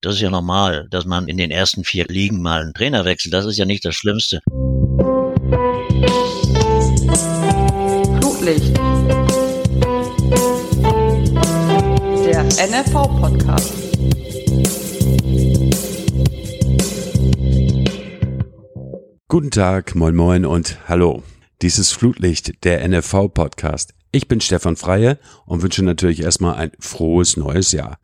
Das 0.00 0.14
ist 0.14 0.20
ja 0.20 0.30
normal, 0.30 0.86
dass 0.92 1.06
man 1.06 1.26
in 1.26 1.38
den 1.38 1.50
ersten 1.50 1.82
vier 1.82 2.06
Ligen 2.06 2.40
mal 2.40 2.60
einen 2.62 2.72
Trainer 2.72 3.04
wechselt. 3.04 3.34
Das 3.34 3.46
ist 3.46 3.58
ja 3.58 3.64
nicht 3.64 3.84
das 3.84 3.96
Schlimmste. 3.96 4.40
Flutlicht. 8.20 8.76
Der 12.24 12.44
NFV-Podcast. 12.44 13.74
Guten 19.26 19.50
Tag, 19.50 19.96
moin 19.96 20.14
moin 20.14 20.46
und 20.46 20.78
hallo. 20.86 21.24
Dies 21.60 21.80
ist 21.80 21.90
Flutlicht, 21.90 22.62
der 22.64 22.88
NFV-Podcast. 22.88 23.94
Ich 24.12 24.28
bin 24.28 24.40
Stefan 24.40 24.76
Freie 24.76 25.18
und 25.44 25.62
wünsche 25.62 25.84
natürlich 25.84 26.22
erstmal 26.22 26.54
ein 26.54 26.70
frohes 26.78 27.36
neues 27.36 27.72
Jahr. 27.72 27.98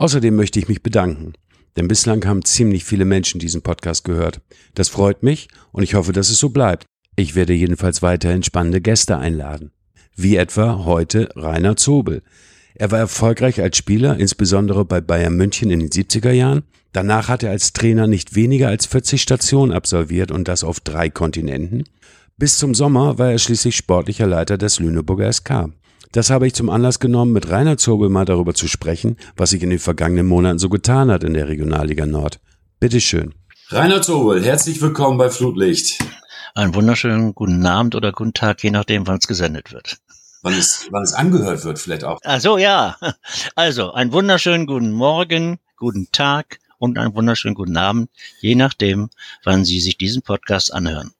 Außerdem 0.00 0.34
möchte 0.34 0.58
ich 0.58 0.66
mich 0.66 0.82
bedanken, 0.82 1.34
denn 1.76 1.86
bislang 1.86 2.24
haben 2.24 2.42
ziemlich 2.42 2.86
viele 2.86 3.04
Menschen 3.04 3.38
diesen 3.38 3.60
Podcast 3.60 4.02
gehört. 4.02 4.40
Das 4.74 4.88
freut 4.88 5.22
mich 5.22 5.48
und 5.72 5.82
ich 5.82 5.92
hoffe, 5.92 6.12
dass 6.12 6.30
es 6.30 6.38
so 6.38 6.48
bleibt. 6.48 6.86
Ich 7.16 7.34
werde 7.34 7.52
jedenfalls 7.52 8.00
weiterhin 8.00 8.42
spannende 8.42 8.80
Gäste 8.80 9.18
einladen. 9.18 9.72
Wie 10.16 10.36
etwa 10.36 10.86
heute 10.86 11.28
Rainer 11.36 11.76
Zobel. 11.76 12.22
Er 12.74 12.90
war 12.90 12.98
erfolgreich 12.98 13.60
als 13.60 13.76
Spieler, 13.76 14.16
insbesondere 14.16 14.86
bei 14.86 15.02
Bayern 15.02 15.36
München 15.36 15.70
in 15.70 15.80
den 15.80 15.90
70er 15.90 16.32
Jahren. 16.32 16.62
Danach 16.92 17.28
hat 17.28 17.42
er 17.42 17.50
als 17.50 17.74
Trainer 17.74 18.06
nicht 18.06 18.34
weniger 18.34 18.68
als 18.68 18.86
40 18.86 19.20
Stationen 19.20 19.70
absolviert 19.70 20.30
und 20.30 20.48
das 20.48 20.64
auf 20.64 20.80
drei 20.80 21.10
Kontinenten. 21.10 21.84
Bis 22.38 22.56
zum 22.56 22.74
Sommer 22.74 23.18
war 23.18 23.32
er 23.32 23.38
schließlich 23.38 23.76
sportlicher 23.76 24.26
Leiter 24.26 24.56
des 24.56 24.80
Lüneburger 24.80 25.30
SK. 25.30 25.74
Das 26.12 26.28
habe 26.28 26.48
ich 26.48 26.54
zum 26.54 26.70
Anlass 26.70 26.98
genommen, 26.98 27.32
mit 27.32 27.50
Rainer 27.50 27.76
Zobel 27.76 28.08
mal 28.08 28.24
darüber 28.24 28.52
zu 28.52 28.66
sprechen, 28.66 29.16
was 29.36 29.50
sich 29.50 29.62
in 29.62 29.70
den 29.70 29.78
vergangenen 29.78 30.26
Monaten 30.26 30.58
so 30.58 30.68
getan 30.68 31.08
hat 31.08 31.22
in 31.22 31.34
der 31.34 31.46
Regionalliga 31.46 32.04
Nord. 32.04 32.40
Bitteschön. 32.80 33.32
Rainer 33.68 34.02
Zobel, 34.02 34.44
herzlich 34.44 34.82
willkommen 34.82 35.18
bei 35.18 35.30
Flutlicht. 35.30 36.02
Einen 36.56 36.74
wunderschönen 36.74 37.32
guten 37.32 37.64
Abend 37.64 37.94
oder 37.94 38.10
guten 38.10 38.34
Tag, 38.34 38.60
je 38.64 38.72
nachdem, 38.72 39.06
wann 39.06 39.18
es 39.18 39.28
gesendet 39.28 39.72
wird. 39.72 39.98
Wann 40.42 40.54
es, 40.54 40.88
wann 40.90 41.04
es 41.04 41.12
angehört 41.12 41.64
wird, 41.64 41.78
vielleicht 41.78 42.02
auch. 42.02 42.18
Also 42.24 42.58
ja, 42.58 42.96
also 43.54 43.92
einen 43.92 44.10
wunderschönen 44.10 44.66
guten 44.66 44.90
Morgen, 44.90 45.60
guten 45.76 46.08
Tag 46.10 46.58
und 46.78 46.98
einen 46.98 47.14
wunderschönen 47.14 47.54
guten 47.54 47.76
Abend, 47.76 48.10
je 48.40 48.56
nachdem, 48.56 49.10
wann 49.44 49.64
Sie 49.64 49.78
sich 49.78 49.96
diesen 49.96 50.22
Podcast 50.22 50.74
anhören. 50.74 51.12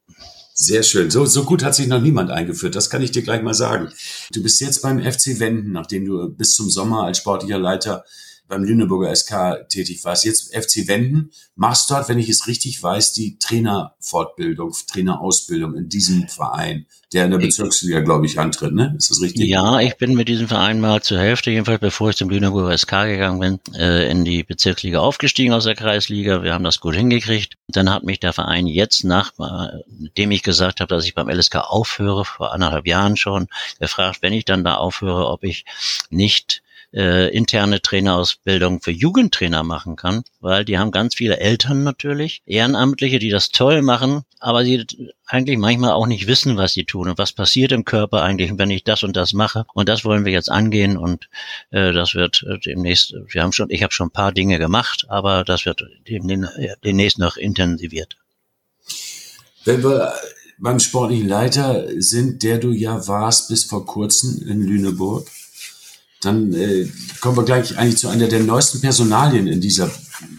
Sehr 0.62 0.82
schön. 0.82 1.10
So, 1.10 1.24
so 1.24 1.44
gut 1.44 1.64
hat 1.64 1.74
sich 1.74 1.86
noch 1.86 2.02
niemand 2.02 2.30
eingeführt. 2.30 2.74
Das 2.74 2.90
kann 2.90 3.00
ich 3.00 3.10
dir 3.10 3.22
gleich 3.22 3.40
mal 3.42 3.54
sagen. 3.54 3.88
Du 4.30 4.42
bist 4.42 4.60
jetzt 4.60 4.82
beim 4.82 5.00
FC 5.00 5.40
Wenden, 5.40 5.72
nachdem 5.72 6.04
du 6.04 6.28
bis 6.28 6.54
zum 6.54 6.68
Sommer 6.68 7.04
als 7.04 7.16
sportlicher 7.16 7.58
Leiter 7.58 8.04
beim 8.50 8.64
Lüneburger 8.64 9.14
SK 9.14 9.68
tätig 9.68 10.04
warst. 10.04 10.24
Jetzt 10.24 10.54
FC 10.54 10.88
Wenden. 10.88 11.30
Machst 11.54 11.90
dort, 11.90 12.08
wenn 12.08 12.18
ich 12.18 12.28
es 12.28 12.48
richtig 12.48 12.82
weiß, 12.82 13.12
die 13.12 13.38
Trainerfortbildung, 13.38 14.74
Trainerausbildung 14.88 15.76
in 15.76 15.88
diesem 15.88 16.28
Verein, 16.28 16.86
der 17.12 17.26
in 17.26 17.30
der 17.30 17.38
Bezirksliga, 17.38 18.00
glaube 18.00 18.26
ich, 18.26 18.38
antritt, 18.38 18.72
ne? 18.72 18.94
Ist 18.98 19.10
das 19.10 19.22
richtig? 19.22 19.48
Ja, 19.48 19.78
ich 19.78 19.96
bin 19.96 20.14
mit 20.14 20.28
diesem 20.28 20.48
Verein 20.48 20.80
mal 20.80 21.00
zur 21.00 21.18
Hälfte, 21.18 21.50
jedenfalls 21.50 21.80
bevor 21.80 22.10
ich 22.10 22.16
zum 22.16 22.28
Lüneburger 22.28 22.76
SK 22.76 23.04
gegangen 23.04 23.38
bin, 23.38 23.74
äh, 23.74 24.10
in 24.10 24.24
die 24.24 24.42
Bezirksliga 24.42 24.98
aufgestiegen 24.98 25.52
aus 25.52 25.64
der 25.64 25.76
Kreisliga. 25.76 26.42
Wir 26.42 26.52
haben 26.52 26.64
das 26.64 26.80
gut 26.80 26.96
hingekriegt. 26.96 27.56
Dann 27.68 27.88
hat 27.88 28.02
mich 28.02 28.18
der 28.18 28.32
Verein 28.32 28.66
jetzt 28.66 29.04
nach, 29.04 29.32
dem 30.18 30.30
ich 30.32 30.42
gesagt 30.42 30.80
habe, 30.80 30.92
dass 30.92 31.06
ich 31.06 31.14
beim 31.14 31.28
LSK 31.28 31.56
aufhöre, 31.56 32.24
vor 32.24 32.52
anderthalb 32.52 32.86
Jahren 32.86 33.16
schon, 33.16 33.46
gefragt, 33.78 34.22
wenn 34.22 34.32
ich 34.32 34.44
dann 34.44 34.64
da 34.64 34.74
aufhöre, 34.74 35.28
ob 35.28 35.44
ich 35.44 35.64
nicht 36.10 36.62
äh, 36.92 37.28
interne 37.34 37.80
Trainerausbildung 37.80 38.80
für 38.80 38.90
Jugendtrainer 38.90 39.62
machen 39.62 39.96
kann, 39.96 40.24
weil 40.40 40.64
die 40.64 40.78
haben 40.78 40.90
ganz 40.90 41.14
viele 41.14 41.38
Eltern 41.38 41.84
natürlich, 41.84 42.42
Ehrenamtliche, 42.46 43.18
die 43.18 43.30
das 43.30 43.50
toll 43.50 43.82
machen, 43.82 44.22
aber 44.38 44.64
sie 44.64 44.84
eigentlich 45.26 45.58
manchmal 45.58 45.92
auch 45.92 46.06
nicht 46.06 46.26
wissen, 46.26 46.56
was 46.56 46.72
sie 46.72 46.84
tun 46.84 47.08
und 47.08 47.18
was 47.18 47.32
passiert 47.32 47.72
im 47.72 47.84
Körper 47.84 48.22
eigentlich, 48.22 48.52
wenn 48.56 48.70
ich 48.70 48.84
das 48.84 49.02
und 49.04 49.16
das 49.16 49.32
mache. 49.32 49.66
Und 49.74 49.88
das 49.88 50.04
wollen 50.04 50.24
wir 50.24 50.32
jetzt 50.32 50.50
angehen 50.50 50.96
und 50.96 51.28
äh, 51.70 51.92
das 51.92 52.14
wird 52.14 52.44
äh, 52.48 52.58
demnächst, 52.58 53.14
wir 53.28 53.42
haben 53.42 53.52
schon, 53.52 53.70
ich 53.70 53.82
habe 53.82 53.92
schon 53.92 54.08
ein 54.08 54.12
paar 54.12 54.32
Dinge 54.32 54.58
gemacht, 54.58 55.06
aber 55.08 55.44
das 55.44 55.66
wird 55.66 55.84
demnächst 56.08 57.18
noch 57.18 57.36
intensiviert. 57.36 58.16
Wenn 59.64 59.84
wir 59.84 60.12
beim 60.58 60.78
sportlichen 60.80 61.28
Leiter 61.28 61.86
sind, 61.98 62.42
der 62.42 62.58
du 62.58 62.72
ja 62.72 63.06
warst 63.06 63.48
bis 63.48 63.64
vor 63.64 63.86
kurzem 63.86 64.42
in 64.46 64.62
Lüneburg, 64.62 65.28
dann 66.20 66.52
äh, 66.52 66.86
kommen 67.20 67.36
wir 67.36 67.44
gleich 67.44 67.76
eigentlich 67.78 67.98
zu 67.98 68.08
einer 68.08 68.28
der 68.28 68.40
neuesten 68.40 68.80
Personalien 68.80 69.46
in 69.46 69.60
dieser 69.60 69.90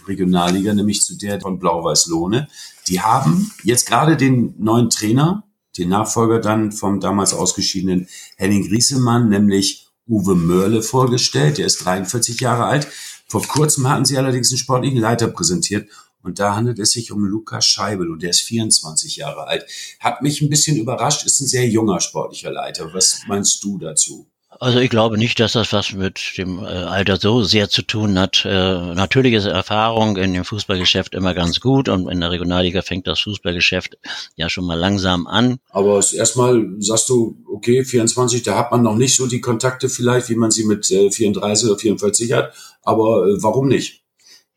Regionalliga, 0.06 0.72
nämlich 0.74 1.02
zu 1.02 1.16
der 1.16 1.40
von 1.40 1.58
Blau-Weiß-Lohne. 1.58 2.48
Die 2.88 3.00
haben 3.00 3.52
jetzt 3.64 3.86
gerade 3.86 4.16
den 4.16 4.54
neuen 4.58 4.90
Trainer, 4.90 5.44
den 5.76 5.88
Nachfolger 5.88 6.40
dann 6.40 6.72
vom 6.72 7.00
damals 7.00 7.34
ausgeschiedenen 7.34 8.08
Henning 8.36 8.68
Griesemann, 8.68 9.28
nämlich 9.28 9.88
Uwe 10.06 10.34
Mörle 10.34 10.82
vorgestellt. 10.82 11.58
Der 11.58 11.66
ist 11.66 11.84
43 11.84 12.40
Jahre 12.40 12.64
alt. 12.64 12.86
Vor 13.26 13.42
kurzem 13.46 13.88
hatten 13.88 14.04
sie 14.04 14.18
allerdings 14.18 14.50
einen 14.50 14.58
sportlichen 14.58 15.00
Leiter 15.00 15.28
präsentiert 15.28 15.88
und 16.22 16.38
da 16.38 16.54
handelt 16.54 16.78
es 16.78 16.92
sich 16.92 17.10
um 17.10 17.24
Lukas 17.24 17.66
Scheibel 17.66 18.10
und 18.10 18.22
der 18.22 18.30
ist 18.30 18.42
24 18.42 19.16
Jahre 19.16 19.46
alt. 19.46 19.66
Hat 19.98 20.22
mich 20.22 20.40
ein 20.42 20.50
bisschen 20.50 20.76
überrascht, 20.76 21.26
ist 21.26 21.40
ein 21.40 21.46
sehr 21.46 21.68
junger 21.68 22.00
sportlicher 22.00 22.52
Leiter. 22.52 22.92
Was 22.94 23.22
meinst 23.26 23.64
du 23.64 23.78
dazu? 23.78 24.31
Also 24.60 24.78
ich 24.78 24.90
glaube 24.90 25.18
nicht, 25.18 25.40
dass 25.40 25.52
das 25.52 25.72
was 25.72 25.92
mit 25.92 26.36
dem 26.36 26.58
äh, 26.60 26.66
Alter 26.66 27.16
so 27.16 27.42
sehr 27.42 27.68
zu 27.68 27.82
tun 27.82 28.18
hat. 28.18 28.44
Äh, 28.44 28.94
natürlich 28.94 29.34
ist 29.34 29.46
Erfahrung 29.46 30.16
in 30.16 30.34
dem 30.34 30.44
Fußballgeschäft 30.44 31.14
immer 31.14 31.34
ganz 31.34 31.60
gut 31.60 31.88
und 31.88 32.08
in 32.08 32.20
der 32.20 32.30
Regionalliga 32.30 32.82
fängt 32.82 33.06
das 33.06 33.20
Fußballgeschäft 33.20 33.98
ja 34.36 34.48
schon 34.48 34.64
mal 34.64 34.78
langsam 34.78 35.26
an. 35.26 35.58
Aber 35.70 35.96
erstmal 35.96 36.64
sagst 36.78 37.08
du, 37.08 37.38
okay, 37.46 37.84
24, 37.84 38.42
da 38.42 38.56
hat 38.56 38.70
man 38.70 38.82
noch 38.82 38.96
nicht 38.96 39.16
so 39.16 39.26
die 39.26 39.40
Kontakte 39.40 39.88
vielleicht, 39.88 40.28
wie 40.28 40.36
man 40.36 40.50
sie 40.50 40.64
mit 40.64 40.86
34 40.86 41.68
oder 41.68 41.78
44 41.78 42.32
hat. 42.32 42.52
Aber 42.82 43.26
warum 43.40 43.68
nicht? 43.68 44.01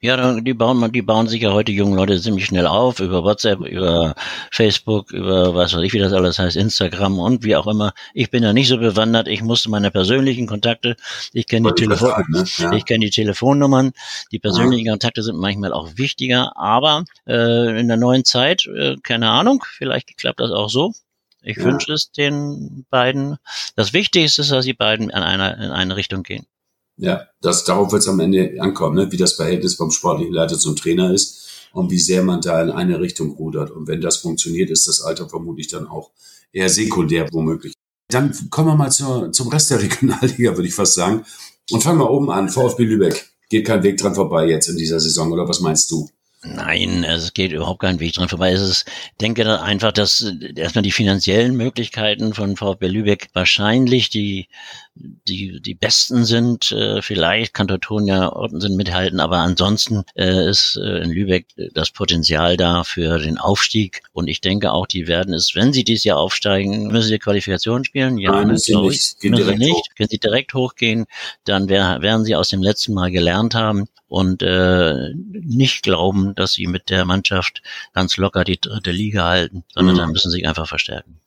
Ja, 0.02 0.40
die 0.40 0.54
bauen, 0.54 0.92
die 0.92 1.02
bauen 1.02 1.28
sich 1.28 1.42
ja 1.42 1.52
heute 1.52 1.72
jungen 1.72 1.96
Leute 1.96 2.22
ziemlich 2.22 2.46
schnell 2.46 2.68
auf 2.68 3.00
über 3.00 3.24
WhatsApp, 3.24 3.62
über 3.62 4.14
Facebook, 4.52 5.12
über 5.12 5.56
was 5.56 5.74
weiß 5.74 5.82
ich, 5.84 5.94
wie 5.94 6.00
das 6.00 6.14
alles 6.14 6.38
heißt, 6.38 6.58
Instagram 6.58 7.18
und 7.18 7.44
wie 7.44 7.56
auch 7.56 7.66
immer. 7.66 7.94
Ich 8.14 8.30
bin 8.30 8.44
ja 8.44 8.54
nicht 8.54 8.68
so 8.68 8.78
bewandert. 8.78 9.28
Ich 9.28 9.42
musste 9.42 9.70
meine 9.70 9.92
persönlichen 9.92 10.48
Kontakte, 10.48 10.96
ich 11.34 11.48
kenne 11.48 11.70
die, 11.74 11.82
Telefon 11.82 12.26
ne? 12.28 12.44
ja. 12.58 12.74
ich 12.74 12.86
kenne 12.86 13.06
die 13.06 13.10
Telefonnummern. 13.10 13.94
Die 14.32 14.40
persönlichen 14.40 14.86
ja. 14.86 14.92
Kontakte 14.92 15.24
sind 15.24 15.38
manchmal 15.38 15.74
auch 15.74 15.90
wichtiger, 15.96 16.56
aber 16.58 17.06
äh, 17.26 17.80
in 17.80 17.88
der 17.88 17.98
neuen 17.98 18.26
Zeit, 18.26 18.68
äh, 18.68 18.98
keine 19.02 19.30
Ahnung, 19.30 19.64
vielleicht 19.66 20.18
klappt 20.18 20.42
das 20.42 20.52
auch 20.52 20.70
so. 20.70 20.94
Ich 21.42 21.58
ja. 21.58 21.64
wünsche 21.64 21.94
es 21.94 22.12
den 22.12 22.86
beiden. 22.90 23.38
Das 23.76 23.94
Wichtigste 23.94 24.42
ist, 24.42 24.52
dass 24.52 24.66
die 24.66 24.74
beiden 24.74 25.10
in 25.10 25.16
einer 25.16 25.58
in 25.58 25.72
eine 25.72 25.96
Richtung 25.96 26.24
gehen. 26.24 26.46
Ja, 26.98 27.28
das, 27.42 27.66
darauf 27.66 27.92
wird 27.92 28.02
es 28.02 28.08
am 28.08 28.20
Ende 28.20 28.56
ankommen, 28.60 28.96
ne? 28.96 29.12
wie 29.12 29.18
das 29.18 29.34
Verhältnis 29.34 29.76
vom 29.76 29.92
sportlichen 29.92 30.34
Leiter 30.34 30.58
zum 30.58 30.76
Trainer 30.76 31.14
ist 31.14 31.46
und 31.74 31.92
wie 31.92 32.00
sehr 32.00 32.24
man 32.24 32.42
da 32.42 32.62
in 32.62 32.72
eine 32.72 33.00
Richtung 33.00 33.32
rudert. 33.32 33.70
Und 33.70 33.88
wenn 33.88 34.00
das 34.00 34.18
funktioniert, 34.18 34.70
ist 34.70 34.88
das 34.88 35.02
Alter 35.02 35.28
vermutlich 35.28 35.68
dann 35.68 35.88
auch 35.88 36.12
eher 36.54 36.70
sekundär 36.70 37.28
womöglich. 37.34 37.74
Dann 38.10 38.34
kommen 38.50 38.70
wir 38.70 38.76
mal 38.76 38.92
zur, 38.92 39.32
zum 39.32 39.50
Rest 39.50 39.72
der 39.72 39.82
Regionalliga, 39.82 40.56
würde 40.56 40.68
ich 40.68 40.76
fast 40.76 40.94
sagen. 40.94 41.26
Und 41.72 41.84
fangen 41.84 42.00
wir 42.00 42.10
oben 42.10 42.32
an. 42.32 42.50
VfB 42.50 42.84
Lübeck. 42.84 43.30
Geht 43.50 43.68
kein 43.68 43.84
Weg 43.84 43.98
dran 43.98 44.16
vorbei 44.16 44.48
jetzt 44.48 44.70
in 44.70 44.78
dieser 44.78 45.00
Saison, 45.00 45.32
oder 45.32 45.48
was 45.48 45.60
meinst 45.60 45.92
du? 45.92 46.10
Nein, 46.44 47.04
es 47.04 47.34
geht 47.34 47.52
überhaupt 47.52 47.82
kein 47.82 48.00
Weg 48.00 48.14
dran 48.14 48.30
vorbei. 48.30 48.52
Es 48.52 48.62
ist, 48.62 48.86
denke 49.20 49.62
einfach, 49.62 49.92
dass 49.92 50.32
erstmal 50.56 50.84
die 50.84 50.92
finanziellen 50.92 51.56
Möglichkeiten 51.56 52.34
von 52.34 52.56
VfB 52.56 52.88
Lübeck 52.88 53.30
wahrscheinlich 53.34 54.10
die 54.10 54.48
die 54.96 55.62
die 55.62 55.76
besten 55.76 56.26
sind. 56.26 56.72
Äh, 56.72 57.02
vielleicht 57.02 57.54
kann 57.54 57.68
Teutonia 57.68 58.32
Orten 58.32 58.76
mithalten, 58.76 59.20
aber 59.20 59.38
ansonsten 59.38 60.04
äh, 60.16 60.50
ist 60.50 60.78
äh, 60.78 61.04
in 61.04 61.12
Lübeck 61.12 61.47
das 61.74 61.92
Potenzial 61.92 62.58
da 62.58 62.84
für 62.84 63.20
den 63.20 63.38
Aufstieg. 63.38 64.02
Und 64.14 64.28
ich 64.28 64.42
denke 64.42 64.72
auch, 64.72 64.88
die 64.88 65.08
werden 65.08 65.34
es, 65.34 65.56
wenn 65.56 65.74
sie 65.74 65.84
dieses 65.84 66.06
Jahr 66.06 66.18
aufsteigen, 66.18 66.88
müssen 66.88 67.09
sie 67.09 67.20
Qualifikation 67.20 67.84
spielen. 67.84 68.18
Ja, 68.18 68.32
Nein, 68.32 68.47
müssen 68.47 68.64
sie 68.64 68.76
nicht. 68.76 69.24
Müssen 69.24 69.46
sie 69.46 69.56
nicht. 69.58 69.74
Hoch. 69.74 69.86
Wenn 69.97 70.08
sie 70.09 70.20
direkt 70.20 70.53
hochgehen, 70.53 71.06
dann 71.44 71.70
wär, 71.70 72.02
werden 72.02 72.26
sie 72.26 72.36
aus 72.36 72.50
dem 72.50 72.64
letzten 72.64 72.94
Mal 72.94 73.12
gelernt 73.12 73.56
haben 73.56 73.88
und 74.08 74.44
äh, 74.44 75.14
nicht 75.16 75.84
glauben, 75.84 76.36
dass 76.36 76.53
sie 76.53 76.68
mit 76.68 76.90
der 76.90 77.06
Mannschaft 77.06 77.62
ganz 77.94 78.18
locker 78.18 78.44
die 78.44 78.59
dritte 78.59 78.91
Liga 78.91 79.26
halten, 79.26 79.64
sondern 79.74 79.96
mhm. 79.96 80.00
dann 80.00 80.12
müssen 80.12 80.32
sie 80.32 80.38
sich 80.38 80.48
einfach 80.48 80.68
verstärken. 80.68 81.20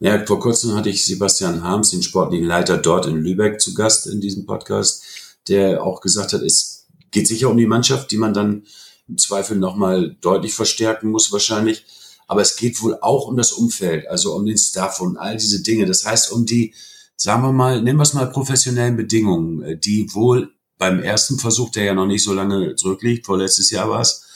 Ja, 0.00 0.24
vor 0.24 0.38
kurzem 0.38 0.74
hatte 0.76 0.90
ich 0.90 1.04
Sebastian 1.04 1.64
Harms, 1.64 1.90
den 1.90 2.04
sportlichen 2.04 2.46
Leiter 2.46 2.78
dort 2.78 3.06
in 3.06 3.16
Lübeck, 3.16 3.60
zu 3.60 3.74
Gast 3.74 4.06
in 4.06 4.20
diesem 4.20 4.46
Podcast, 4.46 5.02
der 5.48 5.82
auch 5.82 6.00
gesagt 6.00 6.32
hat, 6.32 6.42
es 6.42 6.86
geht 7.10 7.26
sicher 7.26 7.50
um 7.50 7.56
die 7.56 7.66
Mannschaft, 7.66 8.12
die 8.12 8.16
man 8.16 8.32
dann 8.32 8.62
im 9.08 9.18
Zweifel 9.18 9.56
nochmal 9.56 10.16
deutlich 10.20 10.54
verstärken 10.54 11.10
muss 11.10 11.32
wahrscheinlich. 11.32 11.84
Aber 12.28 12.42
es 12.42 12.56
geht 12.56 12.80
wohl 12.82 12.98
auch 13.00 13.26
um 13.26 13.36
das 13.36 13.52
Umfeld, 13.52 14.06
also 14.06 14.36
um 14.36 14.46
den 14.46 14.58
Staff 14.58 15.00
und 15.00 15.16
all 15.16 15.36
diese 15.36 15.62
Dinge. 15.62 15.86
Das 15.86 16.04
heißt, 16.04 16.30
um 16.30 16.46
die, 16.46 16.74
sagen 17.16 17.42
wir 17.42 17.52
mal, 17.52 17.82
nennen 17.82 17.98
wir 17.98 18.02
es 18.02 18.14
mal 18.14 18.30
professionellen 18.30 18.96
Bedingungen, 18.96 19.80
die 19.80 20.14
wohl 20.14 20.52
beim 20.76 21.00
ersten 21.00 21.38
Versuch, 21.38 21.70
der 21.70 21.84
ja 21.84 21.94
noch 21.94 22.06
nicht 22.06 22.22
so 22.22 22.32
lange 22.34 22.76
zurückliegt, 22.76 23.26
vorletztes 23.26 23.70
Jahr 23.70 23.90
war 23.90 24.02
es, 24.02 24.26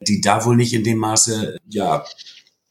die 0.00 0.22
da 0.22 0.46
wohl 0.46 0.56
nicht 0.56 0.72
in 0.72 0.84
dem 0.84 0.96
Maße, 0.96 1.58
ja, 1.68 2.06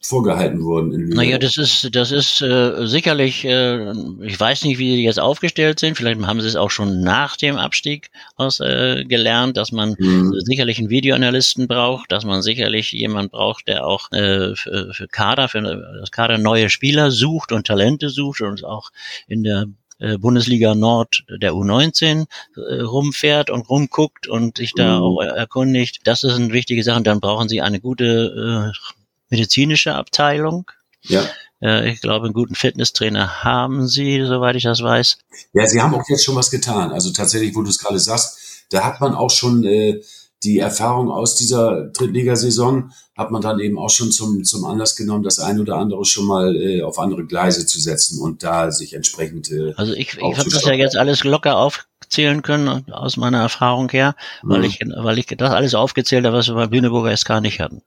vorgehalten 0.00 0.62
wurden. 0.62 0.92
In 0.92 1.08
naja, 1.10 1.38
das 1.38 1.56
ist, 1.56 1.94
das 1.94 2.10
ist 2.10 2.40
äh, 2.40 2.86
sicherlich, 2.86 3.44
äh, 3.44 3.92
ich 4.22 4.40
weiß 4.40 4.64
nicht, 4.64 4.78
wie 4.78 4.96
die 4.96 5.04
jetzt 5.04 5.20
aufgestellt 5.20 5.78
sind. 5.78 5.96
Vielleicht 5.96 6.20
haben 6.22 6.40
sie 6.40 6.48
es 6.48 6.56
auch 6.56 6.70
schon 6.70 7.02
nach 7.02 7.36
dem 7.36 7.56
Abstieg 7.56 8.10
aus 8.36 8.60
äh, 8.60 9.04
gelernt, 9.04 9.56
dass 9.58 9.72
man 9.72 9.96
mhm. 9.98 10.32
sicherlich 10.44 10.78
einen 10.78 10.88
Videoanalysten 10.88 11.68
braucht, 11.68 12.10
dass 12.12 12.24
man 12.24 12.40
sicherlich 12.40 12.92
jemand 12.92 13.32
braucht, 13.32 13.68
der 13.68 13.86
auch 13.86 14.10
äh, 14.12 14.54
für, 14.54 14.92
für 14.94 15.06
Kader, 15.06 15.48
für 15.48 15.60
das 16.00 16.10
Kader 16.10 16.38
neue 16.38 16.70
Spieler 16.70 17.10
sucht 17.10 17.52
und 17.52 17.66
Talente 17.66 18.08
sucht 18.08 18.40
und 18.40 18.64
auch 18.64 18.90
in 19.28 19.42
der 19.42 19.66
äh, 19.98 20.16
Bundesliga 20.16 20.74
Nord 20.74 21.24
der 21.28 21.52
U19 21.52 22.24
äh, 22.56 22.80
rumfährt 22.80 23.50
und 23.50 23.68
rumguckt 23.68 24.28
und 24.28 24.56
sich 24.56 24.72
da 24.72 24.96
mhm. 24.96 25.02
auch 25.02 25.20
erkundigt. 25.20 26.00
Das 26.04 26.22
ist 26.22 26.32
eine 26.32 26.54
wichtige 26.54 26.82
Sache. 26.82 27.02
Dann 27.02 27.20
brauchen 27.20 27.50
sie 27.50 27.60
eine 27.60 27.80
gute 27.80 28.72
äh, 28.72 28.99
medizinische 29.30 29.94
Abteilung. 29.94 30.70
Ja. 31.02 31.24
Äh, 31.62 31.90
ich 31.90 32.00
glaube, 32.00 32.26
einen 32.26 32.34
guten 32.34 32.54
Fitnesstrainer 32.54 33.42
haben 33.44 33.86
sie, 33.86 34.24
soweit 34.24 34.56
ich 34.56 34.64
das 34.64 34.82
weiß. 34.82 35.18
Ja, 35.52 35.66
sie 35.66 35.80
haben 35.80 35.94
auch 35.94 36.04
jetzt 36.08 36.24
schon 36.24 36.36
was 36.36 36.50
getan. 36.50 36.92
Also 36.92 37.12
tatsächlich, 37.12 37.54
wo 37.54 37.62
du 37.62 37.70
es 37.70 37.78
gerade 37.78 37.98
sagst, 37.98 38.38
da 38.70 38.84
hat 38.84 39.00
man 39.00 39.14
auch 39.14 39.30
schon 39.30 39.64
äh, 39.64 40.00
die 40.42 40.58
Erfahrung 40.58 41.10
aus 41.10 41.34
dieser 41.34 41.88
Drittligasaison, 41.88 42.92
hat 43.16 43.30
man 43.30 43.42
dann 43.42 43.60
eben 43.60 43.78
auch 43.78 43.90
schon 43.90 44.10
zum, 44.10 44.42
zum 44.44 44.64
Anlass 44.64 44.96
genommen, 44.96 45.22
das 45.22 45.38
ein 45.38 45.60
oder 45.60 45.76
andere 45.76 46.04
schon 46.06 46.24
mal 46.24 46.56
äh, 46.56 46.82
auf 46.82 46.98
andere 46.98 47.26
Gleise 47.26 47.66
zu 47.66 47.78
setzen 47.78 48.18
und 48.18 48.42
da 48.42 48.70
sich 48.70 48.94
entsprechend. 48.94 49.50
Äh, 49.50 49.74
also 49.76 49.92
ich, 49.92 50.16
ich 50.16 50.38
habe 50.38 50.48
das 50.48 50.64
ja 50.64 50.72
jetzt 50.72 50.96
alles 50.96 51.24
locker 51.24 51.58
aufzählen 51.58 52.40
können 52.40 52.90
aus 52.90 53.18
meiner 53.18 53.40
Erfahrung 53.42 53.90
her, 53.90 54.14
weil 54.42 54.60
mhm. 54.60 54.64
ich 54.64 54.80
weil 54.80 55.18
ich 55.18 55.26
das 55.26 55.52
alles 55.52 55.74
aufgezählt 55.74 56.24
habe, 56.24 56.36
was 56.36 56.48
wir 56.48 56.54
bei 56.54 56.64
Lüneburger 56.64 57.14
SK 57.14 57.42
nicht 57.42 57.60
hatten. 57.60 57.82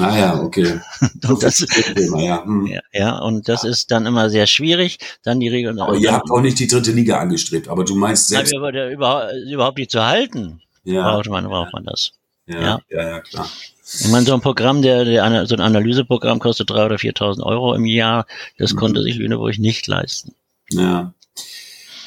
Ah 0.00 0.18
ja, 0.18 0.40
okay. 0.40 0.80
und 1.00 1.22
das, 1.42 1.58
das 1.58 1.68
Thema, 1.94 2.22
ja. 2.22 2.44
Hm. 2.44 2.66
ja. 2.66 2.80
ja. 2.92 3.18
und 3.18 3.48
das 3.48 3.64
ist 3.64 3.90
dann 3.90 4.06
immer 4.06 4.30
sehr 4.30 4.46
schwierig. 4.46 4.98
Dann 5.22 5.40
die 5.40 5.48
Regeln. 5.48 5.80
Aber 5.80 5.96
ihr 5.96 6.12
habt 6.12 6.30
auch 6.30 6.40
nicht 6.40 6.58
die 6.58 6.66
dritte 6.66 6.92
Liga 6.92 7.18
angestrebt, 7.18 7.68
aber 7.68 7.84
du 7.84 7.94
meinst 7.94 8.28
selbst. 8.28 8.54
Aber 8.54 8.70
überhaupt, 8.90 9.32
überhaupt 9.50 9.78
nicht 9.78 9.90
zu 9.90 10.04
halten, 10.04 10.60
ja. 10.84 11.02
braucht 11.02 11.28
man, 11.28 11.44
braucht 11.46 11.72
man 11.72 11.84
das. 11.84 12.12
Ja, 12.46 12.60
ja, 12.60 12.80
ja, 12.90 13.08
ja 13.08 13.20
klar. 13.20 13.48
Ich 14.00 14.08
meine, 14.08 14.26
so 14.26 14.34
ein 14.34 14.40
Programm, 14.40 14.82
der, 14.82 15.04
der 15.04 15.46
so 15.46 15.54
ein 15.54 15.60
Analyseprogramm 15.60 16.40
kostet 16.40 16.68
drei 16.70 16.86
oder 16.86 16.96
4.000 16.96 17.42
Euro 17.42 17.74
im 17.74 17.86
Jahr. 17.86 18.26
Das 18.58 18.74
mhm. 18.74 18.78
konnte 18.78 19.02
sich 19.02 19.16
Lüneburg 19.16 19.58
nicht 19.58 19.86
leisten. 19.86 20.34
Ja. 20.70 21.14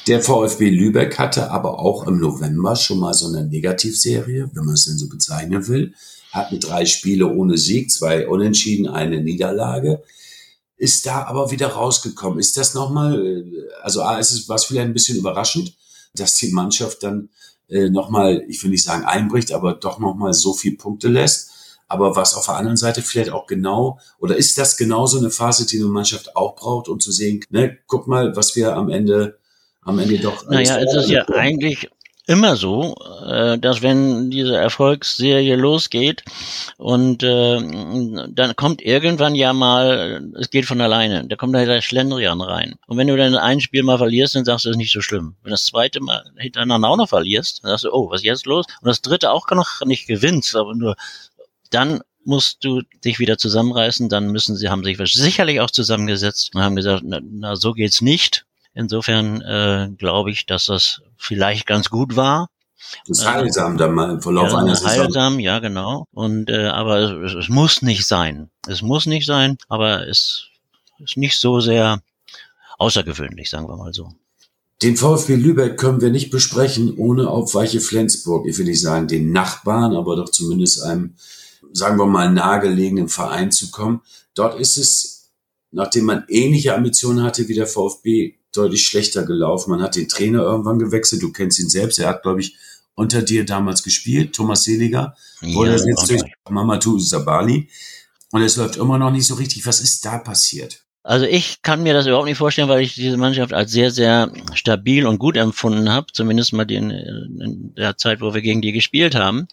Der 0.08 0.22
VfB 0.22 0.70
Lübeck 0.70 1.20
hatte 1.20 1.52
aber 1.52 1.80
auch 1.80 2.08
im 2.08 2.20
November 2.20 2.76
schon 2.76 3.00
mal 3.00 3.14
so 3.14 3.28
eine 3.28 3.46
Negativserie, 3.46 4.50
wenn 4.54 4.66
man 4.66 4.74
es 4.74 4.86
denn 4.86 4.98
so 4.98 5.10
bezeichnen 5.10 5.68
will 5.68 5.94
hatten 6.32 6.60
drei 6.60 6.86
Spiele 6.86 7.28
ohne 7.28 7.58
Sieg, 7.58 7.92
zwei 7.92 8.28
Unentschieden, 8.28 8.88
eine 8.88 9.22
Niederlage, 9.22 10.02
ist 10.78 11.06
da 11.06 11.26
aber 11.26 11.52
wieder 11.52 11.68
rausgekommen. 11.68 12.40
Ist 12.40 12.58
das 12.58 12.74
nochmal, 12.74 13.26
äh, 13.26 13.44
also 13.84 14.02
A, 14.02 14.18
ist 14.18 14.32
es 14.32 14.50
was 14.50 14.66
vielleicht 14.66 14.88
ein 14.88 14.94
bisschen 14.94 15.18
überraschend, 15.18 15.76
dass 16.16 16.36
die 16.36 16.52
Mannschaft 16.52 17.04
dann 17.04 17.30
äh, 17.70 17.90
nochmal, 17.90 18.44
ich 18.48 18.64
will 18.64 18.72
nicht 18.72 18.84
sagen 18.84 19.06
einbricht, 19.06 19.52
aber 19.52 19.74
doch 19.74 20.00
nochmal 20.00 20.34
so 20.34 20.54
viel 20.54 20.78
Punkte 20.78 21.08
lässt. 21.08 21.50
Aber 21.88 22.16
was 22.16 22.36
auf 22.36 22.46
der 22.46 22.56
anderen 22.56 22.78
Seite 22.78 23.02
vielleicht 23.02 23.32
auch 23.32 23.48
genau, 23.48 24.00
oder 24.20 24.38
ist 24.38 24.58
das 24.58 24.78
genau 24.78 25.06
so 25.08 25.18
eine 25.18 25.30
Phase, 25.30 25.66
die 25.66 25.78
eine 25.78 25.88
Mannschaft 25.88 26.36
auch 26.38 26.56
braucht, 26.56 26.88
um 26.88 27.00
zu 27.00 27.12
sehen, 27.12 27.44
ne, 27.50 27.78
guck 27.86 28.08
mal, 28.08 28.36
was 28.36 28.56
wir 28.56 28.76
am 28.78 28.90
Ende, 28.90 29.38
am 29.82 30.00
Ende 30.00 30.18
doch. 30.20 30.48
Naja, 30.50 30.80
es 30.80 30.96
ist 30.96 31.10
ja 31.10 31.28
eigentlich, 31.28 31.90
immer 32.32 32.56
so, 32.56 32.96
äh, 33.28 33.58
dass 33.60 33.82
wenn 33.82 34.32
diese 34.32 34.56
Erfolgsserie 34.56 35.56
losgeht 35.56 36.24
und 36.78 37.22
äh, 37.24 37.60
dann 38.30 38.56
kommt 38.56 38.82
irgendwann 38.82 39.36
ja 39.36 39.54
mal, 39.54 40.32
es 40.40 40.50
geht 40.50 40.66
von 40.66 40.82
alleine, 40.82 41.28
da 41.28 41.36
kommt 41.36 41.54
da 41.54 41.66
der 41.66 41.82
Schlendrian 41.82 42.42
rein. 42.42 42.76
Und 42.88 42.98
wenn 42.98 43.08
du 43.08 43.18
dann 43.18 43.36
ein 43.36 43.60
Spiel 43.60 43.84
mal 43.84 43.98
verlierst, 43.98 44.36
dann 44.36 44.46
sagst 44.46 44.66
du, 44.66 44.70
das 44.70 44.76
ist 44.76 44.80
nicht 44.80 44.94
so 44.94 45.02
schlimm. 45.02 45.36
Wenn 45.44 45.50
du 45.50 45.52
das 45.52 45.66
zweite 45.66 46.00
Mal 46.00 46.24
hintereinander 46.38 46.88
auch 46.88 46.98
noch 46.98 47.10
verlierst, 47.10 47.64
dann 47.64 47.72
sagst 47.72 47.84
du, 47.84 47.92
oh, 47.92 48.10
was 48.10 48.22
ist 48.22 48.26
jetzt 48.26 48.46
los? 48.46 48.66
Und 48.82 48.88
das 48.88 49.02
dritte 49.02 49.32
auch 49.32 49.50
noch 49.52 49.82
nicht 49.86 50.08
gewinnst, 50.08 50.56
aber 50.56 50.74
nur 50.74 50.96
dann 51.70 52.02
musst 52.24 52.64
du 52.64 52.82
dich 53.04 53.20
wieder 53.20 53.38
zusammenreißen, 53.38 54.08
dann 54.10 54.28
müssen 54.32 54.56
sie, 54.56 54.70
haben 54.70 54.84
sich 54.84 54.98
sicherlich 55.14 55.60
auch 55.60 55.72
zusammengesetzt 55.72 56.56
und 56.56 56.62
haben 56.62 56.76
gesagt, 56.76 57.04
na, 57.06 57.20
na 57.22 57.56
so 57.56 57.74
geht's 57.74 58.02
nicht. 58.02 58.46
Insofern 58.74 59.42
äh, 59.42 59.90
glaube 59.98 60.32
ich, 60.32 60.46
dass 60.46 60.68
das 60.68 61.02
vielleicht 61.22 61.68
ganz 61.68 61.90
gut 61.90 62.16
war. 62.16 62.50
Das 63.08 63.20
ist 63.20 63.28
heilsam 63.28 63.78
dann 63.78 63.94
mal 63.94 64.10
im 64.10 64.22
Verlauf 64.22 64.52
ja, 64.52 64.58
einer 64.58 64.76
Saison. 64.76 64.90
Heilsam, 64.90 65.40
ja 65.40 65.60
genau. 65.60 66.08
Und 66.12 66.50
äh, 66.50 66.68
aber 66.68 66.98
es, 67.00 67.34
es 67.34 67.48
muss 67.48 67.82
nicht 67.82 68.08
sein. 68.08 68.50
Es 68.68 68.82
muss 68.82 69.06
nicht 69.06 69.26
sein, 69.26 69.58
aber 69.70 70.08
es 70.08 70.48
ist 71.00 71.18
nicht 71.18 71.40
so 71.40 71.60
sehr 71.60 72.02
außergewöhnlich, 72.80 73.50
sagen 73.50 73.68
wir 73.68 73.78
mal 73.78 73.94
so. 73.94 74.10
Den 74.82 74.98
VfB 74.98 75.36
Lübeck 75.36 75.78
können 75.78 76.02
wir 76.02 76.10
nicht 76.10 76.32
besprechen, 76.32 76.98
ohne 76.98 77.30
auf 77.30 77.54
Weiche 77.54 77.82
Flensburg, 77.82 78.48
ich 78.48 78.58
will 78.58 78.66
nicht 78.66 78.82
sagen 78.82 79.08
den 79.08 79.32
Nachbarn, 79.32 79.96
aber 79.96 80.16
doch 80.16 80.30
zumindest 80.30 80.82
einem, 80.82 81.14
sagen 81.72 82.00
wir 82.00 82.08
mal, 82.08 82.32
nahegelegenen 82.32 83.08
Verein 83.08 83.52
zu 83.52 83.70
kommen. 83.70 84.02
Dort 84.34 84.60
ist 84.60 84.78
es, 84.78 85.30
nachdem 85.70 86.06
man 86.06 86.26
ähnliche 86.30 86.74
Ambitionen 86.74 87.22
hatte 87.22 87.48
wie 87.48 87.54
der 87.54 87.68
VfB, 87.68 88.38
deutlich 88.54 88.86
schlechter 88.86 89.24
gelaufen. 89.24 89.72
Man 89.72 89.82
hat 89.82 89.96
den 89.96 90.08
Trainer 90.08 90.42
irgendwann 90.42 90.80
gewechselt. 90.80 91.22
Du 91.22 91.32
kennst 91.32 91.60
ihn 91.60 91.70
selbst. 91.70 92.00
Er 92.00 92.10
hat, 92.10 92.24
glaube 92.24 92.42
ich, 92.42 92.56
unter 92.96 93.22
dir 93.22 93.46
damals 93.46 93.84
gespielt, 93.84 94.34
Thomas 94.34 94.64
Seliger. 94.64 95.16
Ja, 95.42 95.54
wurde 95.56 95.72
jetzt 95.72 96.10
durch 96.10 96.24
Mamadou 96.50 97.00
Sabali. 97.00 97.70
Und 98.32 98.42
es 98.42 98.56
läuft 98.56 98.78
immer 98.78 98.98
noch 98.98 99.12
nicht 99.12 99.28
so 99.28 99.36
richtig. 99.36 99.66
Was 99.66 99.82
ist 99.82 100.06
da 100.06 100.18
passiert? 100.18 100.84
Also 101.04 101.26
ich 101.26 101.64
kann 101.64 101.82
mir 101.82 101.96
das 101.96 102.06
überhaupt 102.06 102.28
nicht 102.28 102.38
vorstellen, 102.38 102.70
weil 102.70 102.82
ich 102.82 102.94
diese 102.94 103.18
Mannschaft 103.18 103.54
als 103.54 103.72
sehr, 103.72 103.90
sehr 103.90 104.32
stabil 104.54 105.08
und 105.08 105.18
gut 105.18 105.36
empfunden 105.36 105.92
habe, 105.92 106.08
zumindest 106.14 106.54
mal 106.54 106.70
in, 106.70 106.92
in 106.92 107.74
der 107.76 107.98
Zeit, 107.98 108.22
wo 108.22 108.36
wir 108.36 108.42
gegen 108.42 108.62
die 108.62 108.72
gespielt 108.72 109.16
haben. 109.16 109.48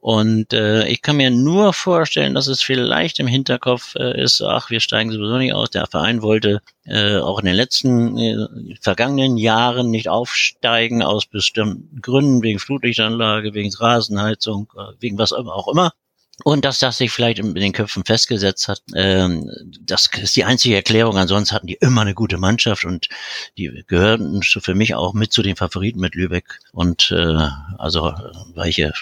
Und 0.00 0.52
äh, 0.52 0.86
ich 0.88 1.00
kann 1.00 1.16
mir 1.16 1.30
nur 1.30 1.72
vorstellen, 1.72 2.34
dass 2.34 2.46
es 2.46 2.62
vielleicht 2.62 3.20
im 3.20 3.26
Hinterkopf 3.26 3.94
äh, 3.94 4.22
ist, 4.22 4.42
ach, 4.42 4.68
wir 4.68 4.80
steigen 4.80 5.10
sowieso 5.10 5.38
nicht 5.38 5.54
aus. 5.54 5.70
Der 5.70 5.86
Verein 5.86 6.20
wollte 6.20 6.60
äh, 6.84 7.16
auch 7.16 7.38
in 7.38 7.46
den 7.46 7.54
letzten 7.54 8.18
äh, 8.18 8.76
vergangenen 8.82 9.38
Jahren 9.38 9.90
nicht 9.90 10.10
aufsteigen 10.10 11.02
aus 11.02 11.24
bestimmten 11.24 12.02
Gründen, 12.02 12.42
wegen 12.42 12.58
Flutlichtanlage, 12.58 13.54
wegen 13.54 13.72
Rasenheizung, 13.72 14.70
äh, 14.76 14.92
wegen 15.00 15.16
was 15.16 15.32
auch 15.32 15.68
immer. 15.68 15.92
Und 16.44 16.64
dass 16.64 16.78
das 16.78 16.98
sich 16.98 17.10
vielleicht 17.10 17.38
in 17.38 17.54
den 17.54 17.72
Köpfen 17.72 18.04
festgesetzt 18.04 18.66
hat, 18.66 18.82
ähm, 18.94 19.50
das 19.80 20.08
ist 20.20 20.34
die 20.34 20.44
einzige 20.44 20.74
Erklärung. 20.74 21.18
Ansonsten 21.18 21.54
hatten 21.54 21.66
die 21.66 21.78
immer 21.80 22.00
eine 22.00 22.14
gute 22.14 22.38
Mannschaft 22.38 22.84
und 22.84 23.08
die 23.58 23.84
gehörten 23.86 24.42
für 24.42 24.74
mich 24.74 24.94
auch 24.94 25.12
mit 25.12 25.32
zu 25.32 25.42
den 25.42 25.56
Favoriten 25.56 26.00
mit 26.00 26.14
Lübeck. 26.14 26.58
Und 26.72 27.10
äh, 27.12 27.48
also 27.78 28.12
welche 28.54 28.92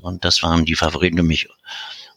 und 0.00 0.24
das 0.24 0.42
waren 0.42 0.64
die 0.64 0.74
Favoriten 0.74 1.18
für 1.18 1.22
mich. 1.22 1.48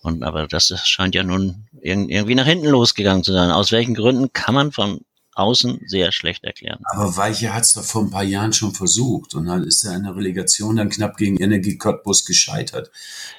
Und 0.01 0.24
aber 0.24 0.48
das, 0.48 0.68
das 0.68 0.88
scheint 0.88 1.15
ja 1.15 1.24
nun 1.24 1.65
irgendwie 1.82 2.36
nach 2.36 2.46
hinten 2.46 2.68
losgegangen 2.68 3.24
zu 3.24 3.34
sein. 3.34 3.51
Aus 3.51 3.72
welchen 3.72 3.96
Gründen 3.96 4.32
kann 4.34 4.56
man 4.56 4.72
von 4.72 5.01
außen 5.36 5.82
sehr 5.86 6.12
schlecht 6.12 6.44
erklären. 6.44 6.80
Aber 6.86 7.15
Weiche 7.18 7.54
hat 7.54 7.63
es 7.63 7.74
doch 7.74 7.84
vor 7.84 8.01
ein 8.01 8.10
paar 8.10 8.24
Jahren 8.24 8.54
schon 8.54 8.74
versucht 8.74 9.36
und 9.36 9.46
dann 9.46 9.63
ist 9.63 9.84
er 9.84 9.96
in 9.96 10.04
der 10.04 10.15
Relegation 10.15 10.77
dann 10.77 10.89
knapp 10.89 11.18
gegen 11.18 11.38
Energie 11.38 11.77
Cottbus 11.77 12.25
gescheitert. 12.25 12.89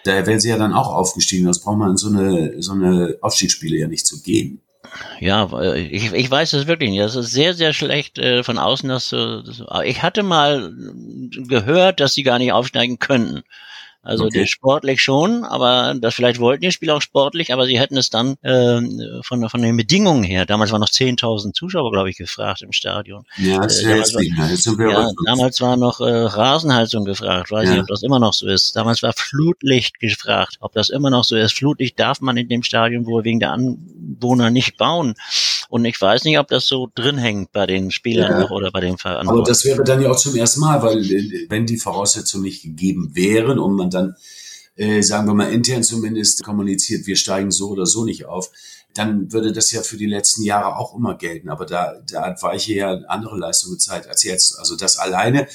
Daher 0.04 0.26
wäre 0.26 0.40
sie 0.40 0.50
ja 0.50 0.58
dann 0.58 0.74
auch 0.74 0.88
aufgestiegen. 0.88 1.46
Das 1.46 1.60
braucht 1.60 1.78
man 1.78 1.90
in 1.90 1.96
so 1.96 2.08
eine, 2.08 2.62
so 2.62 2.72
eine 2.72 3.16
Aufstiegsspiele 3.22 3.76
ja 3.76 3.88
nicht 3.88 4.06
zu 4.06 4.22
gehen. 4.22 4.60
Ja, 5.20 5.50
ich, 5.74 6.12
ich 6.12 6.30
weiß 6.30 6.52
es 6.52 6.66
wirklich 6.66 6.90
nicht. 6.90 7.02
Das 7.02 7.16
ist 7.16 7.32
sehr, 7.32 7.54
sehr 7.54 7.72
schlecht 7.72 8.18
äh, 8.18 8.42
von 8.42 8.58
außen. 8.58 8.88
Dass, 8.88 9.12
äh, 9.12 9.42
ich 9.84 10.02
hatte 10.02 10.22
mal 10.22 10.72
gehört, 11.48 12.00
dass 12.00 12.14
sie 12.14 12.22
gar 12.22 12.38
nicht 12.38 12.52
aufsteigen 12.52 12.98
könnten. 12.98 13.42
Also 14.06 14.26
okay. 14.26 14.46
sportlich 14.46 15.02
schon, 15.02 15.42
aber 15.42 15.96
das 16.00 16.14
vielleicht 16.14 16.38
wollten 16.38 16.62
die 16.62 16.70
Spieler 16.70 16.94
auch 16.94 17.02
sportlich, 17.02 17.52
aber 17.52 17.66
sie 17.66 17.78
hätten 17.78 17.96
es 17.96 18.08
dann 18.08 18.36
äh, 18.42 18.80
von, 19.22 19.48
von 19.48 19.62
den 19.62 19.76
Bedingungen 19.76 20.22
her, 20.22 20.46
damals 20.46 20.70
waren 20.70 20.80
noch 20.80 20.88
10.000 20.88 21.52
Zuschauer, 21.52 21.90
glaube 21.90 22.08
ich, 22.08 22.16
gefragt 22.16 22.62
im 22.62 22.70
Stadion. 22.70 23.24
Ja, 23.36 23.58
das 23.58 23.82
äh, 23.82 23.88
damals, 23.88 24.14
war, 24.14 24.50
jetzt 24.50 24.66
ja, 24.66 25.10
damals 25.26 25.60
war 25.60 25.76
noch 25.76 26.00
äh, 26.00 26.04
Rasenheizung 26.04 27.04
gefragt, 27.04 27.50
weiß 27.50 27.68
ja. 27.68 27.72
nicht, 27.72 27.82
ob 27.82 27.88
das 27.88 28.04
immer 28.04 28.20
noch 28.20 28.32
so 28.32 28.46
ist. 28.46 28.76
Damals 28.76 29.02
war 29.02 29.12
Flutlicht 29.12 29.98
gefragt, 29.98 30.58
ob 30.60 30.72
das 30.72 30.88
immer 30.88 31.10
noch 31.10 31.24
so 31.24 31.34
ist. 31.34 31.54
Flutlicht 31.54 31.98
darf 31.98 32.20
man 32.20 32.36
in 32.36 32.48
dem 32.48 32.62
Stadion 32.62 33.06
wohl 33.06 33.24
wegen 33.24 33.40
der 33.40 33.50
Anwohner 33.50 34.50
nicht 34.50 34.76
bauen. 34.76 35.14
Und 35.68 35.84
ich 35.84 36.00
weiß 36.00 36.24
nicht, 36.24 36.38
ob 36.38 36.48
das 36.48 36.66
so 36.66 36.88
drin 36.94 37.18
hängt 37.18 37.52
bei 37.52 37.66
den 37.66 37.90
Spielern 37.90 38.32
ja. 38.32 38.40
noch 38.40 38.50
oder 38.50 38.70
bei 38.70 38.80
den 38.80 38.98
Vereinen. 38.98 39.28
Aber 39.28 39.42
das 39.42 39.64
wäre 39.64 39.82
dann 39.84 40.00
ja 40.00 40.10
auch 40.10 40.16
zum 40.16 40.36
ersten 40.36 40.60
Mal, 40.60 40.82
weil 40.82 41.04
äh, 41.10 41.46
wenn 41.48 41.66
die 41.66 41.78
Voraussetzungen 41.78 42.44
nicht 42.44 42.62
gegeben 42.62 43.10
wären 43.14 43.58
und 43.58 43.74
man 43.74 43.90
dann, 43.90 44.16
äh, 44.76 45.02
sagen 45.02 45.26
wir 45.26 45.34
mal, 45.34 45.52
intern 45.52 45.82
zumindest 45.82 46.44
kommuniziert, 46.44 47.06
wir 47.06 47.16
steigen 47.16 47.50
so 47.50 47.70
oder 47.70 47.86
so 47.86 48.04
nicht 48.04 48.26
auf, 48.26 48.50
dann 48.94 49.32
würde 49.32 49.52
das 49.52 49.70
ja 49.72 49.82
für 49.82 49.96
die 49.96 50.06
letzten 50.06 50.42
Jahre 50.42 50.76
auch 50.76 50.94
immer 50.96 51.16
gelten. 51.16 51.48
Aber 51.50 51.66
da, 51.66 51.94
da 52.10 52.26
hat 52.26 52.42
Weiche 52.42 52.74
ja 52.74 52.92
andere 53.08 53.38
Leistung 53.38 53.72
gezeigt 53.72 54.08
als 54.08 54.22
jetzt. 54.22 54.58
Also 54.58 54.76
das 54.76 54.98
alleine 54.98 55.48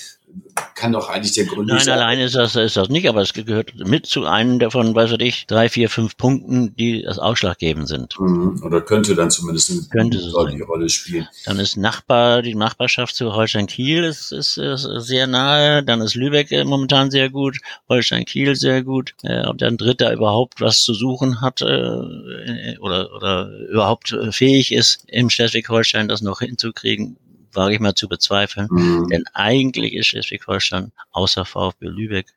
kann 0.76 0.94
doch 0.94 1.10
eigentlich 1.10 1.34
der 1.34 1.46
Grund 1.46 1.68
Nein, 1.68 1.80
sein. 1.80 2.00
allein 2.00 2.20
ist 2.20 2.36
das, 2.36 2.56
ist 2.56 2.76
das 2.76 2.90
nicht, 2.90 3.08
aber 3.08 3.22
es 3.22 3.34
gehört 3.34 3.74
mit 3.86 4.08
zu 4.08 4.26
einem 4.26 4.58
davon, 4.58 4.96
weiß 4.96 5.16
ich, 5.20 5.46
drei, 5.46 5.70
vier, 5.70 5.90
fünf 5.90 6.18
Punkten, 6.18 6.76
die 6.76 7.04
das 7.04 7.20
ausschlaggebend 7.20 7.88
sind. 7.88 8.20
Mhm. 8.20 8.62
Oder 8.64 8.82
könnte 8.82 9.14
dann 9.14 9.30
zumindest 9.30 9.70
eine 9.70 9.82
Könnte 9.92 10.20
sein. 10.20 10.62
Rolle 10.64 10.90
spielen. 10.90 11.28
Dann 11.46 11.60
ist 11.60 11.78
Nachbar, 11.78 12.42
die 12.42 12.56
Nachbarschaft 12.56 13.16
zu 13.16 13.34
Holstein-Kiel 13.34 14.04
ist, 14.04 14.32
ist, 14.32 14.58
ist 14.58 14.88
sehr 14.98 15.28
nahe. 15.28 15.84
Dann 15.84 16.02
ist 16.02 16.16
Lübeck 16.16 16.52
äh, 16.52 16.64
momentan 16.64 17.12
sehr 17.12 17.30
gut, 17.30 17.58
Holstein-Kiel 17.88 18.56
sehr 18.56 18.84
gut. 18.84 19.14
Äh, 19.24 19.46
ob 19.46 19.62
ein 19.62 19.78
Dritter 19.78 20.12
überhaupt 20.12 20.62
was 20.62 20.82
zu 20.82 20.94
suchen 20.94 21.42
hat 21.42 21.62
äh, 21.62 22.78
oder, 22.80 23.14
oder 23.16 23.52
überhaupt 23.70 24.14
äh, 24.14 24.32
fähig 24.32 24.72
ist, 24.72 25.06
im 25.08 25.30
Schleswig-Holstein 25.30 26.08
das 26.08 26.22
noch 26.22 26.40
hinzukriegen, 26.40 27.18
wage 27.54 27.76
ich 27.76 27.80
mal 27.80 27.96
zu 27.96 28.08
bezweifeln. 28.08 28.68
Mhm. 28.70 29.08
Denn 29.10 29.24
eigentlich 29.34 29.94
ist 29.94 30.08
Schleswig-Holstein 30.08 30.92
außer 31.12 31.46
VfB 31.46 31.88
Lübeck 31.88 32.28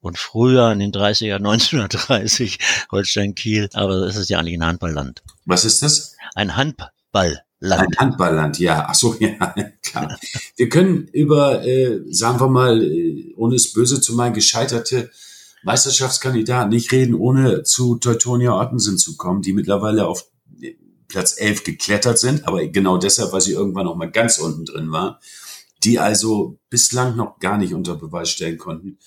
und 0.00 0.18
früher 0.18 0.70
in 0.72 0.78
den 0.78 0.92
30er, 0.92 1.36
1930 1.36 2.58
Holstein-Kiel, 2.90 3.68
aber 3.72 3.94
es 4.06 4.16
ist 4.16 4.30
ja 4.30 4.38
eigentlich 4.38 4.58
ein 4.58 4.64
Handballland. 4.64 5.22
Was 5.44 5.64
ist 5.64 5.82
das? 5.82 6.16
Ein 6.34 6.56
Handballland. 6.56 7.42
Ein 7.60 7.98
Handballland, 7.98 8.58
ja. 8.60 8.86
Ach 8.88 8.94
so, 8.94 9.16
ja, 9.18 9.54
klar. 9.82 10.18
Wir 10.56 10.68
können 10.68 11.08
über, 11.12 11.64
äh, 11.66 12.00
sagen 12.10 12.38
wir 12.38 12.48
mal, 12.48 12.82
äh, 12.82 13.34
ohne 13.36 13.56
es 13.56 13.72
böse 13.72 14.00
zu 14.00 14.14
meinen, 14.14 14.34
gescheiterte 14.34 15.10
Meisterschaftskandidaten 15.64 16.70
nicht 16.70 16.92
reden, 16.92 17.14
ohne 17.14 17.64
zu 17.64 17.96
Teutonia 17.96 18.52
Ottensen 18.52 18.96
zu 18.96 19.16
kommen, 19.16 19.42
die 19.42 19.52
mittlerweile 19.52 20.06
auf 20.06 20.24
Platz 21.08 21.36
11 21.38 21.64
geklettert 21.64 22.18
sind, 22.18 22.46
aber 22.46 22.66
genau 22.68 22.98
deshalb, 22.98 23.32
weil 23.32 23.40
sie 23.40 23.52
irgendwann 23.52 23.86
noch 23.86 23.96
mal 23.96 24.10
ganz 24.10 24.38
unten 24.38 24.64
drin 24.64 24.92
waren, 24.92 25.16
die 25.84 25.98
also 25.98 26.58
bislang 26.70 27.16
noch 27.16 27.38
gar 27.38 27.58
nicht 27.58 27.74
unter 27.74 27.96
Beweis 27.96 28.30
stellen 28.30 28.58
konnten, 28.58 28.98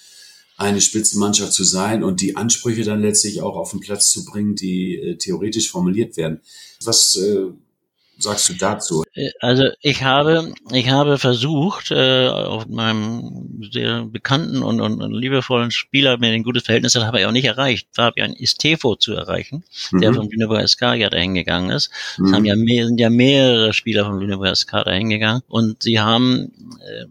eine 0.57 0.81
Spitzenmannschaft 0.81 1.53
zu 1.53 1.63
sein 1.63 2.03
und 2.03 2.21
die 2.21 2.35
Ansprüche 2.35 2.83
dann 2.83 3.01
letztlich 3.01 3.41
auch 3.41 3.55
auf 3.55 3.71
den 3.71 3.79
Platz 3.79 4.09
zu 4.09 4.25
bringen, 4.25 4.55
die 4.55 4.95
äh, 4.95 5.17
theoretisch 5.17 5.71
formuliert 5.71 6.17
werden. 6.17 6.41
Was 6.83 7.15
äh, 7.15 7.47
sagst 8.21 8.49
du 8.49 8.53
dazu? 8.53 9.03
Äh, 9.13 9.29
Also 9.39 9.65
ich 9.81 10.03
habe, 10.03 10.53
ich 10.71 10.89
habe 10.89 11.17
versucht, 11.17 11.91
äh, 11.91 12.27
auf 12.27 12.67
meinem 12.67 13.67
sehr 13.71 14.05
bekannten 14.05 14.63
und, 14.63 14.79
und, 14.81 15.01
und 15.01 15.13
liebevollen 15.13 15.71
Spieler, 15.71 16.17
mit 16.17 16.31
ein 16.31 16.43
gutes 16.43 16.63
Verhältnis 16.63 16.95
hat, 16.95 17.03
habe 17.03 17.19
ich 17.19 17.25
auch 17.25 17.31
nicht 17.31 17.45
erreicht, 17.45 17.87
Fabian 17.93 18.33
Istefo 18.33 18.95
zu 18.95 19.13
erreichen, 19.13 19.63
der 19.91 20.11
Mhm. 20.11 20.15
vom 20.15 20.29
Lüneburger 20.29 20.67
SK 20.67 20.93
ja 20.95 21.09
dahin 21.09 21.33
gegangen 21.33 21.69
ist. 21.71 21.89
Es 22.13 22.17
Mhm. 22.19 22.35
haben 22.35 22.45
ja 22.45 22.55
mehr, 22.55 22.85
sind 22.87 22.99
ja 22.99 23.09
mehrere 23.09 23.73
Spieler 23.73 24.05
vom 24.05 24.19
Lüneburger 24.19 24.55
SK 24.55 24.83
dahin 24.85 25.09
gegangen 25.09 25.41
und 25.47 25.83
sie 25.83 25.99
haben 25.99 26.51
äh, 26.79 27.05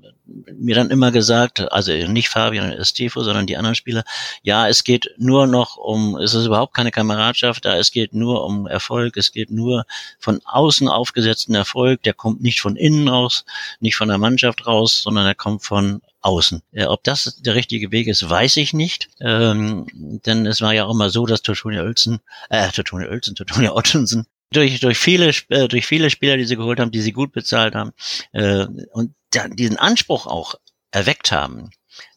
mir 0.58 0.74
dann 0.74 0.90
immer 0.90 1.10
gesagt, 1.10 1.72
also 1.72 1.92
nicht 1.92 2.28
Fabian 2.28 2.72
Estefo, 2.72 3.22
sondern 3.22 3.46
die 3.46 3.56
anderen 3.56 3.74
Spieler, 3.74 4.04
ja, 4.42 4.68
es 4.68 4.84
geht 4.84 5.10
nur 5.18 5.46
noch 5.46 5.76
um, 5.76 6.16
es 6.16 6.34
ist 6.34 6.46
überhaupt 6.46 6.74
keine 6.74 6.90
Kameradschaft 6.90 7.64
da, 7.64 7.76
es 7.76 7.90
geht 7.90 8.14
nur 8.14 8.44
um 8.44 8.66
Erfolg, 8.66 9.16
es 9.16 9.32
geht 9.32 9.50
nur 9.50 9.84
von 10.18 10.40
außen 10.44 10.88
aufgesetzten 10.88 11.54
Erfolg, 11.54 12.02
der 12.02 12.14
kommt 12.14 12.42
nicht 12.42 12.60
von 12.60 12.76
innen 12.76 13.08
raus, 13.08 13.44
nicht 13.80 13.96
von 13.96 14.08
der 14.08 14.18
Mannschaft 14.18 14.66
raus, 14.66 15.02
sondern 15.02 15.26
er 15.26 15.34
kommt 15.34 15.62
von 15.62 16.02
außen. 16.22 16.62
Äh, 16.72 16.84
ob 16.84 17.04
das 17.04 17.40
der 17.40 17.54
richtige 17.54 17.92
Weg 17.92 18.06
ist, 18.06 18.28
weiß 18.28 18.56
ich 18.58 18.72
nicht. 18.72 19.08
Ähm, 19.20 19.86
denn 20.26 20.46
es 20.46 20.60
war 20.60 20.74
ja 20.74 20.84
auch 20.84 20.94
immer 20.94 21.10
so, 21.10 21.26
dass 21.26 21.42
Totonia 21.42 21.82
Uelzen, 21.82 22.20
äh, 22.50 22.70
Totonia 22.70 23.08
Uelzen, 23.08 23.34
Totonia 23.34 23.72
Ottensen 23.74 24.26
durch, 24.52 24.80
durch 24.80 24.98
viele, 24.98 25.32
äh, 25.48 25.68
durch 25.68 25.86
viele 25.86 26.10
Spieler, 26.10 26.36
die 26.36 26.44
sie 26.44 26.56
geholt 26.56 26.80
haben, 26.80 26.90
die 26.90 27.00
sie 27.00 27.12
gut 27.12 27.32
bezahlt 27.32 27.74
haben, 27.74 27.92
äh, 28.32 28.66
und 28.92 29.14
diesen 29.52 29.76
Anspruch 29.76 30.26
auch 30.26 30.54
erweckt 30.90 31.32
haben. 31.32 31.70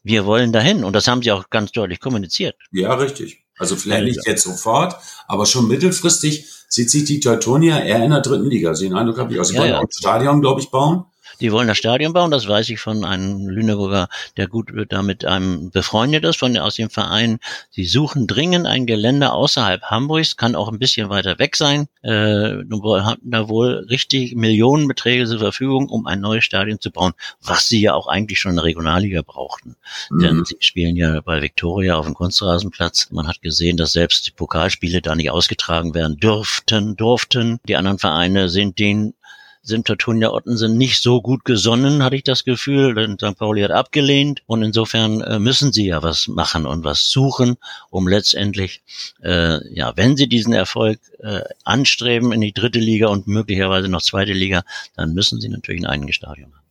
Wir 0.03 0.25
wollen 0.25 0.51
dahin. 0.51 0.83
Und 0.83 0.93
das 0.93 1.07
haben 1.07 1.21
sie 1.21 1.31
auch 1.31 1.49
ganz 1.49 1.71
deutlich 1.71 1.99
kommuniziert. 1.99 2.55
Ja, 2.71 2.93
richtig. 2.95 3.43
Also 3.57 3.75
vielleicht 3.75 4.01
Ja, 4.01 4.05
nicht 4.07 4.27
jetzt 4.27 4.43
sofort, 4.43 4.95
aber 5.27 5.45
schon 5.45 5.67
mittelfristig 5.67 6.49
sieht 6.67 6.89
sich 6.89 7.05
die 7.05 7.19
Teutonia 7.19 7.79
eher 7.79 8.03
in 8.03 8.09
der 8.09 8.21
dritten 8.21 8.49
Liga. 8.49 8.73
Den 8.73 8.95
Eindruck 8.95 9.19
habe 9.19 9.33
ich 9.33 9.39
auch. 9.39 9.43
Sie 9.43 9.53
Ja, 9.53 9.61
wollen 9.61 9.69
ja. 9.71 9.77
auch 9.77 9.83
ein 9.83 9.91
Stadion, 9.91 10.41
glaube 10.41 10.59
ich, 10.61 10.71
bauen. 10.71 11.05
Die 11.43 11.51
wollen 11.51 11.67
das 11.67 11.77
Stadion 11.77 12.13
bauen, 12.13 12.31
das 12.31 12.47
weiß 12.47 12.69
ich 12.69 12.79
von 12.79 13.03
einem 13.03 13.49
Lüneburger, 13.49 14.07
der 14.37 14.47
gut 14.47 14.71
da 14.87 15.03
mit 15.03 15.25
einem 15.25 15.71
befreundet 15.71 16.23
ist, 16.23 16.37
von 16.37 16.57
aus 16.57 16.75
dem 16.75 16.89
Verein. 16.89 17.39
Sie 17.69 17.83
suchen 17.83 18.27
dringend 18.27 18.65
ein 18.65 18.85
Gelände 18.85 19.33
außerhalb 19.33 19.81
Hamburgs, 19.83 20.37
kann 20.37 20.55
auch 20.55 20.69
ein 20.71 20.79
bisschen 20.79 21.09
weiter 21.09 21.39
weg 21.39 21.57
sein. 21.57 21.89
Äh, 22.01 22.63
hatten 23.03 23.29
da 23.29 23.49
wohl 23.49 23.85
richtig 23.89 24.35
Millionenbeträge 24.35 25.25
zur 25.25 25.39
Verfügung, 25.39 25.89
um 25.89 26.07
ein 26.07 26.21
neues 26.21 26.45
Stadion 26.45 26.79
zu 26.79 26.91
bauen, 26.91 27.11
was 27.41 27.67
sie 27.67 27.81
ja 27.81 27.93
auch 27.93 28.07
eigentlich 28.07 28.39
schon 28.39 28.51
in 28.51 28.55
der 28.55 28.63
Regionalliga 28.63 29.21
brauchten. 29.21 29.75
Denn 30.11 30.37
Mhm. 30.37 30.45
sie 30.45 30.55
spielen 30.61 30.95
ja 30.95 31.19
bei 31.19 31.41
Victoria 31.41 31.97
auf 31.97 32.05
dem 32.05 32.13
Kunstrasenplatz. 32.13 33.09
Man 33.11 33.27
hat 33.27 33.41
gesehen, 33.41 33.75
dass 33.75 33.91
selbst 33.91 34.27
die 34.27 34.31
Pokalspiele 34.31 35.01
da 35.01 35.13
nicht 35.13 35.29
ausgetragen 35.29 35.93
werden 35.93 36.15
dürften, 36.15 36.95
durften. 36.95 37.59
Die 37.67 37.75
anderen 37.75 37.99
Vereine 37.99 38.47
sind 38.47 38.79
den 38.79 39.13
sind 39.63 39.87
Tortunia 39.87 40.31
Ottensen 40.31 40.77
nicht 40.77 41.01
so 41.01 41.21
gut 41.21 41.45
gesonnen, 41.45 42.03
hatte 42.03 42.17
ich 42.17 42.23
das 42.23 42.43
Gefühl, 42.43 42.93
denn 42.93 43.17
St. 43.17 43.37
Pauli 43.37 43.61
hat 43.61 43.71
abgelehnt 43.71 44.43
und 44.45 44.61
insofern 44.61 45.21
äh, 45.21 45.39
müssen 45.39 45.71
sie 45.71 45.87
ja 45.87 46.03
was 46.03 46.27
machen 46.27 46.65
und 46.65 46.83
was 46.83 47.09
suchen, 47.09 47.55
um 47.89 48.07
letztendlich, 48.07 48.83
äh, 49.23 49.65
ja, 49.73 49.93
wenn 49.95 50.17
sie 50.17 50.27
diesen 50.27 50.53
Erfolg 50.53 50.99
äh, 51.19 51.41
anstreben 51.63 52.33
in 52.33 52.41
die 52.41 52.53
dritte 52.53 52.79
Liga 52.79 53.07
und 53.07 53.25
möglicherweise 53.25 53.87
noch 53.87 54.01
zweite 54.01 54.33
Liga, 54.33 54.63
dann 54.95 55.13
müssen 55.13 55.39
sie 55.39 55.49
natürlich 55.49 55.81
ein 55.81 55.89
eigenes 55.89 56.15
Stadion 56.15 56.53
haben. 56.53 56.63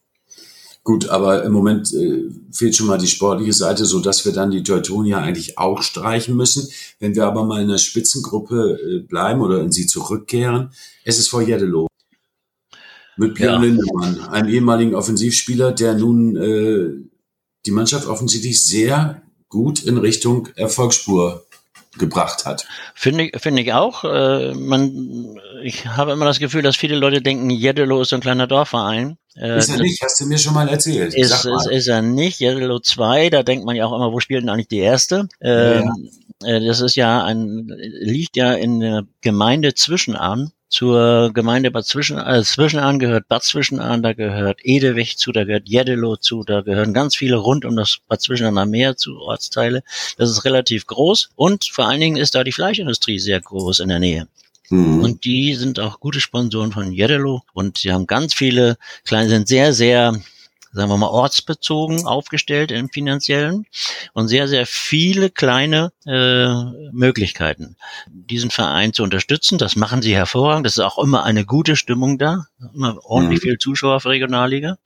Gut, 0.85 1.09
aber 1.09 1.45
im 1.45 1.53
Moment 1.53 1.95
äh, 1.95 2.25
fehlt 2.51 2.75
schon 2.75 2.89
mal 2.89 2.99
die 2.99 3.07
sportliche 3.07 3.53
Seite, 3.53 3.87
so 3.87 4.01
dass 4.01 4.25
wir 4.25 4.33
dann 4.33 4.51
die 4.51 4.65
Teutonia 4.65 5.19
eigentlich 5.19 5.57
auch 5.57 5.81
streichen 5.81 6.37
müssen. 6.37 6.69
Wenn 6.99 7.15
wir 7.15 7.25
aber 7.25 7.45
mal 7.45 7.63
in 7.63 7.69
der 7.69 7.79
Spitzengruppe 7.79 8.81
äh, 8.81 8.99
bleiben 8.99 9.41
oder 9.41 9.61
in 9.61 9.71
sie 9.71 9.87
zurückkehren, 9.87 10.71
es 11.05 11.21
ist 11.21 11.29
vor 11.29 11.41
Jeddelo. 11.41 11.87
Mit 13.17 13.35
Björn 13.35 13.63
Ja. 13.63 13.69
Lindemann, 13.69 14.21
einem 14.31 14.49
ehemaligen 14.49 14.95
Offensivspieler, 14.95 15.73
der 15.73 15.95
nun 15.95 16.37
äh, 16.37 17.09
die 17.67 17.71
Mannschaft 17.71 18.07
offensichtlich 18.07 18.65
sehr 18.65 19.23
gut 19.49 19.83
in 19.83 19.99
Richtung 19.99 20.49
Erfolgsspur 20.57 21.45
gebracht 21.99 22.47
hat. 22.47 22.67
Finde 22.95 23.25
ich, 23.25 23.41
finde 23.41 23.61
ich 23.63 23.73
auch. 23.75 24.05
Äh, 24.05 24.55
man, 24.55 25.37
ich 25.63 25.87
habe 25.87 26.13
immer 26.13 26.25
das 26.25 26.39
Gefühl, 26.39 26.63
dass 26.63 26.75
viele 26.77 26.97
Leute 26.97 27.21
denken, 27.21 27.51
Jeddelo 27.51 28.01
ist 28.01 28.09
so 28.09 28.17
ein 28.17 28.23
kleiner 28.23 28.47
Dorfverein. 28.47 29.19
Äh, 29.37 29.59
Ist 29.59 29.69
er 29.71 29.79
nicht, 29.79 30.03
hast 30.03 30.19
du 30.21 30.27
mir 30.27 30.39
schon 30.39 30.55
mal 30.55 30.69
erzählt. 30.69 31.15
Ist, 31.15 31.29
Sag 31.31 31.39
ist, 31.41 31.67
mal. 31.67 31.73
ist 31.73 31.87
er 31.89 32.01
nicht. 32.03 32.41
Jeddelo 32.41 32.81
2, 32.81 33.29
da 33.29 33.43
denkt 33.43 33.67
man 33.67 33.77
ja 33.77 33.85
auch 33.87 33.95
immer, 33.95 34.11
wo 34.13 34.21
spielt 34.21 34.43
denn 34.43 34.49
eigentlich 34.49 34.69
die 34.69 34.79
erste? 34.79 35.29
Ähm, 35.43 36.11
äh, 36.43 36.65
das 36.65 36.81
ist 36.81 36.97
ja 36.97 37.23
ein, 37.25 37.67
liegt 38.01 38.37
ja 38.37 38.55
in 38.55 38.81
der 38.81 39.05
Gemeinde 39.21 39.75
Zwischenahn. 39.75 40.53
Zur 40.73 41.35
Gemeinde 41.35 41.71
Bad 41.71 41.85
Zwischenahn, 41.85 42.41
äh, 42.41 42.43
Zwischenahn 42.43 42.99
gehört 42.99 43.29
Bad 43.29 43.45
Zwischenahn, 43.45 44.03
da 44.03 44.15
gehört 44.15 44.61
Edewig 44.63 45.19
zu, 45.19 45.31
da 45.31 45.45
gehört 45.45 45.69
Jeddelo 45.69 46.17
zu, 46.17 46.45
da 46.45 46.63
gehören 46.63 46.95
ganz 46.95 47.15
viele 47.15 47.37
rund 47.37 47.67
um 47.67 47.77
das 47.77 47.99
Bad 48.09 48.23
Zwischenahner 48.23 48.65
Meer 48.65 48.97
zu 48.97 49.19
Ortsteile. 49.19 49.83
Das 50.17 50.31
ist 50.31 50.47
relativ 50.47 50.87
groß 50.87 51.29
und 51.37 51.67
vor 51.67 51.89
allen 51.89 52.01
Dingen 52.01 52.17
ist 52.17 52.35
da 52.35 52.43
die 52.43 52.53
Fleischindustrie 52.53 53.19
sehr 53.19 53.39
groß 53.39 53.81
in 53.81 53.91
der 53.91 53.99
Nähe. 53.99 54.29
Mhm. 54.71 55.03
Und 55.03 55.27
die 55.27 55.55
sind 55.57 55.79
auch 55.79 56.01
gute 56.01 56.21
Sponsoren 56.21 56.73
von 56.73 56.91
Jeddelo 56.91 57.43
und 57.53 57.77
sie 57.77 57.93
haben 57.93 58.07
ganz 58.07 58.33
viele 58.33 58.79
kleine, 59.05 59.29
sind 59.29 59.49
sehr, 59.49 59.75
sehr, 59.75 60.19
sagen 60.73 60.91
wir 60.91 60.97
mal, 60.97 61.09
ortsbezogen 61.09 62.07
aufgestellt 62.07 62.73
im 62.73 62.89
finanziellen 62.89 63.67
und 64.15 64.29
sehr, 64.29 64.49
sehr 64.49 64.67
viele 64.67 65.31
kleine 65.31 65.93
äh, 66.07 66.49
Möglichkeiten, 66.93 67.77
diesen 68.11 68.51
Verein 68.51 68.93
zu 68.93 69.03
unterstützen. 69.03 69.59
Das 69.59 69.77
machen 69.77 70.03
sie 70.03 70.15
hervorragend. 70.15 70.67
Das 70.67 70.75
ist 70.75 70.85
auch 70.85 70.99
immer 70.99 71.25
eine 71.25 71.45
gute 71.45 71.77
Stimmung 71.77 72.19
da, 72.19 72.47
immer 72.75 72.99
ordentlich 73.05 73.41
Mhm. 73.41 73.43
viel 73.43 73.59
Zuschauer 73.59 74.01
für 74.01 74.09
Regionalliga. 74.11 74.79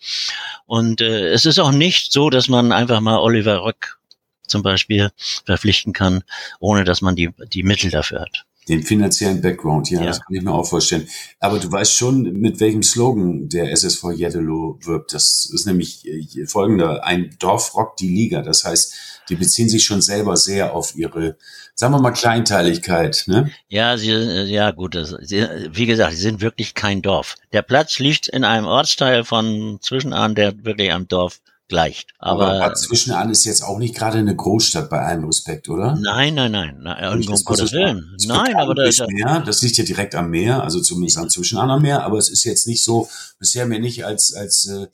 Und 0.67 1.01
äh, 1.01 1.29
es 1.29 1.47
ist 1.47 1.59
auch 1.59 1.73
nicht 1.73 2.13
so, 2.13 2.31
dass 2.31 2.49
man 2.49 2.73
einfach 2.73 3.01
mal 3.01 3.19
Oliver 3.19 3.63
Röck 3.63 3.99
zum 4.47 4.63
Beispiel 4.63 5.11
verpflichten 5.45 5.93
kann, 5.93 6.23
ohne 6.61 6.85
dass 6.85 7.01
man 7.01 7.17
die, 7.17 7.31
die 7.53 7.63
Mittel 7.63 7.91
dafür 7.91 8.21
hat. 8.21 8.45
Den 8.69 8.83
finanziellen 8.83 9.41
Background, 9.41 9.91
ja, 9.91 10.01
Ja. 10.01 10.07
das 10.07 10.21
kann 10.21 10.35
ich 10.35 10.43
mir 10.43 10.53
auch 10.53 10.67
vorstellen. 10.67 11.07
Aber 11.39 11.59
du 11.59 11.71
weißt 11.71 11.93
schon, 11.95 12.23
mit 12.33 12.59
welchem 12.61 12.83
Slogan 12.83 13.49
der 13.49 13.71
SSV 13.73 14.13
Jeddelo 14.15 14.79
wirbt. 14.83 15.13
Das 15.15 15.49
ist 15.53 15.67
nämlich 15.67 16.07
äh, 16.07 16.47
folgender. 16.47 17.05
Ein 17.05 17.37
Dorf 17.39 17.75
rockt 17.75 18.01
die 18.01 18.09
Liga. 18.09 18.43
Das 18.43 18.65
heißt, 18.65 18.95
die 19.29 19.37
beziehen 19.37 19.69
sich 19.69 19.85
schon 19.85 20.03
selber 20.03 20.37
sehr 20.37 20.75
auf 20.75 20.97
ihre, 20.97 21.37
sagen 21.75 21.95
wir 21.95 22.01
mal, 22.01 22.13
Kleinteiligkeit. 22.13 23.25
Ne? 23.27 23.51
Ja, 23.69 23.97
sie, 23.99 24.11
äh, 24.11 24.45
ja 24.45 24.71
gut, 24.71 24.95
das, 24.95 25.15
sie, 25.23 25.47
wie 25.71 25.87
gesagt, 25.87 26.13
sie 26.15 26.23
sind 26.23 26.41
wirklich 26.41 26.75
kein 26.75 27.03
Dorf. 27.03 27.37
Der 27.53 27.63
Platz 27.63 27.99
liegt 27.99 28.29
in 28.29 28.45
einem 28.45 28.67
Ortsteil 28.67 29.25
von 29.25 29.79
Zwischenahn, 29.81 30.35
der 30.35 30.65
wirklich 30.65 30.93
am 30.93 31.09
Dorf 31.09 31.41
gleicht. 31.69 32.13
Aber, 32.19 32.49
Aber, 32.49 32.59
Bad 32.59 32.79
Zwischenahn 32.79 33.31
ist 33.31 33.45
jetzt 33.45 33.63
auch 33.63 33.79
nicht 33.79 33.95
gerade 33.95 34.19
eine 34.19 34.35
Großstadt 34.35 34.89
bei 34.91 35.01
allem 35.01 35.25
Respekt, 35.25 35.69
oder? 35.69 35.97
nein, 36.01 36.35
nein, 36.35 36.53
nein, 36.53 36.79
nein, 36.83 37.27
um 37.29 37.45
Gottes 37.45 37.73
Willen. 37.73 38.15
es 38.17 38.27
Nein, 38.27 38.55
aber 38.57 38.75
da, 38.75 38.85
ist 38.85 39.03
Meer, 39.09 39.43
das 39.45 39.63
liegt 39.63 39.77
ja 39.79 39.85
direkt 39.85 40.15
am 40.15 40.31
Meer, 40.31 40.63
also 40.63 40.81
zumindest 40.81 41.19
am 41.19 41.29
Zwischenahner 41.29 41.81
Meer, 41.81 42.05
aber 42.05 42.19
es 42.19 42.29
ist 42.29 42.45
jetzt 42.45 42.67
nicht 42.67 42.85
so, 42.85 43.09
bisher 43.39 43.67
mir 43.67 43.81
nicht 43.81 44.05
als, 44.05 44.35
als 44.35 44.67
äh, 44.67 44.87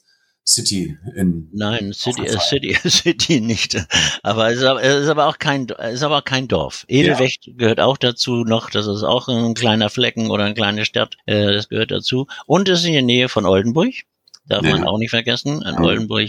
City 0.45 0.99
in. 1.14 1.49
Nein, 1.52 1.93
City, 1.93 2.26
äh, 2.26 2.38
City, 2.38 2.76
City 2.88 3.41
nicht. 3.41 3.76
Aber 4.23 4.50
es 4.50 4.59
ist 4.59 4.64
aber, 4.64 4.83
es 4.83 5.05
ist 5.05 5.09
aber 5.09 5.26
auch 5.26 5.38
kein, 5.38 5.69
es 5.79 5.95
ist 5.95 6.02
aber 6.02 6.19
auch 6.19 6.25
kein 6.25 6.49
Dorf. 6.49 6.85
Edelwecht 6.88 7.47
ja. 7.47 7.52
gehört 7.57 7.81
auch 7.81 7.97
dazu 7.97 8.45
noch. 8.45 8.71
Das 8.71 8.87
ist 8.87 9.05
auch 9.05 9.29
ein 9.29 9.55
kleiner 9.55 9.88
Flecken 9.88 10.31
oder 10.31 10.45
eine 10.45 10.55
kleine 10.55 10.85
Stadt. 10.85 11.17
Äh, 11.26 11.52
das 11.52 11.69
gehört 11.69 11.93
dazu. 11.93 12.26
Und 12.47 12.69
es 12.69 12.81
ist 12.81 12.87
in 12.87 12.95
der 12.95 13.02
Nähe 13.02 13.29
von 13.29 13.47
Oldenburg. 13.47 13.95
Darf 14.46 14.64
ja. 14.64 14.72
man 14.72 14.87
auch 14.87 14.99
nicht 14.99 15.11
vergessen. 15.11 15.62
In 15.62 15.78
Oldenburg 15.78 16.28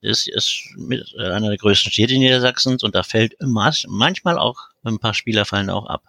ist, 0.00 0.28
ist 0.28 0.62
mit 0.76 1.14
einer 1.18 1.48
der 1.48 1.58
größten 1.58 1.90
Städte 1.90 2.16
Niedersachsens 2.16 2.82
und 2.82 2.94
da 2.94 3.02
fällt 3.02 3.36
manchmal 3.40 4.38
auch 4.38 4.68
ein 4.84 4.98
paar 4.98 5.14
Spieler 5.14 5.44
fallen 5.44 5.70
auch 5.70 5.86
ab. 5.86 6.02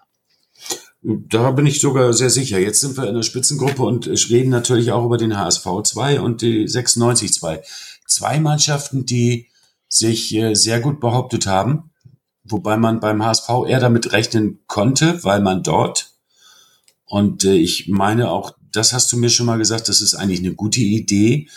Da 1.02 1.52
bin 1.52 1.66
ich 1.66 1.80
sogar 1.80 2.14
sehr 2.14 2.30
sicher. 2.30 2.60
Jetzt 2.60 2.82
sind 2.82 2.98
wir 2.98 3.08
in 3.08 3.16
der 3.16 3.24
Spitzengruppe 3.24 3.84
und 3.84 4.08
reden 4.30 4.50
natürlich 4.50 4.92
auch 4.92 5.06
über 5.06 5.18
den 5.18 5.38
HSV 5.38 5.66
2 5.84 6.20
und 6.20 6.42
die 6.42 6.68
96 6.68 7.34
2. 7.34 7.64
Zwei 8.06 8.40
Mannschaften, 8.40 9.06
die 9.06 9.48
sich 9.88 10.36
äh, 10.36 10.54
sehr 10.56 10.82
gut 10.82 11.00
behauptet 11.00 11.48
haben, 11.48 11.92
wobei 12.44 12.78
man 12.78 13.00
beim 13.00 13.24
HSV 13.24 13.50
eher 13.68 13.80
damit 13.80 14.12
rechnen 14.12 14.60
konnte, 14.68 15.24
weil 15.24 15.42
man 15.42 15.64
dort 15.64 16.10
und 17.10 17.44
äh, 17.44 17.56
ich 17.56 17.88
meine 17.88 18.30
auch, 18.30 18.54
das 18.72 18.94
hast 18.94 19.12
du 19.12 19.18
mir 19.18 19.30
schon 19.30 19.46
mal 19.46 19.58
gesagt, 19.58 19.90
das 19.90 20.02
ist 20.02 20.16
eigentlich 20.16 20.40
eine 20.40 20.54
gute 20.54 20.82
Idee, 20.82 21.48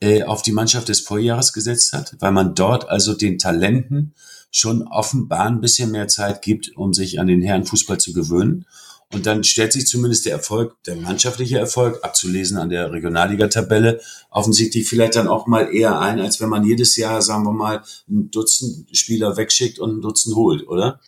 äh, 0.00 0.22
auf 0.24 0.42
die 0.42 0.52
Mannschaft 0.52 0.88
des 0.88 1.00
Vorjahres 1.00 1.52
gesetzt 1.52 1.92
hat, 1.92 2.16
weil 2.20 2.32
man 2.32 2.54
dort 2.54 2.88
also 2.88 3.14
den 3.14 3.38
Talenten 3.38 4.14
schon 4.50 4.82
offenbar 4.82 5.46
ein 5.46 5.60
bisschen 5.60 5.90
mehr 5.90 6.08
Zeit 6.08 6.42
gibt, 6.42 6.76
um 6.76 6.92
sich 6.92 7.18
an 7.18 7.26
den 7.26 7.42
Herrenfußball 7.42 7.98
zu 7.98 8.12
gewöhnen. 8.12 8.66
Und 9.12 9.26
dann 9.26 9.44
stellt 9.44 9.72
sich 9.72 9.86
zumindest 9.86 10.26
der 10.26 10.32
Erfolg, 10.32 10.76
der 10.84 10.96
mannschaftliche 10.96 11.58
Erfolg, 11.58 12.02
abzulesen 12.02 12.56
an 12.56 12.68
der 12.68 12.92
Regionalliga-Tabelle, 12.92 14.00
offensichtlich 14.30 14.88
vielleicht 14.88 15.16
dann 15.16 15.28
auch 15.28 15.46
mal 15.46 15.72
eher 15.72 16.00
ein, 16.00 16.20
als 16.20 16.40
wenn 16.40 16.48
man 16.48 16.64
jedes 16.64 16.96
Jahr, 16.96 17.22
sagen 17.22 17.44
wir 17.44 17.52
mal, 17.52 17.82
ein 18.08 18.30
Dutzend 18.30 18.96
Spieler 18.96 19.36
wegschickt 19.36 19.78
und 19.78 19.98
ein 19.98 20.00
Dutzend 20.00 20.34
holt, 20.34 20.66
oder? 20.66 21.00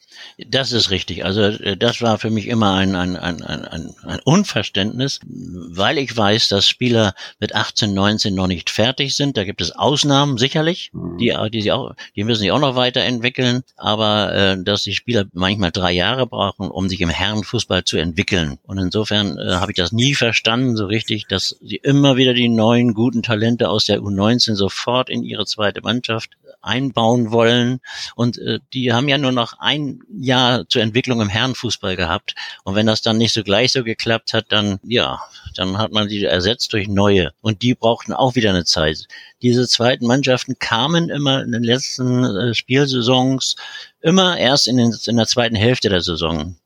Das 0.48 0.72
ist 0.72 0.90
richtig. 0.90 1.24
Also 1.24 1.42
äh, 1.42 1.76
das 1.76 2.02
war 2.02 2.18
für 2.18 2.30
mich 2.30 2.46
immer 2.48 2.74
ein, 2.74 2.94
ein, 2.94 3.16
ein, 3.16 3.42
ein, 3.42 3.94
ein 4.02 4.20
Unverständnis, 4.24 5.20
weil 5.24 5.98
ich 5.98 6.16
weiß, 6.16 6.48
dass 6.48 6.68
Spieler 6.68 7.14
mit 7.38 7.54
18, 7.54 7.94
19 7.94 8.34
noch 8.34 8.46
nicht 8.46 8.70
fertig 8.70 9.16
sind. 9.16 9.36
Da 9.36 9.44
gibt 9.44 9.60
es 9.60 9.72
Ausnahmen 9.72 10.38
sicherlich, 10.38 10.90
mhm. 10.92 11.18
die, 11.18 11.34
die, 11.50 11.62
sie 11.62 11.72
auch, 11.72 11.94
die 12.14 12.24
müssen 12.24 12.40
sich 12.40 12.52
auch 12.52 12.60
noch 12.60 12.76
weiterentwickeln, 12.76 13.62
aber 13.76 14.34
äh, 14.34 14.62
dass 14.62 14.82
die 14.82 14.94
Spieler 14.94 15.24
manchmal 15.32 15.72
drei 15.72 15.92
Jahre 15.92 16.26
brauchen, 16.26 16.70
um 16.70 16.88
sich 16.88 17.00
im 17.00 17.08
Herrenfußball 17.10 17.84
zu 17.84 17.96
entwickeln. 17.96 18.58
Und 18.62 18.78
insofern 18.78 19.38
äh, 19.38 19.52
habe 19.54 19.72
ich 19.72 19.76
das 19.76 19.92
nie 19.92 20.14
verstanden 20.14 20.76
so 20.76 20.86
richtig, 20.86 21.26
dass 21.28 21.56
sie 21.60 21.76
immer 21.76 22.16
wieder 22.16 22.34
die 22.34 22.48
neuen 22.48 22.94
guten 22.94 23.22
Talente 23.22 23.68
aus 23.68 23.86
der 23.86 24.00
U19 24.00 24.54
sofort 24.54 25.10
in 25.10 25.22
ihre 25.22 25.46
zweite 25.46 25.82
Mannschaft 25.82 26.30
einbauen 26.66 27.30
wollen. 27.30 27.80
Und 28.14 28.38
äh, 28.38 28.60
die 28.72 28.92
haben 28.92 29.08
ja 29.08 29.18
nur 29.18 29.32
noch 29.32 29.54
ein 29.58 30.00
Jahr 30.10 30.68
zur 30.68 30.82
Entwicklung 30.82 31.20
im 31.20 31.28
Herrenfußball 31.28 31.96
gehabt. 31.96 32.34
Und 32.64 32.74
wenn 32.74 32.86
das 32.86 33.02
dann 33.02 33.18
nicht 33.18 33.32
so 33.32 33.42
gleich 33.42 33.72
so 33.72 33.84
geklappt 33.84 34.32
hat, 34.32 34.46
dann 34.50 34.78
ja, 34.82 35.20
dann 35.54 35.78
hat 35.78 35.92
man 35.92 36.08
sie 36.08 36.24
ersetzt 36.24 36.72
durch 36.72 36.88
neue. 36.88 37.32
Und 37.40 37.62
die 37.62 37.74
brauchten 37.74 38.12
auch 38.12 38.34
wieder 38.34 38.50
eine 38.50 38.64
Zeit. 38.64 39.06
Diese 39.42 39.66
zweiten 39.68 40.06
Mannschaften 40.06 40.58
kamen 40.58 41.08
immer 41.08 41.42
in 41.42 41.52
den 41.52 41.62
letzten 41.62 42.24
äh, 42.24 42.54
Spielsaisons 42.54 43.56
immer 44.00 44.36
erst 44.36 44.68
in, 44.68 44.76
den, 44.76 44.94
in 45.06 45.16
der 45.16 45.26
zweiten 45.26 45.56
Hälfte 45.56 45.88
der 45.88 46.00
Saison 46.00 46.56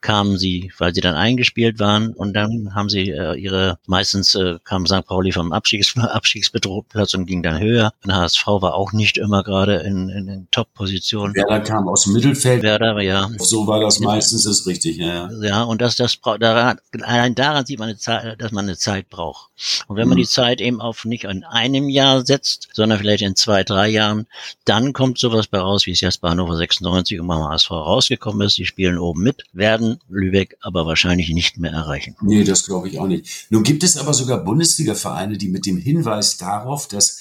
kamen 0.00 0.38
sie, 0.38 0.72
weil 0.78 0.94
sie 0.94 1.00
dann 1.00 1.14
eingespielt 1.14 1.78
waren 1.78 2.12
und 2.12 2.34
dann 2.34 2.74
haben 2.74 2.88
sie 2.88 3.10
äh, 3.10 3.34
ihre, 3.34 3.78
meistens 3.86 4.34
äh, 4.34 4.58
kam 4.64 4.86
St. 4.86 5.06
Pauli 5.06 5.32
vom 5.32 5.52
Abstiegs, 5.52 5.96
Abstiegsbedrohplatz 5.98 7.14
und 7.14 7.26
ging 7.26 7.42
dann 7.42 7.60
höher. 7.60 7.92
Und 8.04 8.14
HSV 8.14 8.46
war 8.46 8.74
auch 8.74 8.92
nicht 8.92 9.18
immer 9.18 9.42
gerade 9.42 9.76
in, 9.76 10.08
in, 10.08 10.28
in 10.28 10.48
Top-Positionen. 10.50 11.34
Werder 11.34 11.60
kam 11.60 11.88
aus 11.88 12.04
dem 12.04 12.12
Mittelfeld. 12.12 12.62
Werder, 12.62 13.00
ja. 13.00 13.28
So 13.38 13.66
war 13.66 13.80
das 13.80 14.00
meistens, 14.00 14.46
ist 14.46 14.66
richtig, 14.66 14.98
ja. 14.98 15.28
Ja, 15.42 15.62
und 15.64 15.80
das, 15.80 15.96
das, 15.96 16.18
daran, 16.20 16.78
allein 17.02 17.34
daran 17.34 17.66
sieht 17.66 17.78
man, 17.78 17.88
eine 17.88 17.98
Zeit, 17.98 18.40
dass 18.40 18.52
man 18.52 18.66
eine 18.66 18.76
Zeit 18.76 19.08
braucht. 19.08 19.47
Und 19.86 19.96
wenn 19.96 20.08
man 20.08 20.16
mhm. 20.16 20.22
die 20.22 20.28
Zeit 20.28 20.60
eben 20.60 20.80
auf 20.80 21.04
nicht 21.04 21.24
in 21.24 21.44
einem 21.44 21.88
Jahr 21.88 22.24
setzt, 22.24 22.68
sondern 22.72 22.98
vielleicht 22.98 23.22
in 23.22 23.36
zwei, 23.36 23.64
drei 23.64 23.88
Jahren, 23.88 24.26
dann 24.64 24.92
kommt 24.92 25.18
sowas 25.18 25.46
bei 25.46 25.58
raus, 25.58 25.86
wie 25.86 25.92
es 25.92 26.00
jetzt 26.00 26.20
bei 26.20 26.30
Hannover 26.30 26.56
96 26.56 27.20
und 27.20 27.26
beim 27.26 27.42
HSV 27.42 27.70
rausgekommen 27.70 28.46
ist. 28.46 28.58
Die 28.58 28.66
spielen 28.66 28.98
oben 28.98 29.22
mit, 29.22 29.44
werden 29.52 30.00
Lübeck 30.08 30.56
aber 30.60 30.86
wahrscheinlich 30.86 31.30
nicht 31.30 31.58
mehr 31.58 31.72
erreichen. 31.72 32.16
Nee, 32.20 32.44
das 32.44 32.64
glaube 32.64 32.88
ich 32.88 32.98
auch 32.98 33.06
nicht. 33.06 33.46
Nun 33.50 33.62
gibt 33.62 33.82
es 33.82 33.96
aber 33.96 34.14
sogar 34.14 34.44
Bundesliga-Vereine, 34.44 35.38
die 35.38 35.48
mit 35.48 35.66
dem 35.66 35.76
Hinweis 35.76 36.36
darauf, 36.36 36.88
dass 36.88 37.20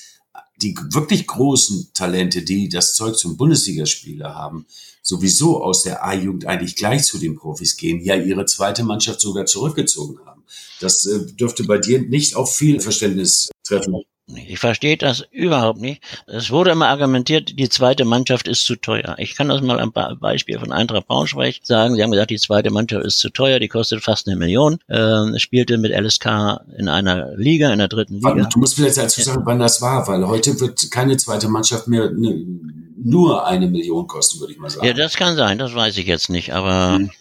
die 0.61 0.75
wirklich 0.89 1.27
großen 1.27 1.91
Talente, 1.93 2.41
die 2.41 2.69
das 2.69 2.95
Zeug 2.95 3.15
zum 3.15 3.37
Bundesligaspieler 3.37 4.33
haben, 4.33 4.65
sowieso 5.01 5.63
aus 5.63 5.83
der 5.83 6.05
A-Jugend 6.05 6.45
eigentlich 6.45 6.75
gleich 6.75 7.03
zu 7.03 7.17
den 7.17 7.35
Profis 7.35 7.77
gehen, 7.77 8.01
ja 8.01 8.15
ihre 8.15 8.45
zweite 8.45 8.83
Mannschaft 8.83 9.21
sogar 9.21 9.45
zurückgezogen 9.45 10.17
haben. 10.25 10.36
Das 10.79 11.05
äh, 11.05 11.25
dürfte 11.33 11.63
bei 11.63 11.77
dir 11.77 12.01
nicht 12.01 12.35
auf 12.35 12.55
viel 12.55 12.79
Verständnis 12.79 13.49
treffen. 13.63 14.03
Ich 14.35 14.59
verstehe 14.59 14.97
das 14.97 15.23
überhaupt 15.31 15.79
nicht. 15.79 16.03
Es 16.25 16.51
wurde 16.51 16.71
immer 16.71 16.89
argumentiert, 16.89 17.57
die 17.57 17.69
zweite 17.69 18.03
Mannschaft 18.03 18.49
ist 18.49 18.65
zu 18.65 18.75
teuer. 18.75 19.15
Ich 19.19 19.37
kann 19.37 19.47
das 19.47 19.61
mal 19.61 19.79
ein 19.79 19.93
Beispiel 20.19 20.59
von 20.59 20.73
Eintracht 20.73 21.07
Braunschweig 21.07 21.61
sagen. 21.63 21.95
Sie 21.95 22.03
haben 22.03 22.11
gesagt, 22.11 22.31
die 22.31 22.37
zweite 22.37 22.69
Mannschaft 22.69 23.05
ist 23.05 23.19
zu 23.19 23.29
teuer, 23.29 23.59
die 23.59 23.69
kostet 23.69 24.03
fast 24.03 24.27
eine 24.27 24.35
Million. 24.35 24.79
Ähm, 24.89 25.39
spielte 25.39 25.77
mit 25.77 25.93
LSK 25.93 26.59
in 26.77 26.89
einer 26.89 27.37
Liga, 27.37 27.71
in 27.71 27.79
der 27.79 27.87
dritten 27.87 28.15
Liga. 28.15 28.35
Warte, 28.35 28.49
du 28.51 28.59
musst 28.59 28.75
vielleicht 28.75 28.97
dazu 28.97 29.21
sagen, 29.21 29.43
wann 29.45 29.59
das 29.59 29.81
war, 29.81 30.05
weil 30.09 30.27
heute 30.27 30.59
wird 30.59 30.91
keine 30.91 31.15
zweite 31.15 31.47
Mannschaft 31.47 31.87
mehr 31.87 32.11
nur 32.11 33.45
eine 33.45 33.67
Million 33.67 34.07
kosten, 34.07 34.41
würde 34.41 34.51
ich 34.51 34.59
mal 34.59 34.69
sagen. 34.69 34.85
Ja, 34.85 34.93
das 34.93 35.15
kann 35.15 35.37
sein, 35.37 35.57
das 35.57 35.73
weiß 35.73 35.97
ich 35.97 36.05
jetzt 36.05 36.29
nicht, 36.29 36.53
aber, 36.53 36.95
hm. 36.95 37.11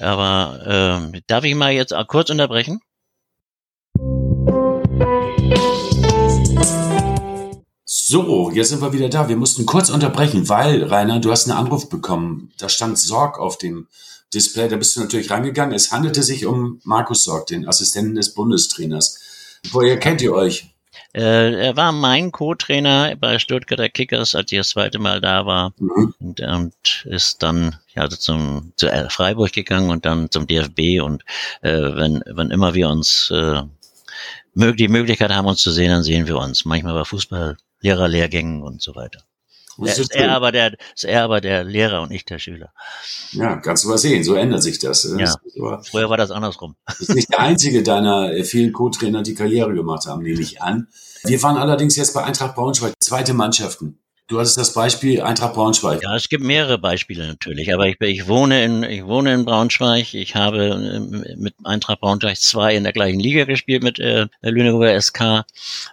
Aber 0.00 1.10
äh, 1.14 1.20
darf 1.26 1.44
ich 1.44 1.54
mal 1.54 1.72
jetzt 1.72 1.94
kurz 2.08 2.30
unterbrechen? 2.30 2.80
So, 7.84 8.50
jetzt 8.50 8.68
sind 8.68 8.82
wir 8.82 8.92
wieder 8.92 9.08
da. 9.08 9.28
Wir 9.28 9.36
mussten 9.36 9.66
kurz 9.66 9.90
unterbrechen, 9.90 10.48
weil, 10.48 10.84
Rainer, 10.84 11.20
du 11.20 11.30
hast 11.30 11.48
einen 11.48 11.58
Anruf 11.58 11.88
bekommen. 11.88 12.52
Da 12.58 12.68
stand 12.68 12.98
Sorg 12.98 13.38
auf 13.38 13.56
dem 13.56 13.88
Display. 14.32 14.68
Da 14.68 14.76
bist 14.76 14.96
du 14.96 15.00
natürlich 15.00 15.30
rangegangen. 15.30 15.74
Es 15.74 15.90
handelte 15.90 16.22
sich 16.22 16.46
um 16.46 16.80
Markus 16.84 17.24
Sorg, 17.24 17.46
den 17.46 17.66
Assistenten 17.66 18.14
des 18.14 18.34
Bundestrainers. 18.34 19.18
Woher 19.70 19.98
kennt 19.98 20.22
ihr 20.22 20.32
euch? 20.32 20.73
Äh, 21.14 21.66
er 21.66 21.76
war 21.76 21.92
mein 21.92 22.32
Co-Trainer 22.32 23.14
bei 23.16 23.38
Stuttgarter 23.38 23.88
Kickers, 23.88 24.34
als 24.34 24.50
ich 24.50 24.58
das 24.58 24.70
zweite 24.70 24.98
Mal 24.98 25.20
da 25.20 25.46
war. 25.46 25.72
Mhm. 25.78 26.14
Und, 26.18 26.40
und, 26.40 27.06
ist 27.08 27.42
dann 27.42 27.76
ja, 27.94 28.02
also 28.02 28.16
zum, 28.16 28.72
zu 28.76 28.88
Freiburg 29.10 29.52
gegangen 29.52 29.90
und 29.90 30.04
dann 30.04 30.30
zum 30.30 30.46
DFB. 30.46 31.00
Und 31.02 31.24
äh, 31.62 31.72
wenn, 31.72 32.22
wenn 32.26 32.50
immer 32.50 32.74
wir 32.74 32.88
uns 32.88 33.30
äh, 33.30 33.62
die 34.54 34.88
Möglichkeit 34.88 35.30
haben, 35.30 35.46
uns 35.46 35.62
zu 35.62 35.70
sehen, 35.70 35.90
dann 35.90 36.02
sehen 36.02 36.26
wir 36.26 36.38
uns. 36.38 36.64
Manchmal 36.64 36.94
bei 36.94 37.04
Fußball-Lehrerlehrgängen 37.04 38.62
und 38.62 38.82
so 38.82 38.96
weiter. 38.96 39.20
Er 39.78 39.98
ist, 39.98 40.14
er 40.14 40.32
aber 40.32 40.52
der, 40.52 40.74
ist 40.94 41.04
er 41.04 41.24
aber 41.24 41.40
der 41.40 41.64
Lehrer 41.64 42.02
und 42.02 42.10
nicht 42.10 42.30
der 42.30 42.38
Schüler. 42.38 42.72
Ja, 43.32 43.56
kannst 43.56 43.84
du 43.84 43.88
mal 43.88 43.98
sehen, 43.98 44.22
so 44.22 44.34
ändert 44.34 44.62
sich 44.62 44.78
das. 44.78 45.04
Ja, 45.04 45.16
das 45.18 45.88
früher 45.88 46.10
war 46.10 46.16
das 46.16 46.30
andersrum. 46.30 46.76
Du 46.86 46.98
bist 46.98 47.14
nicht 47.14 47.32
der 47.32 47.40
einzige 47.40 47.82
deiner 47.82 48.32
äh, 48.32 48.44
vielen 48.44 48.72
Co-Trainer, 48.72 49.22
die 49.22 49.34
Karriere 49.34 49.74
gemacht 49.74 50.06
haben, 50.06 50.22
nehme 50.22 50.40
ich 50.40 50.62
an. 50.62 50.88
Wir 51.24 51.42
waren 51.42 51.56
allerdings 51.56 51.96
jetzt 51.96 52.14
bei 52.14 52.22
Eintracht 52.22 52.54
Braunschweig, 52.54 52.92
zweite 53.00 53.34
Mannschaften. 53.34 53.98
Du 54.26 54.38
hattest 54.38 54.56
das 54.56 54.72
Beispiel 54.72 55.20
Eintracht 55.20 55.52
Braunschweig. 55.52 56.02
Ja, 56.02 56.16
es 56.16 56.30
gibt 56.30 56.42
mehrere 56.42 56.78
Beispiele 56.78 57.26
natürlich, 57.26 57.74
aber 57.74 57.88
ich, 57.88 58.00
ich 58.00 58.26
wohne 58.26 58.64
in 58.64 58.82
ich 58.82 59.04
wohne 59.04 59.34
in 59.34 59.44
Braunschweig. 59.44 60.14
Ich 60.14 60.34
habe 60.34 60.68
äh, 60.68 61.36
mit 61.36 61.54
Eintracht 61.62 62.00
Braunschweig 62.00 62.38
zwei 62.38 62.74
in 62.74 62.84
der 62.84 62.94
gleichen 62.94 63.20
Liga 63.20 63.44
gespielt 63.44 63.82
mit 63.82 63.98
äh, 63.98 64.28
Lüneburger 64.40 64.98
SK. 64.98 65.44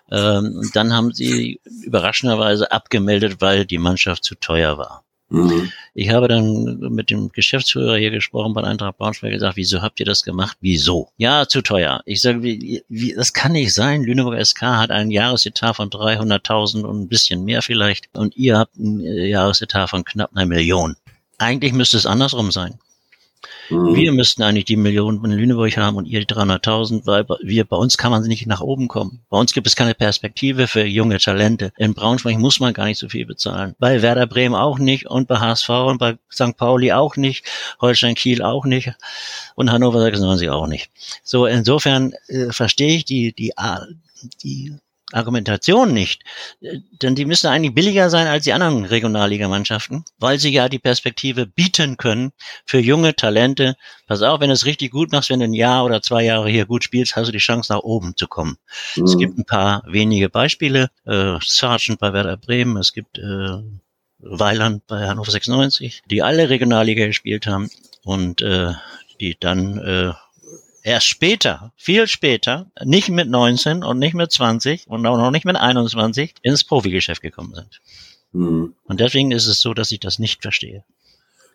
Ähm, 0.10 0.70
dann 0.74 0.94
haben 0.94 1.12
sie 1.12 1.60
überraschenderweise 1.84 2.72
abgemeldet, 2.72 3.41
weil 3.41 3.65
die 3.65 3.80
Mannschaft 3.80 4.24
zu 4.24 4.36
teuer 4.36 4.78
war. 4.78 5.04
Mhm. 5.32 5.72
Ich 5.94 6.10
habe 6.10 6.28
dann 6.28 6.78
mit 6.80 7.10
dem 7.10 7.32
Geschäftsführer 7.32 7.98
hier 7.98 8.12
gesprochen 8.12 8.54
bei 8.54 8.63
Eintracht 8.63 8.98
Braunschweig 8.98 9.32
gesagt, 9.32 9.56
wieso 9.56 9.82
habt 9.82 10.00
ihr 10.02 10.06
das 10.06 10.24
gemacht? 10.24 10.58
Wieso? 10.60 11.10
Ja, 11.17 11.48
zu 11.48 11.62
teuer. 11.62 12.02
Ich 12.06 12.22
sage, 12.22 12.44
wie, 12.44 12.84
wie, 12.89 13.13
das 13.13 13.32
kann 13.32 13.54
nicht 13.54 13.74
sein. 13.74 14.04
Lüneburg 14.04 14.46
SK 14.46 14.62
hat 14.62 14.91
einen 14.91 15.10
Jahresetat 15.10 15.78
von 15.78 15.89
300.000 15.89 16.84
und 16.84 17.04
ein 17.04 17.08
bisschen 17.08 17.46
mehr 17.46 17.62
vielleicht 17.62 18.10
und 18.13 18.36
ihr 18.36 18.58
habt 18.58 18.78
einen 18.78 19.00
äh, 19.00 19.28
Jahresetat 19.28 19.89
von 19.89 20.04
knapp 20.04 20.32
einer 20.36 20.46
Million. 20.46 20.98
Eigentlich 21.38 21.72
müsste 21.72 21.98
es 21.98 22.06
andersrum 22.06 22.52
sein. 22.52 22.78
Mhm. 23.69 23.95
Wir 23.95 24.12
müssten 24.12 24.43
eigentlich 24.43 24.65
die 24.65 24.75
Millionen 24.75 25.23
in 25.23 25.32
Lüneburg 25.32 25.75
haben 25.77 25.97
und 25.97 26.06
ihr 26.06 26.19
die 26.19 26.34
300.000, 26.34 27.06
weil 27.06 27.25
wir, 27.41 27.65
bei 27.65 27.77
uns 27.77 27.97
kann 27.97 28.12
man 28.12 28.23
nicht 28.23 28.45
nach 28.47 28.62
oben 28.62 28.88
kommen. 28.88 29.21
Bei 29.30 29.38
uns 29.38 29.54
gibt 29.54 29.67
es 29.67 29.75
keine 29.75 29.95
Perspektive 29.95 30.67
für 30.67 30.86
junge 30.86 31.17
Talente. 31.19 31.71
In 31.77 31.93
Braunschweig 31.93 32.38
muss 32.38 32.60
man 32.60 32.73
gar 32.73 32.86
nicht 32.86 32.99
so 32.99 33.10
viel 33.10 33.25
bezahlen. 33.25 33.75
Bei 33.80 34.01
Werder 34.01 34.27
Bremen 34.27 34.56
auch 34.56 34.80
nicht 34.80 35.08
und 35.08 35.27
bei 35.27 35.39
HSV 35.39 35.69
und 35.69 35.97
bei 35.97 36.17
St. 36.32 36.56
Pauli 36.58 36.91
auch 36.91 37.15
nicht, 37.15 37.45
Holstein 37.80 38.15
Kiel 38.15 38.41
auch 38.41 38.65
nicht 38.65 38.93
und 39.56 39.71
Hannover 39.71 40.01
96 40.01 40.49
auch 40.49 40.67
nicht. 40.67 40.91
So, 41.23 41.45
insofern 41.45 42.13
äh, 42.27 42.51
verstehe 42.51 42.95
ich 42.95 43.06
die, 43.06 43.34
die, 43.34 43.54
die 44.43 44.75
Argumentation 45.13 45.93
nicht. 45.93 46.24
Denn 46.60 47.15
die 47.15 47.26
müssen 47.26 47.47
eigentlich 47.47 47.74
billiger 47.74 48.10
sein 48.10 48.28
als 48.28 48.43
die 48.43 48.54
anderen 48.54 48.86
Regionalligamannschaften, 48.86 50.06
weil 50.17 50.39
sie 50.39 50.50
ja 50.50 50.69
die 50.69 50.80
Perspektive 50.80 51.45
bieten 51.45 51.97
können 51.97 52.32
für 52.65 52.80
junge 52.80 53.15
Talente. 53.15 53.76
Pass 54.08 54.21
auf, 54.21 54.39
wenn 54.39 54.50
du 54.50 54.54
es 54.54 54.65
richtig 54.65 54.91
gut 54.91 55.12
machst, 55.12 55.30
wenn 55.30 55.39
du 55.39 55.45
ein 55.45 55.54
Jahr 55.54 55.86
oder 55.86 56.02
zwei 56.02 56.24
Jahre 56.24 56.50
hier 56.50 56.65
gut 56.65 56.84
spielst, 56.84 57.15
hast 57.15 57.28
du 57.28 57.32
die 57.32 57.39
Chance 57.39 57.71
nach 57.74 57.82
oben 57.82 58.15
zu 58.15 58.28
kommen. 58.28 58.58
Mhm. 58.95 59.04
Es 59.04 59.17
gibt 59.17 59.38
ein 59.38 59.45
paar 59.45 59.84
wenige 59.88 60.30
Beispiele. 60.30 60.89
Äh, 61.06 61.38
Sargent 61.41 62.00
bei 62.00 62.13
Werder 62.13 62.38
Bremen, 62.38 62.78
es 62.78 62.93
gibt 62.93 63.17
äh, 63.17 63.58
Weiland 64.19 64.86
bei 64.88 65.08
Hannover 65.08 65.32
96, 65.32 66.04
die 66.06 66.21
alle 66.21 66.50
Regionalliga 66.50 67.06
gespielt 67.08 67.47
haben 67.47 67.69
und 68.04 68.41
äh, 68.41 68.74
die 69.19 69.38
dann 69.39 69.78
äh, 69.78 70.13
erst 70.84 71.08
später, 71.08 71.74
viel 71.76 72.08
später, 72.08 72.72
nicht 72.84 73.10
mit 73.10 73.30
19 73.30 73.84
und 73.84 74.00
nicht 74.00 74.13
mit 74.13 74.32
20 74.32 74.88
und 74.88 75.06
auch 75.06 75.17
noch 75.17 75.32
nicht 75.32 75.46
mit 75.46 75.56
21 75.56 76.36
ins 76.41 76.63
Profigeschäft 76.63 77.22
gekommen 77.22 77.54
sind. 77.54 77.82
Mhm. 78.34 78.74
Und 78.86 79.00
deswegen 79.00 79.32
ist 79.32 79.48
es 79.48 79.62
so, 79.62 79.74
dass 79.74 79.91
ich 79.91 80.00
das 80.00 80.20
nicht 80.20 80.41
verstehe. 80.41 80.84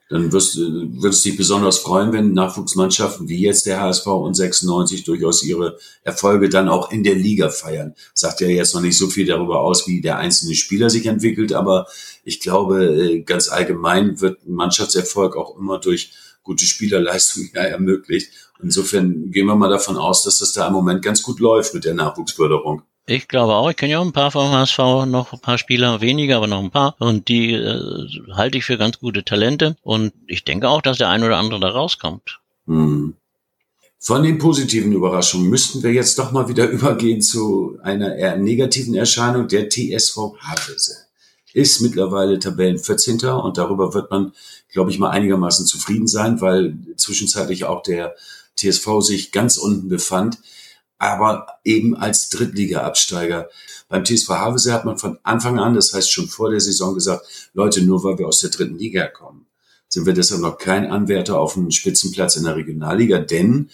Dann 0.08 0.30
wirst, 0.30 0.56
würdest 0.56 1.24
du 1.24 1.30
dich 1.30 1.38
besonders 1.38 1.78
freuen, 1.78 2.12
wenn 2.12 2.32
Nachwuchsmannschaften 2.32 3.28
wie 3.28 3.40
jetzt 3.40 3.66
der 3.66 3.80
HSV 3.80 4.06
und 4.06 4.34
96 4.34 5.02
durchaus 5.02 5.42
ihre 5.42 5.78
Erfolge 6.04 6.48
dann 6.48 6.68
auch 6.68 6.92
in 6.92 7.02
der 7.02 7.16
Liga 7.16 7.50
feiern. 7.50 7.94
Sagt 8.14 8.40
ja 8.40 8.46
jetzt 8.46 8.72
noch 8.72 8.82
nicht 8.82 8.96
so 8.96 9.08
viel 9.08 9.26
darüber 9.26 9.60
aus, 9.60 9.88
wie 9.88 10.00
der 10.00 10.18
einzelne 10.18 10.54
Spieler 10.54 10.90
sich 10.90 11.06
entwickelt, 11.06 11.52
aber 11.52 11.88
ich 12.22 12.38
glaube, 12.38 12.84
äh, 12.84 13.20
ganz 13.22 13.48
allgemein 13.48 14.20
wird 14.20 14.46
Mannschaftserfolg 14.46 15.36
auch 15.36 15.58
immer 15.58 15.80
durch 15.80 16.12
gute 16.46 16.64
Spielerleistung 16.64 17.50
ja 17.54 17.62
ermöglicht. 17.62 18.30
Insofern 18.62 19.30
gehen 19.30 19.46
wir 19.46 19.54
mal 19.54 19.68
davon 19.68 19.98
aus, 19.98 20.22
dass 20.22 20.38
das 20.38 20.52
da 20.52 20.66
im 20.68 20.72
Moment 20.72 21.02
ganz 21.02 21.22
gut 21.22 21.40
läuft 21.40 21.74
mit 21.74 21.84
der 21.84 21.92
Nachwuchsförderung. 21.92 22.82
Ich 23.08 23.28
glaube 23.28 23.54
auch, 23.54 23.70
ich 23.70 23.76
kenne 23.76 23.92
ja 23.92 23.98
auch 24.00 24.04
ein 24.04 24.12
paar 24.12 24.32
vom 24.32 24.50
HSV, 24.50 24.78
noch 25.06 25.32
ein 25.32 25.40
paar 25.40 25.58
Spieler, 25.58 26.00
weniger, 26.00 26.38
aber 26.38 26.48
noch 26.48 26.62
ein 26.62 26.70
paar. 26.70 26.96
Und 26.98 27.28
die 27.28 27.52
äh, 27.52 28.08
halte 28.32 28.58
ich 28.58 28.64
für 28.64 28.78
ganz 28.78 28.98
gute 28.98 29.24
Talente. 29.24 29.76
Und 29.82 30.12
ich 30.26 30.42
denke 30.42 30.68
auch, 30.68 30.80
dass 30.80 30.98
der 30.98 31.10
ein 31.10 31.22
oder 31.22 31.36
andere 31.36 31.60
da 31.60 31.68
rauskommt. 31.68 32.40
Hm. 32.66 33.14
Von 33.98 34.22
den 34.22 34.38
positiven 34.38 34.92
Überraschungen 34.92 35.48
müssten 35.48 35.82
wir 35.82 35.92
jetzt 35.92 36.18
doch 36.18 36.32
mal 36.32 36.48
wieder 36.48 36.68
übergehen 36.70 37.22
zu 37.22 37.78
einer 37.82 38.16
eher 38.16 38.36
negativen 38.36 38.94
Erscheinung 38.94 39.46
der 39.46 39.68
TSV 39.68 40.34
Havelse. 40.40 41.06
Ist 41.52 41.80
mittlerweile 41.80 42.38
Tabellen 42.38 42.78
14. 42.78 43.24
und 43.24 43.56
darüber 43.56 43.94
wird 43.94 44.10
man, 44.10 44.32
glaube 44.76 44.90
ich, 44.90 44.98
mal 44.98 45.08
einigermaßen 45.08 45.64
zufrieden 45.64 46.06
sein, 46.06 46.42
weil 46.42 46.76
zwischenzeitlich 46.98 47.64
auch 47.64 47.82
der 47.82 48.14
TSV 48.56 49.00
sich 49.00 49.32
ganz 49.32 49.56
unten 49.56 49.88
befand 49.88 50.36
aber 50.98 51.46
eben 51.64 51.96
als 51.96 52.28
Drittliga-Absteiger. 52.30 53.48
Beim 53.88 54.04
TSV 54.04 54.28
Havelse 54.30 54.72
hat 54.72 54.84
man 54.84 54.98
von 54.98 55.18
Anfang 55.22 55.58
an, 55.58 55.74
das 55.74 55.92
heißt 55.92 56.10
schon 56.10 56.28
vor 56.28 56.50
der 56.50 56.60
Saison 56.60 56.94
gesagt, 56.94 57.50
Leute, 57.54 57.82
nur 57.82 58.02
weil 58.02 58.18
wir 58.18 58.26
aus 58.26 58.40
der 58.40 58.50
dritten 58.50 58.78
Liga 58.78 59.06
kommen, 59.06 59.46
sind 59.88 60.06
wir 60.06 60.14
deshalb 60.14 60.40
noch 60.40 60.58
kein 60.58 60.90
Anwärter 60.90 61.38
auf 61.38 61.56
einen 61.56 61.70
Spitzenplatz 61.70 62.36
in 62.36 62.44
der 62.44 62.56
Regionalliga, 62.56 63.18
denn 63.18 63.70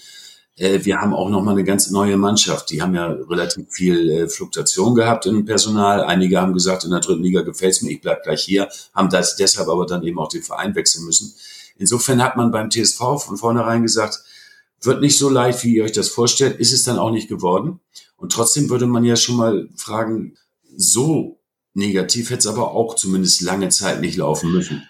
wir 0.57 1.01
haben 1.01 1.15
auch 1.15 1.31
noch 1.31 1.43
mal 1.43 1.53
eine 1.53 1.65
ganz 1.65 1.91
neue 1.91 2.17
Mannschaft. 2.17 2.71
Die 2.71 2.83
haben 2.83 2.95
ja 2.95 3.07
relativ 3.07 3.67
viel 3.71 4.11
äh, 4.11 4.29
Fluktuation 4.29 4.95
gehabt 4.95 5.25
im 5.27 5.47
Personal. 5.47 6.05
Einige 6.05 6.41
haben 6.41 6.53
gesagt, 6.53 6.85
in 6.85 6.91
der 6.91 7.01
dritten 7.01 7.23
Liga 7.23 7.41
gefällt's 7.41 7.81
mir, 7.81 7.91
ich 7.91 8.03
bleib 8.03 8.23
gleich 8.23 8.45
hier, 8.45 8.69
haben 8.95 9.09
das 9.09 9.37
deshalb 9.37 9.69
aber 9.69 9.87
dann 9.87 10.03
eben 10.03 10.19
auch 10.19 10.29
den 10.29 10.43
Verein 10.43 10.75
wechseln 10.75 11.07
müssen. 11.07 11.35
Insofern 11.79 12.23
hat 12.23 12.37
man 12.37 12.51
beim 12.51 12.71
TSV 12.71 12.99
von 12.99 13.39
vornherein 13.39 13.83
gesagt, 13.83 14.21
wird 14.83 15.01
nicht 15.01 15.17
so 15.17 15.31
leicht, 15.31 15.65
wie 15.65 15.77
ihr 15.77 15.85
euch 15.85 15.93
das 15.93 16.09
vorstellt, 16.09 16.59
ist 16.59 16.73
es 16.73 16.85
dann 16.85 16.99
auch 16.99 17.11
nicht 17.11 17.29
geworden. 17.29 17.81
Und 18.17 18.33
trotzdem 18.33 18.69
würde 18.69 18.87
man 18.87 19.05
ja 19.05 19.17
schon 19.17 19.37
mal 19.37 19.69
fragen, 19.77 20.37
so 20.77 21.39
negativ 21.75 22.31
hätte 22.31 22.41
es 22.41 22.47
aber 22.47 22.73
auch 22.73 22.95
zumindest 22.95 23.41
lange 23.41 23.71
Zeit 23.71 24.01
nicht 24.01 24.17
laufen 24.17 24.53
müssen. 24.53 24.87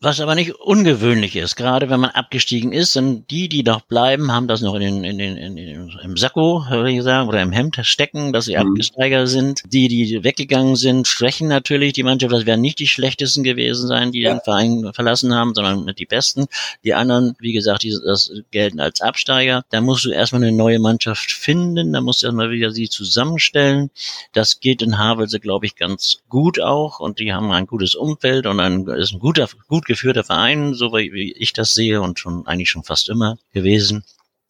Was 0.00 0.20
aber 0.20 0.36
nicht 0.36 0.54
ungewöhnlich 0.54 1.34
ist, 1.34 1.56
gerade 1.56 1.90
wenn 1.90 1.98
man 1.98 2.10
abgestiegen 2.10 2.72
ist, 2.72 2.96
und 2.96 3.28
die, 3.30 3.48
die 3.48 3.64
noch 3.64 3.80
bleiben, 3.80 4.30
haben 4.30 4.46
das 4.46 4.60
noch 4.60 4.74
in 4.74 4.80
den, 4.80 5.04
in 5.04 5.18
den, 5.18 5.36
in 5.36 5.56
den, 5.56 5.90
im 6.02 6.16
Sakko, 6.16 6.64
würde 6.70 6.92
ich 6.92 7.02
sagen, 7.02 7.28
oder 7.28 7.42
im 7.42 7.50
Hemd 7.50 7.78
stecken, 7.82 8.32
dass 8.32 8.44
sie 8.44 8.56
mhm. 8.56 8.68
abgesteigert 8.68 9.28
sind. 9.28 9.62
Die, 9.66 9.88
die 9.88 10.22
weggegangen 10.22 10.76
sind, 10.76 11.08
schwächen 11.08 11.48
natürlich 11.48 11.94
die 11.94 12.04
Mannschaft. 12.04 12.32
Das 12.32 12.46
werden 12.46 12.60
nicht 12.60 12.78
die 12.78 12.86
schlechtesten 12.86 13.42
gewesen 13.42 13.88
sein, 13.88 14.12
die 14.12 14.20
ja. 14.20 14.34
den 14.34 14.40
Verein 14.40 14.92
verlassen 14.92 15.34
haben, 15.34 15.52
sondern 15.54 15.92
die 15.96 16.06
besten. 16.06 16.46
Die 16.84 16.94
anderen, 16.94 17.34
wie 17.40 17.52
gesagt, 17.52 17.82
die, 17.82 17.90
das 18.04 18.32
gelten 18.52 18.78
als 18.78 19.00
Absteiger. 19.00 19.64
Da 19.70 19.80
musst 19.80 20.04
du 20.04 20.10
erstmal 20.10 20.42
eine 20.42 20.52
neue 20.52 20.78
Mannschaft 20.78 21.32
finden, 21.32 21.92
da 21.92 22.00
musst 22.00 22.22
du 22.22 22.26
erstmal 22.26 22.50
wieder 22.50 22.70
sie 22.70 22.88
zusammenstellen. 22.88 23.90
Das 24.32 24.60
geht 24.60 24.80
in 24.80 24.98
Havelse, 24.98 25.40
glaube 25.40 25.66
ich, 25.66 25.74
ganz 25.74 26.18
gut 26.28 26.60
auch 26.60 27.00
und 27.00 27.18
die 27.18 27.32
haben 27.32 27.50
ein 27.50 27.66
gutes 27.66 27.96
Umfeld 27.96 28.46
und 28.46 28.60
ein, 28.60 28.86
ist 28.86 29.12
ein 29.12 29.18
guter 29.18 29.48
gut 29.72 29.86
geführter 29.86 30.22
Verein, 30.22 30.74
so 30.74 30.92
wie 30.92 31.32
ich 31.32 31.54
das 31.54 31.72
sehe 31.72 32.02
und 32.02 32.18
schon 32.18 32.46
eigentlich 32.46 32.68
schon 32.68 32.84
fast 32.84 33.08
immer 33.08 33.38
gewesen. 33.54 34.04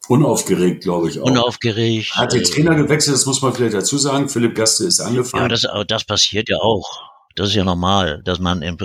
Unaufgeregt, 0.09 0.83
glaube 0.83 1.11
ich 1.11 1.21
auch. 1.21 1.27
Unaufgeregt. 1.27 2.17
Hat 2.17 2.33
den 2.33 2.43
Trainer 2.43 2.75
gewechselt, 2.75 3.15
das 3.15 3.25
muss 3.25 3.41
man 3.41 3.55
vielleicht 3.55 3.75
dazu 3.75 3.99
sagen. 3.99 4.29
Philipp 4.29 4.57
Gaste 4.57 4.85
ist 4.85 4.99
angefangen. 4.99 5.45
Ja, 5.45 5.49
das, 5.49 5.65
das 5.87 6.03
passiert 6.03 6.49
ja 6.49 6.57
auch. 6.57 7.13
Das 7.37 7.51
ist 7.51 7.55
ja 7.55 7.63
normal, 7.63 8.21
dass 8.25 8.41
man 8.41 8.63
in, 8.63 8.77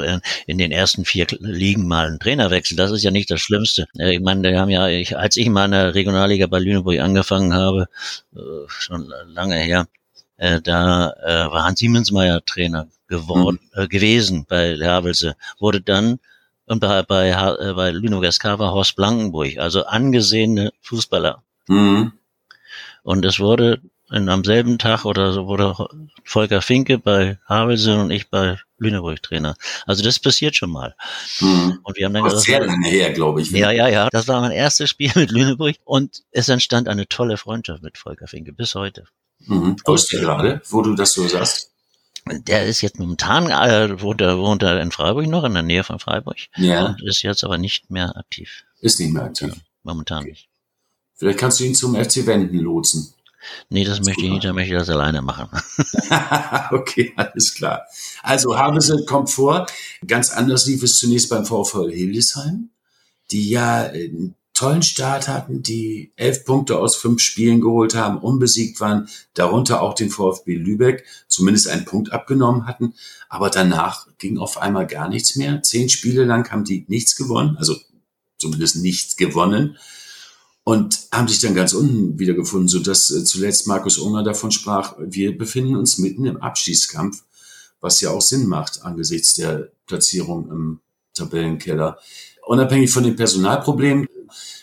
in, 0.45 0.57
den 0.59 0.71
ersten 0.71 1.05
vier 1.05 1.25
Ligen 1.39 1.87
mal 1.87 2.05
einen 2.05 2.19
Trainer 2.19 2.51
wechselt. 2.51 2.79
Das 2.79 2.91
ist 2.91 3.01
ja 3.01 3.09
nicht 3.09 3.31
das 3.31 3.41
Schlimmste. 3.41 3.87
Äh, 3.97 4.13
ich 4.13 4.21
meine, 4.21 4.43
wir 4.43 4.59
haben 4.59 4.69
ja, 4.69 4.87
ich, 4.87 5.17
als 5.17 5.37
ich 5.37 5.49
mal 5.49 5.65
in 5.65 5.71
der 5.71 5.95
Regionalliga 5.95 6.45
bei 6.45 6.59
Lüneburg 6.59 6.99
angefangen 6.99 7.55
habe, 7.55 7.87
äh, 8.35 8.39
schon 8.67 9.11
lange 9.25 9.55
her, 9.55 9.87
äh, 10.37 10.61
da 10.61 11.11
äh, 11.23 11.51
war 11.51 11.63
Hans 11.63 11.79
Siemensmeier 11.79 12.43
Trainer 12.45 12.87
geworden, 13.07 13.59
mhm. 13.73 13.81
äh, 13.83 13.87
gewesen 13.87 14.45
bei 14.47 14.77
Havelse, 14.77 15.35
wurde 15.59 15.81
dann 15.81 16.19
und 16.65 16.79
bei, 16.79 17.01
bei, 17.03 17.29
äh, 17.29 17.73
bei 17.73 17.91
Lüneburg 17.91 18.31
SK 18.31 18.59
war 18.59 18.73
Horst 18.73 18.95
Blankenburg, 18.95 19.57
also 19.57 19.85
angesehene 19.85 20.71
Fußballer. 20.81 21.41
Mhm. 21.67 22.11
Und 23.03 23.25
es 23.25 23.39
wurde 23.39 23.81
in, 24.11 24.29
am 24.29 24.43
selben 24.43 24.77
Tag 24.77 25.05
oder 25.05 25.31
so 25.33 25.47
wurde 25.47 25.75
Volker 26.23 26.61
Finke 26.61 26.97
bei 26.97 27.39
Havelse 27.47 27.97
und 27.97 28.11
ich 28.11 28.29
bei 28.29 28.57
Lüneburg 28.77 29.21
Trainer. 29.23 29.55
Also 29.85 30.03
das 30.03 30.19
passiert 30.19 30.55
schon 30.55 30.69
mal. 30.69 30.95
Mhm. 31.39 31.79
Und 31.83 31.97
wir 31.97 32.05
haben 32.05 32.13
dann 32.13 32.23
gesagt, 32.23 32.43
sehr 32.43 32.65
lange 32.65 32.87
her, 32.87 33.11
glaube 33.11 33.41
ich. 33.41 33.51
Ja, 33.51 33.71
ja, 33.71 33.87
ja. 33.87 34.09
Das 34.11 34.27
war 34.27 34.41
mein 34.41 34.51
erstes 34.51 34.89
Spiel 34.89 35.11
mit 35.15 35.31
Lüneburg 35.31 35.77
und 35.85 36.23
es 36.31 36.49
entstand 36.49 36.87
eine 36.87 37.07
tolle 37.07 37.37
Freundschaft 37.37 37.81
mit 37.81 37.97
Volker 37.97 38.27
Finke 38.27 38.53
bis 38.53 38.75
heute. 38.75 39.05
Mhm. 39.39 39.77
Wo 39.85 39.93
ist 39.93 40.11
der 40.11 40.21
gerade, 40.21 40.61
wo 40.69 40.81
du 40.81 40.95
das 40.95 41.13
so 41.13 41.27
sagst? 41.27 41.71
Der 42.29 42.65
ist 42.65 42.81
jetzt 42.81 42.99
momentan, 42.99 43.49
äh, 43.49 44.01
wohnt, 44.01 44.19
er, 44.21 44.37
wohnt 44.37 44.61
er 44.63 44.81
in 44.81 44.91
Freiburg 44.91 45.27
noch, 45.27 45.45
in 45.45 45.53
der 45.53 45.63
Nähe 45.63 45.83
von 45.83 45.99
Freiburg. 45.99 46.37
Ja. 46.57 46.87
Und 46.87 47.01
ist 47.03 47.21
jetzt 47.21 47.43
aber 47.43 47.57
nicht 47.57 47.89
mehr 47.89 48.17
aktiv. 48.17 48.65
Ist 48.81 48.99
nicht 48.99 49.13
mehr 49.13 49.23
aktiv. 49.23 49.53
Ja, 49.53 49.61
momentan 49.83 50.23
okay. 50.23 50.31
nicht. 50.31 50.49
Vielleicht 51.15 51.39
kannst 51.39 51.59
du 51.59 51.63
ihn 51.63 51.75
zum 51.75 51.95
FC 51.95 52.25
Wenden 52.25 52.59
lotsen. 52.59 53.13
Nee, 53.69 53.83
das, 53.83 53.97
das 53.97 54.05
möchte 54.05 54.25
ich 54.25 54.31
nicht, 54.31 54.43
dann 54.43 54.55
möchte 54.55 54.73
ich 54.73 54.79
das 54.79 54.89
alleine 54.89 55.21
machen. 55.21 55.47
okay, 56.71 57.13
alles 57.15 57.53
klar. 57.53 57.85
Also 58.23 58.57
Havese 58.57 59.05
kommt 59.05 59.29
vor. 59.29 59.67
Ganz 60.05 60.31
anders 60.31 60.65
lief 60.65 60.83
es 60.83 60.97
zunächst 60.97 61.29
beim 61.29 61.45
VfL 61.45 61.91
Hildesheim, 61.91 62.69
die 63.31 63.49
ja 63.49 63.85
äh, 63.85 64.11
tollen 64.57 64.81
Start 64.81 65.27
hatten, 65.27 65.61
die 65.61 66.11
elf 66.15 66.43
Punkte 66.43 66.79
aus 66.79 66.95
fünf 66.95 67.21
Spielen 67.21 67.61
geholt 67.61 67.93
haben, 67.93 68.17
unbesiegt 68.17 68.81
waren, 68.81 69.07
darunter 69.35 69.83
auch 69.83 69.93
den 69.93 70.09
VfB 70.09 70.55
Lübeck, 70.55 71.05
zumindest 71.27 71.67
einen 71.67 71.85
Punkt 71.85 72.11
abgenommen 72.11 72.65
hatten. 72.65 72.95
Aber 73.29 73.51
danach 73.51 74.07
ging 74.17 74.39
auf 74.39 74.57
einmal 74.57 74.87
gar 74.87 75.09
nichts 75.09 75.35
mehr. 75.35 75.61
Zehn 75.61 75.89
Spiele 75.89 76.25
lang 76.25 76.49
haben 76.49 76.63
die 76.63 76.85
nichts 76.87 77.15
gewonnen, 77.15 77.55
also 77.57 77.75
zumindest 78.39 78.77
nichts 78.77 79.15
gewonnen 79.15 79.77
und 80.63 81.07
haben 81.11 81.27
sich 81.27 81.39
dann 81.39 81.53
ganz 81.53 81.73
unten 81.73 82.17
wiedergefunden, 82.17 82.67
sodass 82.67 83.11
äh, 83.11 83.23
zuletzt 83.23 83.67
Markus 83.67 83.99
Unger 83.99 84.23
davon 84.23 84.51
sprach, 84.51 84.95
wir 84.99 85.37
befinden 85.37 85.75
uns 85.75 85.99
mitten 85.99 86.25
im 86.25 86.41
Abschießkampf, 86.41 87.23
was 87.79 88.01
ja 88.01 88.09
auch 88.09 88.21
Sinn 88.21 88.47
macht 88.47 88.81
angesichts 88.81 89.35
der 89.35 89.69
Platzierung 89.85 90.49
im 90.49 90.79
Tabellenkeller. 91.13 91.99
Unabhängig 92.45 92.89
von 92.89 93.03
den 93.03 93.15
Personalproblemen 93.15 94.07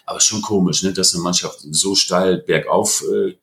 aber 0.07 0.21
schon 0.21 0.43
komisch, 0.43 0.83
ne, 0.83 0.93
dass 0.93 1.15
eine 1.15 1.23
Mannschaft 1.23 1.59
so 1.71 1.95
steil 1.95 2.39
bergauf 2.39 3.03
äh, 3.03 3.37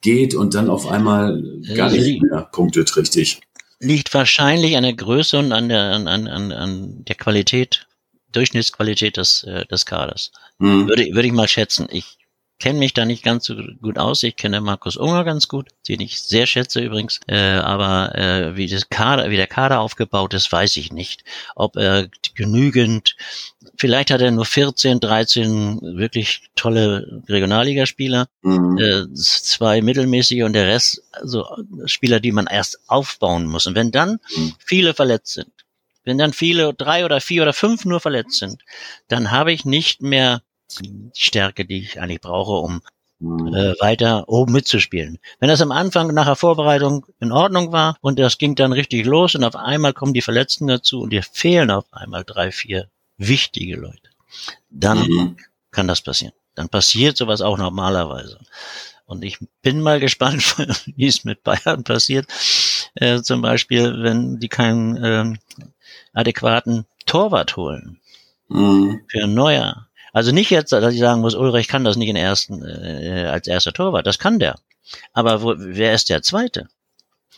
geht 0.00 0.34
und 0.34 0.54
dann 0.54 0.68
auf 0.68 0.86
einmal 0.86 1.42
gar 1.74 1.90
nicht 1.90 2.22
mehr 2.22 2.48
punktet, 2.52 2.96
richtig. 2.96 3.40
Liegt 3.80 4.12
wahrscheinlich 4.14 4.76
an 4.76 4.84
der 4.84 4.94
Größe 4.94 5.38
und 5.38 5.52
an 5.52 5.68
der, 5.68 5.82
an, 5.92 6.08
an, 6.08 6.52
an 6.52 7.04
der 7.04 7.16
Qualität, 7.16 7.86
Durchschnittsqualität 8.32 9.16
des, 9.16 9.44
äh, 9.44 9.66
des 9.66 9.86
Kaders. 9.86 10.32
Hm. 10.58 10.88
Würde, 10.88 11.06
würde 11.12 11.26
ich 11.26 11.32
mal 11.32 11.48
schätzen. 11.48 11.86
Ich 11.90 12.18
kenne 12.58 12.78
mich 12.78 12.94
da 12.94 13.04
nicht 13.04 13.22
ganz 13.22 13.44
so 13.46 13.54
gut 13.82 13.98
aus. 13.98 14.22
Ich 14.22 14.36
kenne 14.36 14.60
Markus 14.60 14.96
Unger 14.96 15.24
ganz 15.24 15.48
gut, 15.48 15.68
den 15.88 16.00
ich 16.00 16.22
sehr 16.22 16.46
schätze 16.46 16.80
übrigens. 16.80 17.20
Äh, 17.26 17.36
aber 17.36 18.14
äh, 18.14 18.56
wie, 18.56 18.66
das 18.66 18.88
Kader, 18.88 19.30
wie 19.30 19.36
der 19.36 19.46
Kader 19.46 19.80
aufgebaut 19.80 20.32
ist, 20.34 20.50
weiß 20.50 20.76
ich 20.78 20.92
nicht. 20.92 21.24
Ob 21.54 21.76
er 21.76 22.08
genügend, 22.34 23.16
vielleicht 23.76 24.10
hat 24.10 24.22
er 24.22 24.30
nur 24.30 24.46
14, 24.46 25.00
13 25.00 25.80
wirklich 25.82 26.48
tolle 26.54 27.22
Regionalligaspieler, 27.28 28.28
mhm. 28.42 28.78
äh, 28.78 29.14
zwei 29.14 29.82
mittelmäßige 29.82 30.42
und 30.44 30.54
der 30.54 30.66
Rest, 30.66 31.02
also 31.12 31.44
Spieler, 31.84 32.20
die 32.20 32.32
man 32.32 32.46
erst 32.46 32.80
aufbauen 32.86 33.46
muss. 33.46 33.66
Und 33.66 33.74
wenn 33.74 33.90
dann 33.90 34.18
mhm. 34.34 34.54
viele 34.64 34.94
verletzt 34.94 35.34
sind, 35.34 35.50
wenn 36.04 36.18
dann 36.18 36.32
viele, 36.32 36.72
drei 36.72 37.04
oder 37.04 37.20
vier 37.20 37.42
oder 37.42 37.52
fünf 37.52 37.84
nur 37.84 38.00
verletzt 38.00 38.38
sind, 38.38 38.62
dann 39.08 39.32
habe 39.32 39.52
ich 39.52 39.64
nicht 39.64 40.00
mehr 40.00 40.40
die 40.80 41.10
Stärke, 41.14 41.64
die 41.64 41.80
ich 41.80 42.00
eigentlich 42.00 42.20
brauche, 42.20 42.52
um 42.52 42.80
mhm. 43.18 43.54
äh, 43.54 43.74
weiter 43.80 44.28
oben 44.28 44.52
mitzuspielen. 44.52 45.18
Wenn 45.38 45.48
das 45.48 45.60
am 45.60 45.72
Anfang 45.72 46.12
nach 46.14 46.26
der 46.26 46.36
Vorbereitung 46.36 47.06
in 47.20 47.32
Ordnung 47.32 47.72
war 47.72 47.96
und 48.00 48.18
das 48.18 48.38
ging 48.38 48.54
dann 48.54 48.72
richtig 48.72 49.06
los 49.06 49.34
und 49.34 49.44
auf 49.44 49.56
einmal 49.56 49.92
kommen 49.92 50.14
die 50.14 50.22
Verletzten 50.22 50.66
dazu 50.66 51.00
und 51.00 51.10
dir 51.10 51.22
fehlen 51.22 51.70
auf 51.70 51.86
einmal 51.92 52.24
drei, 52.24 52.52
vier 52.52 52.88
wichtige 53.16 53.76
Leute, 53.76 54.10
dann 54.70 54.98
mhm. 54.98 55.36
kann 55.70 55.88
das 55.88 56.02
passieren. 56.02 56.34
Dann 56.54 56.68
passiert 56.68 57.16
sowas 57.16 57.42
auch 57.42 57.58
normalerweise. 57.58 58.38
Und 59.04 59.24
ich 59.24 59.38
bin 59.62 59.80
mal 59.80 60.00
gespannt, 60.06 60.56
wie 60.96 61.06
es 61.06 61.24
mit 61.24 61.42
Bayern 61.42 61.84
passiert. 61.84 62.26
Äh, 62.94 63.22
zum 63.22 63.42
Beispiel, 63.42 64.02
wenn 64.02 64.38
die 64.40 64.48
keinen 64.48 65.02
ähm, 65.02 65.38
adäquaten 66.12 66.86
Torwart 67.04 67.56
holen 67.56 68.00
mhm. 68.48 69.02
für 69.08 69.24
ein 69.24 69.34
Neuer 69.34 69.85
also 70.16 70.32
nicht 70.32 70.48
jetzt, 70.48 70.72
dass 70.72 70.94
ich 70.94 71.00
sagen 71.00 71.20
muss, 71.20 71.34
Ulrich 71.34 71.68
kann 71.68 71.84
das 71.84 71.98
nicht 71.98 72.08
in 72.08 72.16
ersten, 72.16 72.64
äh, 72.64 73.26
als 73.30 73.46
erster 73.46 73.74
Torwart. 73.74 74.06
Das 74.06 74.18
kann 74.18 74.38
der. 74.38 74.58
Aber 75.12 75.42
wo, 75.42 75.52
wer 75.58 75.92
ist 75.92 76.08
der 76.08 76.22
Zweite? 76.22 76.68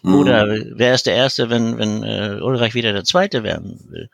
Mhm. 0.04 0.14
Oder 0.14 0.46
wer 0.46 0.94
ist 0.94 1.06
der 1.06 1.16
Erste, 1.16 1.50
wenn, 1.50 1.76
wenn 1.76 2.04
äh, 2.04 2.38
Ulreich 2.40 2.74
wieder 2.74 2.92
der 2.92 3.02
Zweite 3.02 3.42
werden 3.42 3.80
will? 3.88 4.10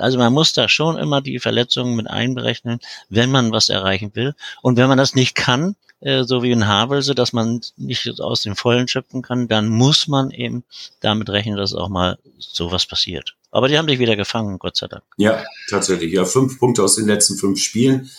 Also 0.00 0.18
man 0.18 0.32
muss 0.32 0.52
da 0.52 0.68
schon 0.68 0.98
immer 0.98 1.20
die 1.20 1.38
Verletzungen 1.38 1.94
mit 1.94 2.10
einberechnen, 2.10 2.80
wenn 3.08 3.30
man 3.30 3.52
was 3.52 3.68
erreichen 3.68 4.10
will. 4.14 4.34
Und 4.62 4.76
wenn 4.78 4.88
man 4.88 4.98
das 4.98 5.14
nicht 5.14 5.36
kann, 5.36 5.76
äh, 6.00 6.24
so 6.24 6.42
wie 6.42 6.50
in 6.50 6.66
Havelse, 6.66 7.14
dass 7.14 7.32
man 7.32 7.60
nicht 7.76 8.20
aus 8.20 8.42
dem 8.42 8.56
Vollen 8.56 8.88
schöpfen 8.88 9.22
kann, 9.22 9.46
dann 9.46 9.68
muss 9.68 10.08
man 10.08 10.32
eben 10.32 10.64
damit 10.98 11.30
rechnen, 11.30 11.56
dass 11.56 11.72
auch 11.72 11.88
mal 11.88 12.18
sowas 12.36 12.84
passiert. 12.84 13.36
Aber 13.52 13.68
die 13.68 13.78
haben 13.78 13.86
dich 13.86 13.98
wieder 13.98 14.16
gefangen, 14.16 14.58
Gott 14.58 14.76
sei 14.76 14.88
Dank. 14.88 15.04
Ja, 15.18 15.44
tatsächlich. 15.68 16.12
Ja, 16.12 16.24
fünf 16.24 16.58
Punkte 16.58 16.82
aus 16.82 16.96
den 16.96 17.06
letzten 17.06 17.36
fünf 17.36 17.60
Spielen. 17.60 18.10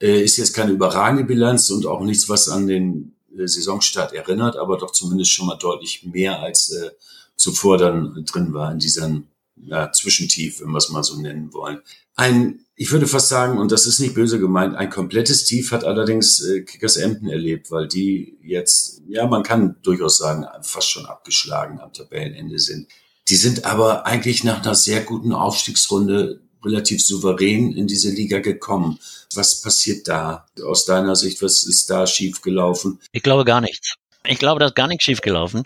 Äh, 0.00 0.22
ist 0.22 0.36
jetzt 0.36 0.54
keine 0.54 0.72
überragende 0.72 1.24
Bilanz 1.24 1.70
und 1.70 1.86
auch 1.86 2.02
nichts, 2.02 2.28
was 2.28 2.48
an 2.48 2.66
den 2.66 3.16
äh, 3.36 3.46
Saisonstart 3.46 4.12
erinnert, 4.12 4.56
aber 4.56 4.76
doch 4.76 4.92
zumindest 4.92 5.32
schon 5.32 5.46
mal 5.46 5.56
deutlich 5.56 6.04
mehr 6.04 6.40
als 6.40 6.70
äh, 6.70 6.90
zuvor 7.34 7.78
dann 7.78 8.24
drin 8.26 8.52
war 8.52 8.70
in 8.72 8.78
diesem 8.78 9.28
ja, 9.56 9.90
Zwischentief, 9.90 10.60
wenn 10.60 10.70
wir 10.70 10.78
es 10.78 10.90
mal 10.90 11.02
so 11.02 11.18
nennen 11.18 11.52
wollen. 11.54 11.80
Ein, 12.14 12.60
ich 12.76 12.92
würde 12.92 13.06
fast 13.06 13.28
sagen, 13.28 13.58
und 13.58 13.72
das 13.72 13.86
ist 13.86 14.00
nicht 14.00 14.14
böse 14.14 14.38
gemeint, 14.38 14.76
ein 14.76 14.90
komplettes 14.90 15.44
Tief 15.44 15.72
hat 15.72 15.84
allerdings 15.84 16.44
äh, 16.44 16.60
Kickers 16.62 16.96
Emden 16.96 17.28
erlebt, 17.28 17.70
weil 17.70 17.88
die 17.88 18.36
jetzt, 18.42 19.00
ja, 19.08 19.26
man 19.26 19.42
kann 19.42 19.76
durchaus 19.82 20.18
sagen, 20.18 20.44
fast 20.62 20.90
schon 20.90 21.06
abgeschlagen 21.06 21.80
am 21.80 21.92
Tabellenende 21.92 22.58
sind. 22.58 22.88
Die 23.28 23.36
sind 23.36 23.64
aber 23.64 24.06
eigentlich 24.06 24.44
nach 24.44 24.62
einer 24.62 24.74
sehr 24.74 25.02
guten 25.02 25.32
Aufstiegsrunde 25.32 26.40
relativ 26.64 27.04
souverän 27.04 27.72
in 27.72 27.86
diese 27.86 28.10
Liga 28.10 28.38
gekommen. 28.40 28.98
Was 29.34 29.62
passiert 29.62 30.08
da 30.08 30.46
aus 30.64 30.84
deiner 30.84 31.16
Sicht? 31.16 31.42
Was 31.42 31.64
ist 31.64 31.90
da 31.90 32.06
schiefgelaufen? 32.06 33.00
Ich 33.12 33.22
glaube 33.22 33.44
gar 33.44 33.60
nichts. 33.60 33.94
Ich 34.26 34.38
glaube, 34.38 34.60
da 34.60 34.66
ist 34.66 34.74
gar 34.74 34.86
nichts 34.86 35.04
schiefgelaufen. 35.04 35.64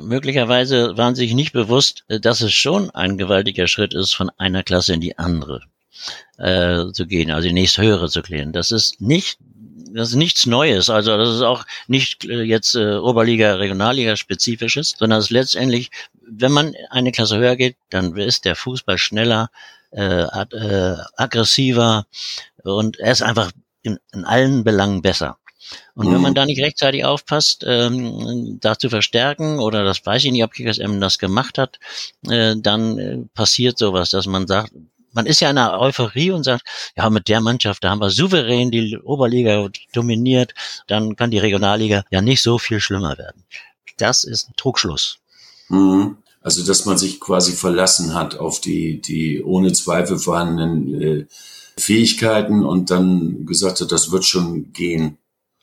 Möglicherweise 0.00 0.96
waren 0.96 1.16
sie 1.16 1.22
sich 1.22 1.34
nicht 1.34 1.52
bewusst, 1.52 2.04
dass 2.08 2.40
es 2.40 2.52
schon 2.52 2.90
ein 2.90 3.18
gewaltiger 3.18 3.66
Schritt 3.66 3.92
ist, 3.92 4.14
von 4.14 4.30
einer 4.38 4.62
Klasse 4.62 4.94
in 4.94 5.00
die 5.00 5.18
andere 5.18 5.62
äh, 6.38 6.92
zu 6.92 7.06
gehen, 7.06 7.32
also 7.32 7.48
die 7.48 7.54
nächste 7.54 7.82
höhere 7.82 8.08
zu 8.08 8.22
gehen. 8.22 8.52
Das 8.52 8.70
ist 8.70 9.00
nicht 9.00 9.38
das 9.94 10.10
ist 10.10 10.16
nichts 10.16 10.46
Neues. 10.46 10.90
Also 10.90 11.16
das 11.16 11.34
ist 11.34 11.42
auch 11.42 11.64
nicht 11.86 12.24
äh, 12.24 12.42
jetzt 12.42 12.74
äh, 12.74 12.96
Oberliga, 12.96 13.54
Regionalliga 13.54 14.16
spezifisches, 14.16 14.94
sondern 14.98 15.18
es 15.18 15.26
ist 15.26 15.30
letztendlich, 15.30 15.90
wenn 16.30 16.52
man 16.52 16.74
eine 16.90 17.12
Klasse 17.12 17.38
höher 17.38 17.56
geht, 17.56 17.76
dann 17.90 18.16
ist 18.16 18.44
der 18.44 18.56
Fußball 18.56 18.98
schneller, 18.98 19.50
äh, 19.90 20.22
äh, 20.22 20.96
aggressiver 21.16 22.06
und 22.62 22.98
er 22.98 23.12
ist 23.12 23.22
einfach 23.22 23.52
in, 23.82 23.98
in 24.12 24.24
allen 24.24 24.64
Belangen 24.64 25.02
besser. 25.02 25.38
Und 25.94 26.12
wenn 26.12 26.20
man 26.20 26.32
mhm. 26.32 26.36
da 26.36 26.46
nicht 26.46 26.62
rechtzeitig 26.62 27.04
aufpasst, 27.04 27.64
ähm, 27.66 28.58
da 28.60 28.78
zu 28.78 28.88
verstärken, 28.88 29.58
oder 29.58 29.84
das 29.84 30.04
weiß 30.04 30.24
ich 30.24 30.32
nicht, 30.32 30.44
ob 30.44 30.52
Kickers 30.52 30.78
M 30.78 31.00
das 31.00 31.18
gemacht 31.18 31.58
hat, 31.58 31.78
äh, 32.28 32.54
dann 32.56 32.98
äh, 32.98 33.18
passiert 33.34 33.78
sowas, 33.78 34.10
dass 34.10 34.26
man 34.26 34.46
sagt, 34.46 34.72
man 35.12 35.26
ist 35.26 35.40
ja 35.40 35.50
in 35.50 35.58
einer 35.58 35.80
Euphorie 35.80 36.30
und 36.30 36.44
sagt, 36.44 36.62
ja, 36.96 37.10
mit 37.10 37.28
der 37.28 37.40
Mannschaft, 37.40 37.82
da 37.82 37.90
haben 37.90 38.00
wir 38.00 38.10
souverän 38.10 38.70
die 38.70 38.98
Oberliga 38.98 39.68
dominiert, 39.92 40.54
dann 40.86 41.16
kann 41.16 41.30
die 41.30 41.38
Regionalliga 41.38 42.04
ja 42.10 42.20
nicht 42.20 42.42
so 42.42 42.58
viel 42.58 42.80
schlimmer 42.80 43.18
werden. 43.18 43.44
Das 43.96 44.24
ist 44.24 44.48
ein 44.48 44.56
Trugschluss. 44.56 45.18
Mhm. 45.68 46.16
Also, 46.40 46.64
dass 46.64 46.84
man 46.84 46.96
sich 46.96 47.20
quasi 47.20 47.52
verlassen 47.52 48.14
hat 48.14 48.38
auf 48.38 48.60
die, 48.60 49.00
die 49.00 49.42
ohne 49.42 49.72
Zweifel 49.72 50.18
vorhandenen 50.18 51.02
äh, 51.02 51.26
Fähigkeiten 51.76 52.64
und 52.64 52.90
dann 52.90 53.46
gesagt 53.46 53.80
hat, 53.80 53.92
das 53.92 54.10
wird 54.10 54.24
schon 54.24 54.72
gehen. 54.72 55.18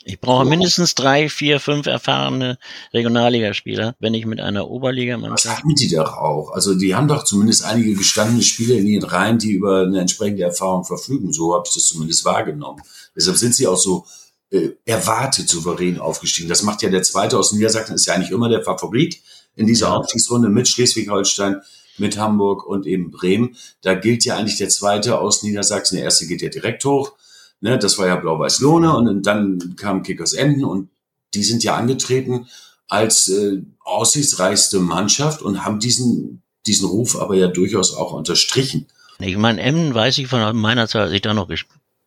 Ich 0.07 0.21
brauche 0.21 0.45
mindestens 0.45 0.93
drei, 0.93 1.29
vier, 1.29 1.59
fünf 1.59 1.87
erfahrene 1.87 2.59
Regionalligaspieler, 2.93 3.95
wenn 3.99 4.13
ich 4.13 4.27
mit 4.27 4.39
einer 4.39 4.69
Oberligamannschaft. 4.69 5.45
Was 5.45 5.63
haben 5.63 5.73
die 5.73 5.89
doch 5.89 6.15
auch? 6.17 6.51
Also 6.51 6.75
die 6.75 6.93
haben 6.93 7.07
doch 7.07 7.23
zumindest 7.23 7.65
einige 7.65 7.95
gestandene 7.95 8.43
Spieler 8.43 8.75
in 8.75 8.85
ihren 8.85 9.09
Reihen, 9.09 9.39
die 9.39 9.53
über 9.53 9.81
eine 9.81 9.99
entsprechende 9.99 10.43
Erfahrung 10.43 10.85
verfügen. 10.85 11.33
So 11.33 11.55
habe 11.55 11.63
ich 11.67 11.73
das 11.73 11.87
zumindest 11.87 12.23
wahrgenommen. 12.23 12.83
Deshalb 13.15 13.37
sind 13.37 13.55
sie 13.55 13.65
auch 13.65 13.79
so 13.79 14.05
äh, 14.51 14.69
erwartet 14.85 15.49
souverän 15.49 15.99
aufgestiegen. 15.99 16.49
Das 16.49 16.61
macht 16.61 16.83
ja 16.83 16.89
der 16.91 17.01
Zweite 17.01 17.39
aus 17.39 17.51
Niedersachsen, 17.51 17.95
ist 17.95 18.05
ja 18.05 18.13
eigentlich 18.13 18.29
immer 18.29 18.47
der 18.47 18.61
Favorit 18.61 19.19
in 19.55 19.67
dieser. 19.67 19.93
Aufstiegsrunde 19.93 20.49
mit 20.49 20.67
Schleswig-Holstein, 20.67 21.61
mit 21.97 22.17
Hamburg 22.17 22.65
und 22.65 22.85
eben 22.85 23.11
Bremen. 23.11 23.55
Da 23.81 23.93
gilt 23.93 24.25
ja 24.25 24.37
eigentlich 24.37 24.57
der 24.57 24.69
Zweite 24.69 25.19
aus 25.19 25.43
Niedersachsen. 25.43 25.95
Der 25.95 26.05
Erste 26.05 26.27
geht 26.27 26.41
ja 26.41 26.49
direkt 26.49 26.83
hoch 26.85 27.13
Ne, 27.61 27.79
das 27.79 27.97
war 27.97 28.07
ja 28.07 28.15
Blau-Weiß-Lohne 28.15 28.95
und 28.95 29.25
dann 29.25 29.75
kam 29.75 30.03
Kickers 30.03 30.33
Enden 30.33 30.65
und 30.65 30.89
die 31.33 31.43
sind 31.43 31.63
ja 31.63 31.75
angetreten 31.75 32.47
als 32.87 33.27
äh, 33.29 33.61
aussichtsreichste 33.79 34.79
Mannschaft 34.79 35.41
und 35.41 35.65
haben 35.65 35.79
diesen, 35.79 36.43
diesen 36.67 36.87
Ruf 36.87 37.19
aber 37.19 37.35
ja 37.35 37.47
durchaus 37.47 37.95
auch 37.95 38.13
unterstrichen. 38.13 38.85
Ich 39.19 39.37
meine, 39.37 39.61
Emden 39.61 39.95
weiß 39.95 40.17
ich 40.17 40.27
von 40.27 40.55
meiner 40.57 40.87
Zeit, 40.87 41.03
als 41.03 41.13
ich 41.13 41.21
da 41.21 41.33
noch 41.33 41.47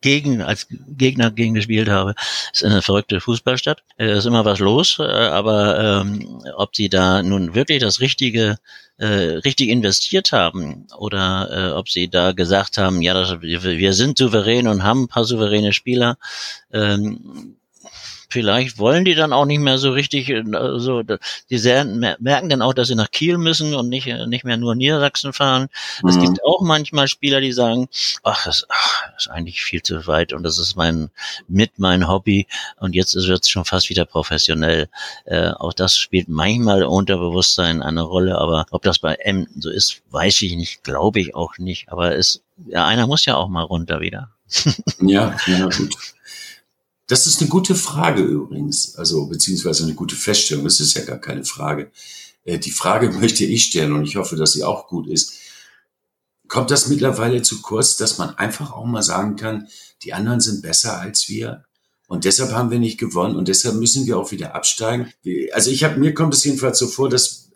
gegen, 0.00 0.42
als 0.42 0.66
Gegner 0.70 1.30
gegen 1.30 1.54
gespielt 1.54 1.88
habe, 1.88 2.14
ist 2.52 2.64
eine 2.64 2.82
verrückte 2.82 3.20
Fußballstadt. 3.20 3.82
Es 3.96 4.08
äh, 4.08 4.18
ist 4.18 4.26
immer 4.26 4.44
was 4.44 4.58
los, 4.58 4.98
äh, 4.98 5.02
aber 5.02 6.02
ähm, 6.02 6.42
ob 6.56 6.74
sie 6.76 6.88
da 6.88 7.22
nun 7.22 7.54
wirklich 7.54 7.80
das 7.80 8.00
richtige 8.00 8.58
äh, 8.98 9.06
richtig 9.44 9.68
investiert 9.68 10.32
haben 10.32 10.86
oder 10.96 11.48
äh, 11.50 11.72
ob 11.72 11.88
sie 11.88 12.08
da 12.08 12.32
gesagt 12.32 12.78
haben, 12.78 13.00
ja, 13.00 13.14
das, 13.14 13.40
wir 13.40 13.92
sind 13.92 14.18
souverän 14.18 14.66
und 14.66 14.82
haben 14.82 15.04
ein 15.04 15.08
paar 15.08 15.24
souveräne 15.24 15.72
Spieler, 15.72 16.16
ähm, 16.72 17.57
vielleicht 18.28 18.78
wollen 18.78 19.04
die 19.04 19.14
dann 19.14 19.32
auch 19.32 19.46
nicht 19.46 19.60
mehr 19.60 19.78
so 19.78 19.90
richtig, 19.90 20.28
äh, 20.28 20.44
so, 20.76 21.02
die 21.02 21.58
sehr, 21.58 21.84
merken 21.84 22.48
dann 22.48 22.62
auch, 22.62 22.74
dass 22.74 22.88
sie 22.88 22.94
nach 22.94 23.10
Kiel 23.10 23.38
müssen 23.38 23.74
und 23.74 23.88
nicht, 23.88 24.06
äh, 24.06 24.26
nicht 24.26 24.44
mehr 24.44 24.56
nur 24.56 24.74
Niedersachsen 24.74 25.32
fahren. 25.32 25.68
Mhm. 26.02 26.08
Es 26.08 26.18
gibt 26.18 26.44
auch 26.44 26.60
manchmal 26.60 27.08
Spieler, 27.08 27.40
die 27.40 27.52
sagen, 27.52 27.88
ach, 28.22 28.44
das, 28.44 28.66
ach, 28.68 29.10
das 29.14 29.26
ist 29.26 29.28
eigentlich 29.28 29.62
viel 29.62 29.82
zu 29.82 30.06
weit 30.06 30.32
und 30.32 30.42
das 30.42 30.58
ist 30.58 30.76
mein, 30.76 31.10
mit 31.48 31.78
mein 31.78 32.06
Hobby 32.06 32.46
und 32.76 32.94
jetzt 32.94 33.14
wird 33.14 33.42
es 33.42 33.48
schon 33.48 33.64
fast 33.64 33.88
wieder 33.88 34.04
professionell. 34.04 34.88
Äh, 35.24 35.50
auch 35.50 35.72
das 35.72 35.96
spielt 35.96 36.28
manchmal 36.28 36.84
Unterbewusstsein 36.84 37.82
eine 37.82 38.02
Rolle, 38.02 38.38
aber 38.38 38.66
ob 38.70 38.82
das 38.82 38.98
bei 38.98 39.14
M 39.14 39.46
so 39.58 39.70
ist, 39.70 40.02
weiß 40.10 40.42
ich 40.42 40.54
nicht, 40.54 40.84
glaube 40.84 41.20
ich 41.20 41.34
auch 41.34 41.56
nicht, 41.58 41.90
aber 41.90 42.14
es, 42.16 42.42
ja, 42.66 42.86
einer 42.86 43.06
muss 43.06 43.24
ja 43.24 43.36
auch 43.36 43.48
mal 43.48 43.62
runter 43.62 44.00
wieder. 44.00 44.30
ja, 45.00 45.36
ja, 45.46 45.64
gut. 45.64 45.94
Das 47.08 47.26
ist 47.26 47.40
eine 47.40 47.48
gute 47.48 47.74
Frage 47.74 48.22
übrigens, 48.22 48.94
also 48.96 49.26
beziehungsweise 49.26 49.82
eine 49.82 49.94
gute 49.94 50.14
Feststellung. 50.14 50.64
Das 50.64 50.78
ist 50.78 50.94
ja 50.94 51.04
gar 51.04 51.18
keine 51.18 51.44
Frage. 51.44 51.90
Äh, 52.44 52.58
die 52.58 52.70
Frage 52.70 53.10
möchte 53.20 53.44
ich 53.44 53.64
stellen 53.64 53.92
und 53.92 54.04
ich 54.04 54.16
hoffe, 54.16 54.36
dass 54.36 54.52
sie 54.52 54.62
auch 54.62 54.86
gut 54.86 55.08
ist. 55.08 55.32
Kommt 56.46 56.70
das 56.70 56.88
mittlerweile 56.88 57.42
zu 57.42 57.60
kurz, 57.60 57.96
dass 57.96 58.18
man 58.18 58.30
einfach 58.36 58.72
auch 58.72 58.86
mal 58.86 59.02
sagen 59.02 59.36
kann, 59.36 59.68
die 60.02 60.12
anderen 60.12 60.40
sind 60.40 60.62
besser 60.62 61.00
als 61.00 61.28
wir? 61.28 61.64
Und 62.06 62.24
deshalb 62.24 62.52
haben 62.52 62.70
wir 62.70 62.78
nicht 62.78 62.98
gewonnen 62.98 63.36
und 63.36 63.48
deshalb 63.48 63.74
müssen 63.74 64.06
wir 64.06 64.18
auch 64.18 64.30
wieder 64.30 64.54
absteigen. 64.54 65.12
Also 65.52 65.70
ich 65.70 65.84
habe 65.84 65.98
mir 65.98 66.14
kommt 66.14 66.32
es 66.32 66.44
jedenfalls 66.44 66.78
so 66.78 66.86
vor, 66.86 67.10
dass 67.10 67.48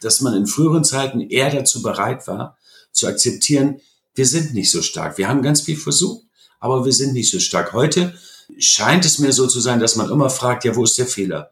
dass 0.00 0.20
man 0.20 0.34
in 0.34 0.46
früheren 0.46 0.84
Zeiten 0.84 1.20
eher 1.20 1.50
dazu 1.50 1.80
bereit 1.80 2.26
war, 2.26 2.58
zu 2.90 3.06
akzeptieren, 3.06 3.80
wir 4.14 4.26
sind 4.26 4.52
nicht 4.52 4.70
so 4.70 4.82
stark. 4.82 5.16
Wir 5.16 5.28
haben 5.28 5.42
ganz 5.42 5.62
viel 5.62 5.76
versucht, 5.76 6.26
aber 6.60 6.84
wir 6.84 6.92
sind 6.92 7.14
nicht 7.14 7.30
so 7.30 7.38
stark. 7.38 7.72
Heute 7.72 8.14
scheint 8.58 9.04
es 9.04 9.18
mir 9.18 9.32
so 9.32 9.46
zu 9.46 9.60
sein, 9.60 9.80
dass 9.80 9.96
man 9.96 10.10
immer 10.10 10.30
fragt, 10.30 10.64
ja, 10.64 10.74
wo 10.76 10.84
ist 10.84 10.98
der 10.98 11.06
Fehler? 11.06 11.50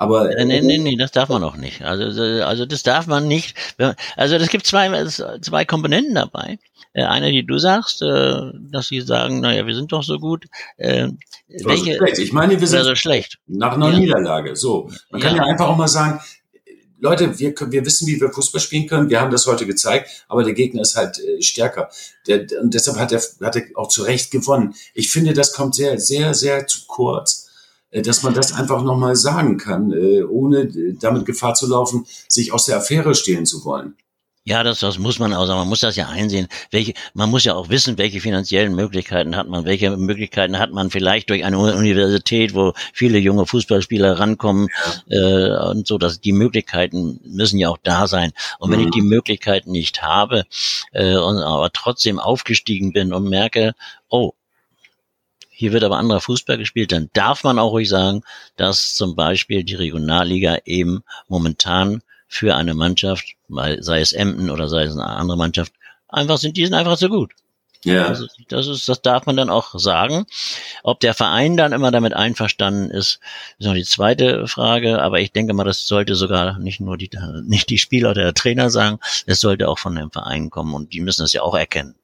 Aber 0.00 0.30
äh, 0.36 0.44
nee, 0.44 0.60
nee, 0.60 0.78
nee, 0.78 0.96
das 0.96 1.10
darf 1.10 1.28
man 1.28 1.42
auch 1.42 1.56
nicht. 1.56 1.82
Also, 1.82 2.22
also 2.44 2.66
das 2.66 2.84
darf 2.84 3.08
man 3.08 3.26
nicht. 3.26 3.56
Also 4.16 4.36
es 4.36 4.48
gibt 4.48 4.64
zwei, 4.64 5.04
zwei 5.06 5.64
Komponenten 5.64 6.14
dabei. 6.14 6.58
Äh, 6.92 7.04
eine, 7.04 7.32
die 7.32 7.44
du 7.44 7.58
sagst, 7.58 8.02
äh, 8.02 8.52
dass 8.70 8.88
sie 8.88 9.00
sagen, 9.00 9.40
naja, 9.40 9.66
wir 9.66 9.74
sind 9.74 9.92
doch 9.92 10.04
so 10.04 10.18
gut. 10.18 10.46
Äh, 10.76 11.08
welche, 11.48 11.96
schlecht. 11.96 12.18
Ich 12.18 12.32
meine, 12.32 12.60
wir 12.60 12.66
sind 12.66 12.84
so 12.84 12.94
schlecht. 12.94 13.38
nach 13.46 13.72
einer 13.72 13.90
ja. 13.90 13.98
Niederlage. 13.98 14.54
So, 14.54 14.90
man 15.10 15.20
kann 15.20 15.36
ja. 15.36 15.42
ja 15.42 15.48
einfach 15.48 15.68
auch 15.68 15.76
mal 15.76 15.88
sagen, 15.88 16.20
Leute, 17.00 17.38
wir, 17.38 17.54
können, 17.54 17.72
wir 17.72 17.84
wissen, 17.84 18.06
wie 18.06 18.20
wir 18.20 18.32
Fußball 18.32 18.60
spielen 18.60 18.86
können. 18.88 19.08
Wir 19.08 19.20
haben 19.20 19.30
das 19.30 19.46
heute 19.46 19.66
gezeigt, 19.66 20.24
aber 20.28 20.42
der 20.42 20.54
Gegner 20.54 20.82
ist 20.82 20.96
halt 20.96 21.18
äh, 21.18 21.40
stärker. 21.40 21.90
Der, 22.26 22.46
und 22.60 22.74
deshalb 22.74 22.98
hat 22.98 23.12
er, 23.12 23.20
hat 23.42 23.56
er 23.56 23.62
auch 23.74 23.88
zu 23.88 24.02
Recht 24.02 24.30
gewonnen. 24.30 24.74
Ich 24.94 25.10
finde, 25.10 25.32
das 25.32 25.52
kommt 25.52 25.74
sehr, 25.74 25.98
sehr, 26.00 26.34
sehr 26.34 26.66
zu 26.66 26.86
kurz, 26.86 27.48
äh, 27.90 28.02
dass 28.02 28.22
man 28.22 28.34
das 28.34 28.52
einfach 28.52 28.82
nochmal 28.82 29.16
sagen 29.16 29.58
kann, 29.58 29.92
äh, 29.92 30.22
ohne 30.24 30.62
äh, 30.62 30.96
damit 30.98 31.24
Gefahr 31.24 31.54
zu 31.54 31.68
laufen, 31.68 32.06
sich 32.28 32.52
aus 32.52 32.66
der 32.66 32.78
Affäre 32.78 33.14
stehlen 33.14 33.46
zu 33.46 33.64
wollen. 33.64 33.96
Ja, 34.48 34.62
das, 34.62 34.78
das 34.78 34.98
muss 34.98 35.18
man 35.18 35.34
auch 35.34 35.44
sagen. 35.44 35.58
Man 35.58 35.68
muss 35.68 35.80
das 35.80 35.96
ja 35.96 36.08
einsehen. 36.08 36.48
Welche, 36.70 36.94
man 37.12 37.28
muss 37.28 37.44
ja 37.44 37.52
auch 37.52 37.68
wissen, 37.68 37.98
welche 37.98 38.22
finanziellen 38.22 38.74
Möglichkeiten 38.74 39.36
hat 39.36 39.46
man, 39.46 39.66
welche 39.66 39.94
Möglichkeiten 39.94 40.58
hat 40.58 40.72
man 40.72 40.88
vielleicht 40.88 41.28
durch 41.28 41.44
eine 41.44 41.58
Universität, 41.58 42.54
wo 42.54 42.72
viele 42.94 43.18
junge 43.18 43.44
Fußballspieler 43.44 44.18
rankommen 44.18 44.68
äh, 45.10 45.50
und 45.50 45.86
so. 45.86 45.98
Dass 45.98 46.22
die 46.22 46.32
Möglichkeiten 46.32 47.20
müssen 47.24 47.58
ja 47.58 47.68
auch 47.68 47.76
da 47.82 48.06
sein. 48.06 48.32
Und 48.58 48.70
wenn 48.70 48.80
mhm. 48.80 48.86
ich 48.86 48.92
die 48.92 49.02
Möglichkeiten 49.02 49.70
nicht 49.70 50.00
habe 50.00 50.44
äh, 50.92 51.16
und 51.16 51.36
aber 51.36 51.70
trotzdem 51.70 52.18
aufgestiegen 52.18 52.94
bin 52.94 53.12
und 53.12 53.28
merke, 53.28 53.74
oh, 54.08 54.32
hier 55.50 55.74
wird 55.74 55.84
aber 55.84 55.98
anderer 55.98 56.22
Fußball 56.22 56.56
gespielt, 56.56 56.92
dann 56.92 57.10
darf 57.12 57.44
man 57.44 57.58
auch 57.58 57.72
ruhig 57.72 57.90
sagen, 57.90 58.22
dass 58.56 58.94
zum 58.94 59.14
Beispiel 59.14 59.62
die 59.62 59.74
Regionalliga 59.74 60.56
eben 60.64 61.02
momentan 61.28 62.00
für 62.28 62.54
eine 62.54 62.74
Mannschaft, 62.74 63.34
sei 63.48 64.00
es 64.00 64.12
Emden 64.12 64.50
oder 64.50 64.68
sei 64.68 64.84
es 64.84 64.92
eine 64.92 65.06
andere 65.06 65.38
Mannschaft, 65.38 65.72
einfach 66.08 66.38
sind, 66.38 66.56
die 66.56 66.64
sind 66.64 66.74
einfach 66.74 66.96
so 66.96 67.08
gut. 67.08 67.32
Ja. 67.84 68.06
Also 68.06 68.26
das 68.48 68.66
ist, 68.66 68.88
das 68.88 69.02
darf 69.02 69.26
man 69.26 69.36
dann 69.36 69.50
auch 69.50 69.78
sagen. 69.78 70.26
Ob 70.82 71.00
der 71.00 71.14
Verein 71.14 71.56
dann 71.56 71.72
immer 71.72 71.90
damit 71.90 72.12
einverstanden 72.12 72.90
ist, 72.90 73.20
ist 73.58 73.66
noch 73.66 73.74
die 73.74 73.84
zweite 73.84 74.48
Frage. 74.48 75.00
Aber 75.00 75.20
ich 75.20 75.32
denke 75.32 75.54
mal, 75.54 75.64
das 75.64 75.86
sollte 75.86 76.16
sogar 76.16 76.58
nicht 76.58 76.80
nur 76.80 76.98
die, 76.98 77.10
nicht 77.44 77.70
die 77.70 77.78
Spieler 77.78 78.10
oder 78.10 78.22
der 78.22 78.34
Trainer 78.34 78.70
sagen, 78.70 78.98
es 79.26 79.40
sollte 79.40 79.68
auch 79.68 79.78
von 79.78 79.94
dem 79.94 80.10
Verein 80.10 80.50
kommen 80.50 80.74
und 80.74 80.92
die 80.92 81.00
müssen 81.00 81.22
das 81.22 81.32
ja 81.32 81.42
auch 81.42 81.54
erkennen. 81.54 81.94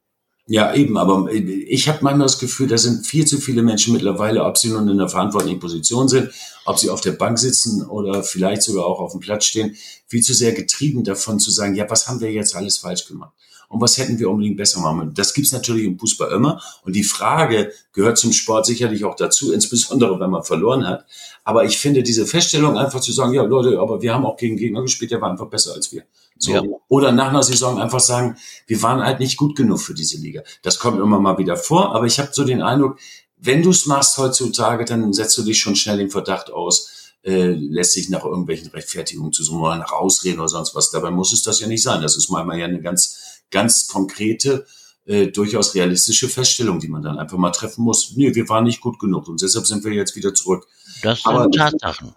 Ja, 0.47 0.75
eben, 0.75 0.95
aber 0.95 1.31
ich 1.31 1.89
habe 1.89 1.99
manchmal 2.03 2.27
das 2.27 2.37
Gefühl, 2.37 2.67
da 2.67 2.77
sind 2.77 3.07
viel 3.07 3.25
zu 3.25 3.39
viele 3.39 3.63
Menschen 3.63 3.93
mittlerweile, 3.93 4.43
ob 4.43 4.59
sie 4.59 4.69
nun 4.69 4.87
in 4.87 4.99
einer 4.99 5.09
verantwortlichen 5.09 5.59
Position 5.59 6.07
sind, 6.07 6.31
ob 6.65 6.77
sie 6.77 6.91
auf 6.91 7.01
der 7.01 7.13
Bank 7.13 7.39
sitzen 7.39 7.83
oder 7.83 8.21
vielleicht 8.21 8.61
sogar 8.61 8.85
auch 8.85 8.99
auf 8.99 9.13
dem 9.13 9.21
Platz 9.21 9.45
stehen, 9.45 9.75
viel 10.05 10.21
zu 10.21 10.35
sehr 10.35 10.53
getrieben 10.53 11.03
davon 11.03 11.39
zu 11.39 11.49
sagen, 11.49 11.73
ja, 11.73 11.89
was 11.89 12.07
haben 12.07 12.19
wir 12.19 12.31
jetzt 12.31 12.55
alles 12.55 12.77
falsch 12.77 13.07
gemacht? 13.07 13.33
Und 13.69 13.81
was 13.81 13.97
hätten 13.97 14.19
wir 14.19 14.29
unbedingt 14.29 14.57
besser 14.57 14.79
machen? 14.79 15.13
Das 15.13 15.33
gibt's 15.33 15.51
natürlich 15.51 15.85
im 15.85 15.99
Fußball 15.99 16.31
immer. 16.31 16.61
Und 16.83 16.95
die 16.95 17.03
Frage 17.03 17.71
gehört 17.93 18.17
zum 18.17 18.33
Sport 18.33 18.65
sicherlich 18.65 19.03
auch 19.05 19.15
dazu, 19.15 19.51
insbesondere 19.53 20.19
wenn 20.19 20.29
man 20.29 20.43
verloren 20.43 20.87
hat. 20.87 21.05
Aber 21.43 21.65
ich 21.65 21.77
finde 21.77 22.03
diese 22.03 22.25
Feststellung 22.25 22.77
einfach 22.77 22.99
zu 22.99 23.11
sagen, 23.11 23.33
ja 23.33 23.43
Leute, 23.43 23.79
aber 23.79 24.01
wir 24.01 24.13
haben 24.13 24.25
auch 24.25 24.37
gegen 24.37 24.57
Gegner 24.57 24.81
gespielt, 24.81 25.11
der 25.11 25.21
war 25.21 25.29
einfach 25.29 25.47
besser 25.47 25.73
als 25.73 25.91
wir. 25.91 26.03
So. 26.37 26.51
Ja. 26.51 26.61
Oder 26.87 27.11
nach 27.11 27.29
einer 27.29 27.43
Saison 27.43 27.79
einfach 27.79 27.99
sagen, 27.99 28.37
wir 28.67 28.81
waren 28.81 29.01
halt 29.01 29.19
nicht 29.19 29.37
gut 29.37 29.55
genug 29.55 29.79
für 29.79 29.93
diese 29.93 30.17
Liga. 30.17 30.41
Das 30.63 30.79
kommt 30.79 30.99
immer 30.99 31.19
mal 31.19 31.37
wieder 31.37 31.55
vor, 31.55 31.95
aber 31.95 32.05
ich 32.05 32.19
habe 32.19 32.29
so 32.33 32.43
den 32.43 32.61
Eindruck, 32.61 32.99
wenn 33.37 33.63
du 33.63 33.69
es 33.69 33.85
machst 33.85 34.17
heutzutage, 34.17 34.85
dann 34.85 35.13
setzt 35.13 35.37
du 35.37 35.43
dich 35.43 35.59
schon 35.59 35.75
schnell 35.75 35.97
den 35.97 36.09
Verdacht 36.09 36.51
aus, 36.51 37.13
äh, 37.23 37.51
lässt 37.51 37.93
sich 37.93 38.09
nach 38.09 38.23
irgendwelchen 38.23 38.69
Rechtfertigungen 38.69 39.33
zu 39.33 39.43
suchen 39.43 39.61
oder 39.61 39.75
nach 39.77 39.91
Ausreden 39.91 40.39
oder 40.39 40.49
sonst 40.49 40.75
was. 40.75 40.91
Dabei 40.91 41.11
muss 41.11 41.33
es 41.33 41.43
das 41.43 41.59
ja 41.59 41.67
nicht 41.67 41.83
sein. 41.83 42.01
Das 42.01 42.15
ist 42.17 42.29
manchmal 42.29 42.59
ja 42.59 42.65
eine 42.65 42.81
ganz, 42.81 43.34
ganz 43.51 43.87
konkrete, 43.87 44.65
äh, 45.05 45.27
durchaus 45.27 45.75
realistische 45.75 46.27
Feststellung, 46.27 46.79
die 46.79 46.87
man 46.87 47.03
dann 47.03 47.19
einfach 47.19 47.37
mal 47.37 47.51
treffen 47.51 47.83
muss. 47.83 48.13
Nee, 48.15 48.33
wir 48.33 48.49
waren 48.49 48.63
nicht 48.63 48.81
gut 48.81 48.97
genug 48.99 49.27
und 49.27 49.39
deshalb 49.41 49.67
sind 49.67 49.83
wir 49.83 49.93
jetzt 49.93 50.15
wieder 50.15 50.33
zurück. 50.33 50.65
Das 51.03 51.21
sind 51.21 51.31
Aber, 51.31 51.51
Tatsachen. 51.51 52.15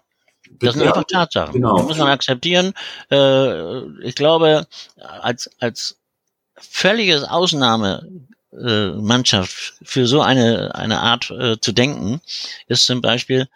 Das 0.59 0.73
sind 0.73 0.83
einfach 0.83 1.03
Tatsachen. 1.03 1.53
Genau. 1.53 1.77
Das 1.77 1.87
muss 1.87 1.97
man 1.97 2.07
akzeptieren. 2.07 2.73
Äh, 3.11 3.81
ich 4.03 4.15
glaube, 4.15 4.65
als, 4.97 5.51
als 5.59 5.97
völliges 6.55 7.23
Ausnahmemannschaft 7.23 9.75
für 9.83 10.07
so 10.07 10.21
eine, 10.21 10.73
eine 10.75 11.01
Art 11.01 11.31
äh, 11.31 11.59
zu 11.59 11.71
denken, 11.71 12.21
ist 12.67 12.85
zum 12.85 13.01
Beispiel 13.01 13.47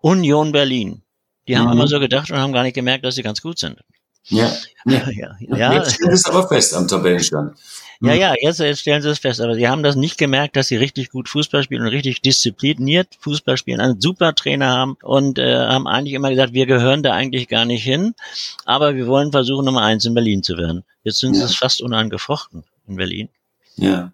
Union 0.00 0.50
Berlin. 0.52 1.02
Die 1.48 1.58
haben 1.58 1.66
mhm. 1.66 1.72
immer 1.72 1.88
so 1.88 1.98
gedacht 1.98 2.30
und 2.30 2.38
haben 2.38 2.52
gar 2.52 2.62
nicht 2.62 2.74
gemerkt, 2.74 3.04
dass 3.04 3.16
sie 3.16 3.22
ganz 3.22 3.42
gut 3.42 3.58
sind. 3.58 3.80
Ja. 4.28 4.52
ja. 4.84 5.10
ja. 5.10 5.36
ja. 5.40 5.72
Jetzt 5.74 5.94
steht 5.94 6.12
es 6.12 6.24
aber 6.26 6.46
fest 6.48 6.74
am 6.74 6.88
Tabellenstand. 6.88 7.56
Ja, 8.04 8.14
ja, 8.14 8.34
jetzt, 8.40 8.58
jetzt 8.58 8.80
stellen 8.80 9.00
sie 9.00 9.10
es 9.10 9.20
fest. 9.20 9.40
Aber 9.40 9.54
sie 9.54 9.68
haben 9.68 9.84
das 9.84 9.94
nicht 9.94 10.18
gemerkt, 10.18 10.56
dass 10.56 10.66
sie 10.66 10.76
richtig 10.76 11.10
gut 11.10 11.28
Fußball 11.28 11.62
spielen 11.62 11.82
und 11.82 11.88
richtig 11.88 12.20
diszipliniert 12.20 13.16
Fußball 13.20 13.56
spielen, 13.56 13.80
einen 13.80 14.00
super 14.00 14.34
Trainer 14.34 14.70
haben 14.70 14.96
und 15.04 15.38
äh, 15.38 15.56
haben 15.56 15.86
eigentlich 15.86 16.14
immer 16.14 16.30
gesagt, 16.30 16.52
wir 16.52 16.66
gehören 16.66 17.04
da 17.04 17.12
eigentlich 17.12 17.46
gar 17.46 17.64
nicht 17.64 17.84
hin, 17.84 18.14
aber 18.64 18.96
wir 18.96 19.06
wollen 19.06 19.30
versuchen, 19.30 19.64
Nummer 19.64 19.82
eins 19.82 20.04
in 20.04 20.14
Berlin 20.14 20.42
zu 20.42 20.56
werden. 20.56 20.82
Jetzt 21.04 21.20
sind 21.20 21.34
ja. 21.34 21.40
sie 21.40 21.46
es 21.46 21.54
fast 21.54 21.80
unangefochten 21.80 22.64
in 22.88 22.96
Berlin. 22.96 23.28
Ja. 23.76 24.12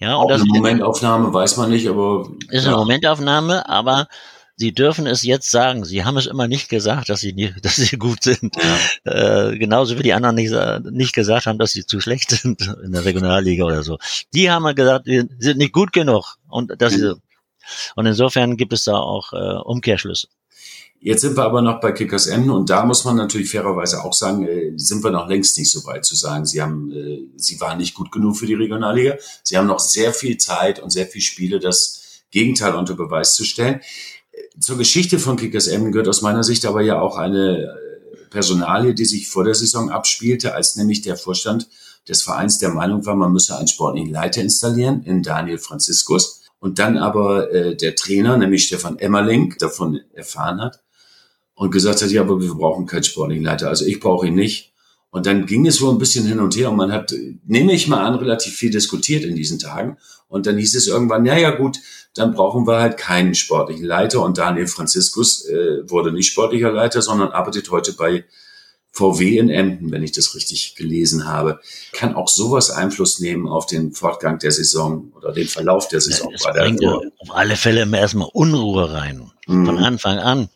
Ja, 0.00 0.16
und 0.16 0.24
Auch 0.24 0.28
das 0.28 0.42
eine 0.42 0.50
Momentaufnahme 0.50 1.32
weiß 1.32 1.56
man 1.56 1.70
nicht, 1.70 1.88
aber. 1.88 2.28
Ist 2.50 2.66
eine 2.66 2.76
Momentaufnahme, 2.76 3.66
aber 3.66 4.08
Sie 4.56 4.72
dürfen 4.72 5.06
es 5.06 5.22
jetzt 5.22 5.50
sagen. 5.50 5.84
Sie 5.84 6.04
haben 6.04 6.16
es 6.16 6.26
immer 6.26 6.46
nicht 6.46 6.68
gesagt, 6.68 7.08
dass 7.08 7.20
sie, 7.20 7.32
nie, 7.32 7.52
dass 7.62 7.76
sie 7.76 7.96
gut 7.96 8.22
sind. 8.22 8.54
Ja. 9.04 9.50
Äh, 9.50 9.58
genauso 9.58 9.98
wie 9.98 10.02
die 10.02 10.12
anderen 10.12 10.36
nicht, 10.36 10.52
nicht 10.90 11.14
gesagt 11.14 11.46
haben, 11.46 11.58
dass 11.58 11.72
sie 11.72 11.86
zu 11.86 12.00
schlecht 12.00 12.30
sind 12.30 12.62
in 12.84 12.92
der 12.92 13.04
Regionalliga 13.04 13.64
oder 13.64 13.82
so. 13.82 13.98
Die 14.32 14.50
haben 14.50 14.72
gesagt, 14.74 15.06
sie 15.06 15.28
sind 15.38 15.58
nicht 15.58 15.72
gut 15.72 15.92
genug. 15.92 16.36
Und, 16.48 16.72
das, 16.78 16.96
mhm. 16.96 17.16
und 17.96 18.06
insofern 18.06 18.56
gibt 18.56 18.72
es 18.72 18.84
da 18.84 18.96
auch 18.96 19.32
äh, 19.32 19.58
Umkehrschlüsse. 19.64 20.28
Jetzt 21.00 21.20
sind 21.20 21.36
wir 21.36 21.44
aber 21.44 21.60
noch 21.60 21.80
bei 21.80 21.92
Kickers 21.92 22.28
Emden 22.28 22.50
und 22.50 22.70
da 22.70 22.86
muss 22.86 23.04
man 23.04 23.16
natürlich 23.16 23.50
fairerweise 23.50 24.02
auch 24.02 24.14
sagen, 24.14 24.46
äh, 24.46 24.72
sind 24.76 25.04
wir 25.04 25.10
noch 25.10 25.28
längst 25.28 25.58
nicht 25.58 25.70
so 25.70 25.84
weit 25.84 26.06
zu 26.06 26.14
sagen, 26.14 26.46
sie 26.46 26.62
haben, 26.62 26.90
äh, 26.92 27.26
sie 27.36 27.60
waren 27.60 27.76
nicht 27.76 27.94
gut 27.94 28.10
genug 28.10 28.38
für 28.38 28.46
die 28.46 28.54
Regionalliga. 28.54 29.16
Sie 29.42 29.58
haben 29.58 29.66
noch 29.66 29.80
sehr 29.80 30.14
viel 30.14 30.38
Zeit 30.38 30.78
und 30.78 30.90
sehr 30.90 31.06
viel 31.06 31.20
Spiele, 31.20 31.58
das 31.58 32.22
Gegenteil 32.30 32.74
unter 32.74 32.94
Beweis 32.94 33.34
zu 33.34 33.44
stellen 33.44 33.80
zur 34.60 34.78
Geschichte 34.78 35.18
von 35.18 35.36
Kickers 35.36 35.66
Emden 35.66 35.92
gehört 35.92 36.08
aus 36.08 36.22
meiner 36.22 36.44
Sicht 36.44 36.64
aber 36.66 36.82
ja 36.82 37.00
auch 37.00 37.16
eine 37.16 37.58
äh, 37.58 38.26
Personalie, 38.30 38.94
die 38.94 39.04
sich 39.04 39.28
vor 39.28 39.44
der 39.44 39.54
Saison 39.54 39.90
abspielte, 39.90 40.54
als 40.54 40.76
nämlich 40.76 41.02
der 41.02 41.16
Vorstand 41.16 41.68
des 42.08 42.22
Vereins 42.22 42.58
der 42.58 42.70
Meinung 42.70 43.06
war, 43.06 43.16
man 43.16 43.32
müsse 43.32 43.56
einen 43.56 43.68
sportlichen 43.68 44.12
Leiter 44.12 44.42
installieren 44.42 45.02
in 45.04 45.22
Daniel 45.22 45.58
Franziskus. 45.58 46.42
Und 46.58 46.78
dann 46.78 46.96
aber 46.96 47.52
äh, 47.52 47.76
der 47.76 47.94
Trainer, 47.94 48.36
nämlich 48.36 48.64
Stefan 48.64 48.98
Emmerling, 48.98 49.54
davon 49.58 50.00
erfahren 50.12 50.60
hat 50.60 50.82
und 51.54 51.70
gesagt 51.70 52.02
hat, 52.02 52.10
ja, 52.10 52.22
aber 52.22 52.40
wir 52.40 52.54
brauchen 52.54 52.86
keinen 52.86 53.04
sportlichen 53.04 53.44
Leiter. 53.44 53.68
Also 53.68 53.84
ich 53.84 54.00
brauche 54.00 54.26
ihn 54.26 54.34
nicht. 54.34 54.72
Und 55.10 55.26
dann 55.26 55.46
ging 55.46 55.66
es 55.66 55.80
wohl 55.80 55.92
ein 55.92 55.98
bisschen 55.98 56.26
hin 56.26 56.40
und 56.40 56.56
her 56.56 56.70
und 56.70 56.76
man 56.76 56.90
hat, 56.90 57.14
nehme 57.46 57.72
ich 57.72 57.86
mal 57.86 58.04
an, 58.04 58.16
relativ 58.16 58.54
viel 58.54 58.70
diskutiert 58.70 59.24
in 59.24 59.36
diesen 59.36 59.60
Tagen. 59.60 59.96
Und 60.26 60.46
dann 60.46 60.58
hieß 60.58 60.74
es 60.74 60.88
irgendwann, 60.88 61.24
ja, 61.24 61.36
ja 61.38 61.52
gut, 61.52 61.78
dann 62.14 62.32
brauchen 62.32 62.66
wir 62.66 62.80
halt 62.80 62.96
keinen 62.96 63.34
sportlichen 63.34 63.84
Leiter. 63.84 64.22
Und 64.22 64.38
Daniel 64.38 64.66
Franziskus 64.68 65.44
äh, 65.46 65.88
wurde 65.90 66.12
nicht 66.12 66.30
sportlicher 66.30 66.70
Leiter, 66.70 67.02
sondern 67.02 67.32
arbeitet 67.32 67.70
heute 67.70 67.92
bei 67.92 68.24
VW 68.92 69.38
in 69.38 69.48
Emden, 69.50 69.90
wenn 69.90 70.04
ich 70.04 70.12
das 70.12 70.36
richtig 70.36 70.76
gelesen 70.76 71.26
habe. 71.26 71.60
Kann 71.92 72.14
auch 72.14 72.28
sowas 72.28 72.70
Einfluss 72.70 73.18
nehmen 73.18 73.48
auf 73.48 73.66
den 73.66 73.92
Fortgang 73.92 74.38
der 74.38 74.52
Saison 74.52 75.12
oder 75.16 75.32
den 75.32 75.48
Verlauf 75.48 75.88
der 75.88 76.00
Saison. 76.00 76.30
Ja, 76.30 76.36
es 76.36 76.56
bringt 76.56 76.84
auf 76.84 77.34
alle 77.34 77.56
Fälle 77.56 77.88
erstmal 77.96 78.28
Unruhe 78.32 78.92
rein. 78.92 79.32
Mhm. 79.48 79.66
Von 79.66 79.78
Anfang 79.78 80.18
an. 80.18 80.48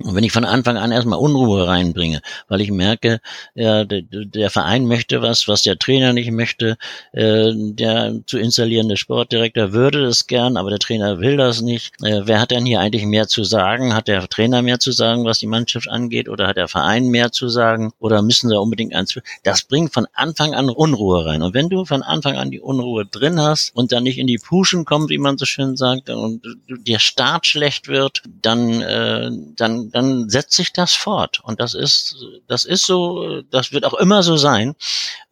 Und 0.00 0.14
wenn 0.14 0.22
ich 0.22 0.30
von 0.30 0.44
Anfang 0.44 0.76
an 0.76 0.92
erstmal 0.92 1.18
Unruhe 1.18 1.66
reinbringe, 1.66 2.20
weil 2.46 2.60
ich 2.60 2.70
merke, 2.70 3.20
ja, 3.56 3.84
der, 3.84 4.02
der 4.02 4.48
Verein 4.48 4.86
möchte 4.86 5.22
was, 5.22 5.48
was 5.48 5.62
der 5.62 5.76
Trainer 5.76 6.12
nicht 6.12 6.30
möchte, 6.30 6.76
äh, 7.10 7.50
der 7.52 8.20
zu 8.26 8.38
installierende 8.38 8.96
Sportdirektor 8.96 9.72
würde 9.72 10.04
es 10.04 10.28
gern, 10.28 10.56
aber 10.56 10.70
der 10.70 10.78
Trainer 10.78 11.18
will 11.18 11.36
das 11.36 11.62
nicht. 11.62 11.94
Äh, 12.00 12.20
wer 12.26 12.40
hat 12.40 12.52
denn 12.52 12.64
hier 12.64 12.78
eigentlich 12.78 13.06
mehr 13.06 13.26
zu 13.26 13.42
sagen? 13.42 13.92
Hat 13.92 14.06
der 14.06 14.28
Trainer 14.28 14.62
mehr 14.62 14.78
zu 14.78 14.92
sagen, 14.92 15.24
was 15.24 15.40
die 15.40 15.48
Mannschaft 15.48 15.88
angeht, 15.88 16.28
oder 16.28 16.46
hat 16.46 16.58
der 16.58 16.68
Verein 16.68 17.08
mehr 17.08 17.32
zu 17.32 17.48
sagen? 17.48 17.90
Oder 17.98 18.22
müssen 18.22 18.50
da 18.50 18.58
unbedingt 18.58 18.94
eins? 18.94 19.18
Das 19.42 19.62
bringt 19.62 19.92
von 19.92 20.06
Anfang 20.12 20.54
an 20.54 20.70
Unruhe 20.70 21.26
rein. 21.26 21.42
Und 21.42 21.54
wenn 21.54 21.70
du 21.70 21.84
von 21.84 22.04
Anfang 22.04 22.36
an 22.36 22.52
die 22.52 22.60
Unruhe 22.60 23.04
drin 23.04 23.40
hast 23.40 23.74
und 23.74 23.90
dann 23.90 24.04
nicht 24.04 24.18
in 24.18 24.28
die 24.28 24.38
Puschen 24.38 24.84
kommt, 24.84 25.10
wie 25.10 25.18
man 25.18 25.38
so 25.38 25.44
schön 25.44 25.76
sagt, 25.76 26.08
und 26.08 26.46
der 26.68 27.00
Start 27.00 27.48
schlecht 27.48 27.88
wird, 27.88 28.22
dann, 28.42 28.80
äh, 28.80 29.30
dann 29.56 29.87
dann, 29.90 30.28
setzt 30.28 30.52
sich 30.52 30.72
das 30.72 30.94
fort. 30.94 31.40
Und 31.42 31.60
das 31.60 31.74
ist, 31.74 32.16
das 32.46 32.64
ist 32.64 32.86
so, 32.86 33.42
das 33.42 33.72
wird 33.72 33.84
auch 33.84 33.94
immer 33.94 34.22
so 34.22 34.36
sein, 34.36 34.74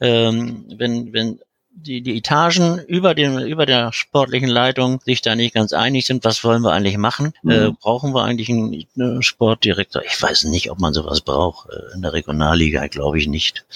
ähm, 0.00 0.66
wenn, 0.76 1.12
wenn 1.12 1.40
die, 1.76 2.00
die 2.00 2.18
Etagen 2.18 2.80
über 2.88 3.14
dem, 3.14 3.38
über 3.38 3.66
der 3.66 3.92
sportlichen 3.92 4.48
Leitung 4.48 5.00
sich 5.04 5.20
da 5.20 5.36
nicht 5.36 5.54
ganz 5.54 5.72
einig 5.72 6.06
sind, 6.06 6.24
was 6.24 6.42
wollen 6.42 6.62
wir 6.62 6.72
eigentlich 6.72 6.96
machen? 6.96 7.32
Mhm. 7.42 7.50
Äh, 7.50 7.70
brauchen 7.70 8.14
wir 8.14 8.24
eigentlich 8.24 8.48
einen, 8.48 8.84
einen, 8.98 9.22
Sportdirektor? 9.22 10.02
Ich 10.04 10.20
weiß 10.20 10.44
nicht, 10.44 10.70
ob 10.70 10.80
man 10.80 10.94
sowas 10.94 11.20
braucht. 11.20 11.68
Äh, 11.70 11.94
in 11.94 12.02
der 12.02 12.12
Regionalliga 12.12 12.86
glaube 12.86 13.18
ich 13.18 13.28
nicht. 13.28 13.66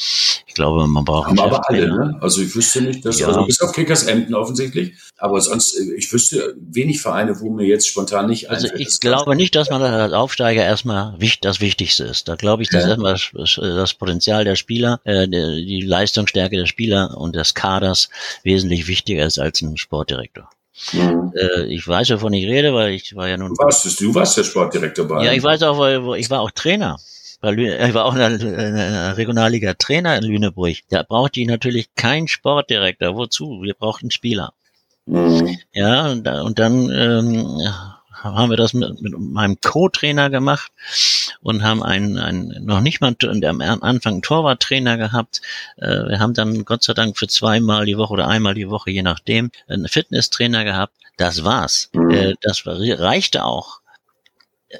Ich 0.46 0.54
glaube, 0.54 0.86
man 0.86 1.04
braucht 1.04 1.28
Haben 1.28 1.38
aber 1.38 1.68
alle, 1.68 1.88
ne? 1.88 2.18
Also 2.20 2.42
ich 2.42 2.54
wüsste 2.54 2.82
nicht, 2.82 3.04
dass, 3.04 3.20
ja. 3.20 3.28
also 3.28 3.44
bis 3.44 3.60
auf 3.60 3.72
Kickers 3.72 4.04
Emden 4.04 4.34
offensichtlich, 4.34 4.94
aber 5.18 5.40
sonst, 5.40 5.74
äh, 5.74 5.94
ich 5.96 6.12
wüsste 6.12 6.56
wenig 6.58 7.00
Vereine, 7.00 7.38
wo 7.40 7.50
mir 7.50 7.66
jetzt 7.66 7.86
spontan 7.86 8.28
nicht 8.28 8.50
Also 8.50 8.68
ich 8.74 8.98
glaube 9.00 9.36
nicht, 9.36 9.54
dass 9.54 9.70
man 9.70 9.82
als 9.82 10.12
Aufsteiger 10.12 10.64
erstmal 10.64 11.18
das 11.42 11.60
Wichtigste 11.60 12.04
ist. 12.04 12.28
Da 12.28 12.36
glaube 12.36 12.62
ich, 12.62 12.70
dass 12.70 12.84
ja. 12.84 12.90
erstmal 12.90 13.16
das, 13.34 13.54
das 13.60 13.94
Potenzial 13.94 14.44
der 14.44 14.56
Spieler, 14.56 15.00
äh, 15.04 15.28
die 15.28 15.82
Leistungsstärke 15.82 16.56
der 16.56 16.66
Spieler 16.66 17.16
und 17.16 17.36
des 17.36 17.54
Kaders 17.90 18.08
wesentlich 18.42 18.86
wichtiger 18.86 19.26
ist 19.26 19.38
als 19.38 19.60
ein 19.62 19.76
Sportdirektor. 19.76 20.48
Mhm. 20.92 21.32
Äh, 21.36 21.64
ich 21.64 21.86
weiß, 21.86 22.10
wovon 22.10 22.32
ich 22.32 22.46
rede, 22.46 22.72
weil 22.74 22.92
ich 22.92 23.14
war 23.14 23.28
ja 23.28 23.36
nun. 23.36 23.54
Du 23.54 23.56
warst, 23.56 24.00
du 24.00 24.14
warst 24.14 24.36
der 24.36 24.44
Sportdirektor 24.44 25.06
bei. 25.06 25.24
Ja, 25.24 25.32
ich 25.32 25.42
weiß 25.42 25.62
auch, 25.64 25.78
weil 25.78 26.18
ich 26.18 26.30
war 26.30 26.40
auch 26.40 26.50
Trainer. 26.50 26.96
Ich 27.42 27.94
war 27.94 28.04
auch 28.04 28.14
in 28.14 28.38
der 28.38 29.16
Regionalliga 29.16 29.72
Trainer 29.74 30.16
in 30.18 30.24
Lüneburg. 30.24 30.76
Da 30.90 31.02
brauchte 31.02 31.40
ich 31.40 31.46
natürlich 31.46 31.94
keinen 31.94 32.28
Sportdirektor. 32.28 33.16
Wozu? 33.16 33.62
Wir 33.62 33.72
brauchten 33.74 34.10
Spieler. 34.10 34.52
Mhm. 35.06 35.58
Ja, 35.72 36.10
und, 36.10 36.28
und 36.28 36.58
dann 36.58 36.90
ähm, 36.90 37.58
haben 38.22 38.50
wir 38.50 38.56
das 38.56 38.74
mit, 38.74 39.00
mit 39.00 39.18
meinem 39.18 39.60
Co-Trainer 39.60 40.30
gemacht 40.30 40.72
und 41.42 41.62
haben 41.62 41.82
einen, 41.82 42.18
einen 42.18 42.64
noch 42.64 42.80
nicht 42.80 43.00
mal 43.00 43.16
am 43.42 43.82
Anfang 43.82 44.14
einen 44.14 44.22
Torwarttrainer 44.22 44.96
gehabt. 44.96 45.40
Äh, 45.76 46.08
wir 46.08 46.18
haben 46.20 46.34
dann 46.34 46.64
Gott 46.64 46.82
sei 46.82 46.94
Dank 46.94 47.18
für 47.18 47.28
zweimal 47.28 47.86
die 47.86 47.96
Woche 47.96 48.12
oder 48.12 48.28
einmal 48.28 48.54
die 48.54 48.70
Woche, 48.70 48.90
je 48.90 49.02
nachdem, 49.02 49.50
einen 49.68 49.88
Fitnesstrainer 49.88 50.64
gehabt. 50.64 50.94
Das 51.16 51.44
war's. 51.44 51.90
Mhm. 51.92 52.10
Äh, 52.10 52.34
das 52.40 52.62
reichte 52.66 53.44
auch. 53.44 53.80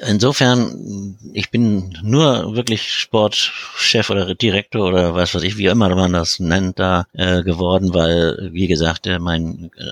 Insofern, 0.07 1.19
ich 1.33 1.51
bin 1.51 1.99
nur 2.03 2.55
wirklich 2.55 2.93
Sportchef 2.93 4.09
oder 4.09 4.37
Direktor 4.37 4.87
oder 4.87 5.17
was 5.17 5.35
weiß 5.35 5.43
ich, 5.43 5.57
wie 5.57 5.67
immer 5.67 5.93
man 5.97 6.13
das 6.13 6.39
nennt, 6.39 6.79
da 6.79 7.07
äh, 7.13 7.43
geworden, 7.43 7.93
weil, 7.93 8.51
wie 8.53 8.69
gesagt, 8.69 9.09
äh, 9.09 9.19
mein, 9.19 9.73
äh, 9.77 9.91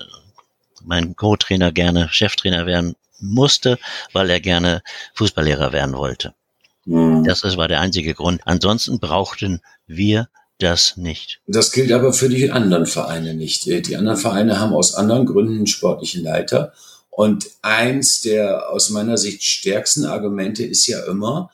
mein 0.85 1.17
Co-Trainer 1.17 1.73
gerne 1.73 2.07
Cheftrainer 2.11 2.65
werden 2.65 2.95
musste, 3.19 3.77
weil 4.13 4.29
er 4.29 4.39
gerne 4.39 4.81
Fußballlehrer 5.15 5.71
werden 5.73 5.95
wollte. 5.95 6.33
Mhm. 6.85 7.23
Das 7.23 7.43
war 7.43 7.67
der 7.67 7.81
einzige 7.81 8.13
Grund. 8.13 8.41
Ansonsten 8.45 8.99
brauchten 8.99 9.61
wir 9.87 10.29
das 10.59 10.97
nicht. 10.97 11.39
Das 11.47 11.71
gilt 11.71 11.91
aber 11.91 12.13
für 12.13 12.29
die 12.29 12.51
anderen 12.51 12.85
Vereine 12.85 13.33
nicht. 13.33 13.67
Äh, 13.67 13.81
die 13.81 13.95
anderen 13.95 14.17
Vereine 14.17 14.59
haben 14.59 14.73
aus 14.73 14.93
anderen 14.93 15.25
Gründen 15.25 15.55
einen 15.55 15.67
sportlichen 15.67 16.23
Leiter. 16.23 16.73
Und 17.09 17.47
eins 17.61 18.21
der 18.21 18.69
aus 18.69 18.89
meiner 18.89 19.17
Sicht 19.17 19.43
stärksten 19.43 20.05
Argumente 20.05 20.63
ist 20.63 20.87
ja 20.87 21.03
immer, 21.05 21.49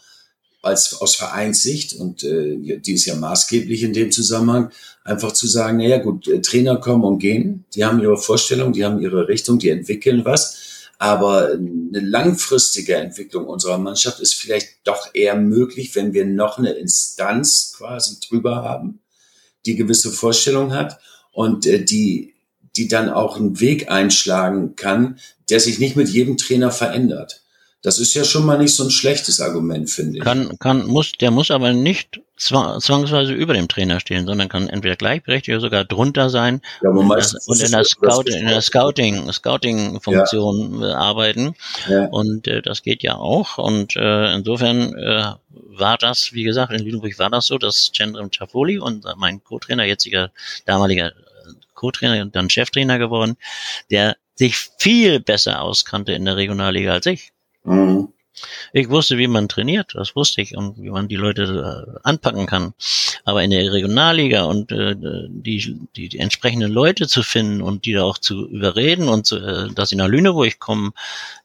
als 0.62 1.00
aus 1.00 1.16
Vereinssicht, 1.16 1.94
und 1.94 2.24
äh, 2.24 2.80
die 2.80 2.94
ist 2.94 3.06
ja 3.06 3.16
maßgeblich 3.16 3.84
in 3.84 3.94
dem 3.94 4.12
Zusammenhang, 4.12 4.72
einfach 5.04 5.32
zu 5.32 5.46
sagen, 5.48 5.78
naja 5.78 6.00
gut, 6.00 6.28
äh, 6.28 6.42
Trainer 6.42 6.78
kommen 6.78 7.04
und 7.04 7.20
gehen, 7.20 7.66
die 7.76 7.86
haben 7.86 8.02
ihre 8.02 8.18
Vorstellung, 8.18 8.74
die 8.74 8.84
haben 8.84 9.00
ihre 9.00 9.28
Richtung, 9.28 9.60
die 9.60 9.70
entwickeln 9.70 10.26
was. 10.26 10.58
Aber 10.98 11.52
eine 11.52 12.00
langfristige 12.00 12.96
Entwicklung 12.96 13.46
unserer 13.48 13.78
Mannschaft 13.78 14.20
ist 14.20 14.36
vielleicht 14.36 14.70
doch 14.86 15.10
eher 15.14 15.36
möglich, 15.36 15.96
wenn 15.96 16.14
wir 16.14 16.26
noch 16.26 16.58
eine 16.58 16.72
Instanz 16.72 17.74
quasi 17.78 18.20
drüber 18.20 18.64
haben, 18.64 19.02
die 19.66 19.76
gewisse 19.76 20.12
Vorstellung 20.12 20.74
hat 20.74 21.00
und 21.32 21.66
äh, 21.66 21.84
die, 21.84 22.36
die 22.78 22.88
dann 22.88 23.10
auch 23.10 23.38
einen 23.38 23.60
Weg 23.60 23.90
einschlagen 23.90 24.76
kann, 24.76 25.20
der 25.50 25.60
sich 25.60 25.80
nicht 25.80 25.96
mit 25.96 26.10
jedem 26.10 26.38
Trainer 26.38 26.72
verändert. 26.72 27.45
Das 27.86 28.00
ist 28.00 28.16
ja 28.16 28.24
schon 28.24 28.48
mal 28.48 28.58
nicht 28.58 28.74
so 28.74 28.84
ein 28.84 28.90
schlechtes 28.90 29.40
Argument, 29.40 29.88
finde 29.92 30.18
ich. 30.18 30.24
Kann, 30.24 30.58
kann, 30.58 30.88
muss, 30.88 31.12
der 31.12 31.30
muss 31.30 31.52
aber 31.52 31.72
nicht 31.72 32.20
zwangsweise 32.36 33.32
über 33.32 33.54
dem 33.54 33.68
Trainer 33.68 34.00
stehen, 34.00 34.26
sondern 34.26 34.50
kann 34.50 34.70
entweder 34.70 34.96
gleichberechtigt 34.96 35.54
oder 35.54 35.62
sogar 35.62 35.86
drunter 35.86 36.32
sein 36.32 36.62
ja, 36.82 36.90
und, 36.90 37.12
und 37.12 37.62
in, 37.62 37.72
der 37.72 37.84
Scout, 37.84 38.24
in 38.24 38.48
der 38.48 38.62
Scouting, 38.62 39.32
Scouting-Funktion 39.32 40.82
ja. 40.82 40.96
arbeiten. 40.96 41.54
Ja. 41.88 42.06
Und 42.08 42.48
äh, 42.48 42.64
das 42.64 42.82
geht 42.82 43.04
ja 43.04 43.18
auch. 43.18 43.60
Und 43.60 43.96
äh, 43.96 44.34
insofern 44.34 44.96
äh, 44.96 45.34
war 45.50 46.00
das, 46.00 46.34
wie 46.34 46.44
gesagt, 46.44 46.74
in 46.74 46.84
Lüneburg 46.84 47.20
war 47.20 47.30
das 47.30 47.46
so, 47.46 47.60
dass 47.60 47.92
Chandram 47.92 48.32
Chafoli 48.32 48.80
und 48.80 49.06
mein 49.18 49.44
Co-Trainer, 49.44 49.84
jetziger 49.84 50.32
damaliger 50.66 51.12
Co-Trainer 51.76 52.24
und 52.24 52.36
dann 52.36 52.50
Cheftrainer 52.50 52.98
geworden, 52.98 53.38
der 53.92 54.18
sich 54.34 54.58
viel 54.80 55.20
besser 55.20 55.62
auskannte 55.62 56.14
in 56.14 56.26
der 56.26 56.36
Regionalliga 56.36 56.94
als 56.94 57.06
ich. 57.06 57.32
Mhm. 57.66 58.10
Ich 58.74 58.90
wusste, 58.90 59.18
wie 59.18 59.28
man 59.28 59.48
trainiert, 59.48 59.96
das 59.96 60.16
wusste 60.16 60.42
ich 60.42 60.58
und 60.58 60.78
wie 60.82 60.90
man 60.90 61.08
die 61.08 61.16
Leute 61.16 61.96
äh, 61.96 62.00
anpacken 62.04 62.46
kann. 62.46 62.74
Aber 63.24 63.44
in 63.44 63.52
der 63.52 63.72
Regionalliga 63.72 64.44
und 64.44 64.72
äh, 64.72 64.96
die, 64.98 65.78
die, 65.96 66.10
die 66.10 66.20
entsprechenden 66.20 66.72
Leute 66.72 67.08
zu 67.08 67.24
finden 67.24 67.62
und 67.62 67.86
die 67.86 67.94
da 67.94 68.04
auch 68.04 68.18
zu 68.18 68.48
überreden 68.50 69.08
und 69.08 69.26
zu, 69.26 69.38
äh, 69.38 69.74
dass 69.74 69.90
sie 69.90 69.96
nach 69.96 70.10
Lüneburg 70.10 70.60
kommen, 70.60 70.92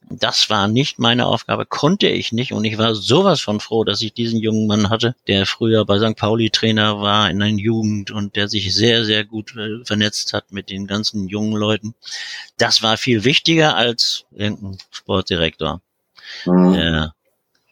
das 0.09 0.51
war 0.51 0.67
nicht 0.67 0.99
meine 0.99 1.27
Aufgabe, 1.27 1.67
konnte 1.67 2.09
ich 2.09 2.33
nicht. 2.33 2.53
Und 2.53 2.65
ich 2.65 2.77
war 2.77 2.97
sowas 2.97 3.41
von 3.41 3.61
froh, 3.61 3.85
dass 3.85 4.03
ich 4.03 4.13
diesen 4.13 4.41
jungen 4.41 4.67
Mann 4.67 4.91
hatte, 4.91 5.15
der 5.29 5.47
früher 5.47 5.85
bei 5.85 5.99
St. 6.01 6.17
Pauli 6.17 6.51
Trainer 6.51 7.01
war 7.01 7.31
in 7.31 7.39
der 7.39 7.51
Jugend 7.51 8.11
und 8.11 8.35
der 8.35 8.49
sich 8.49 8.75
sehr, 8.75 9.05
sehr 9.05 9.25
gut 9.25 9.55
äh, 9.57 9.85
vernetzt 9.85 10.33
hat 10.33 10.51
mit 10.51 10.71
den 10.71 10.89
ganzen 10.89 11.29
jungen 11.29 11.55
Leuten. 11.55 11.95
Das 12.59 12.83
war 12.83 12.97
viel 12.97 13.23
wichtiger 13.23 13.77
als 13.77 14.25
irgendein 14.33 14.79
Sportdirektor 14.91 15.81
mhm. 16.47 16.73
der, 16.73 17.15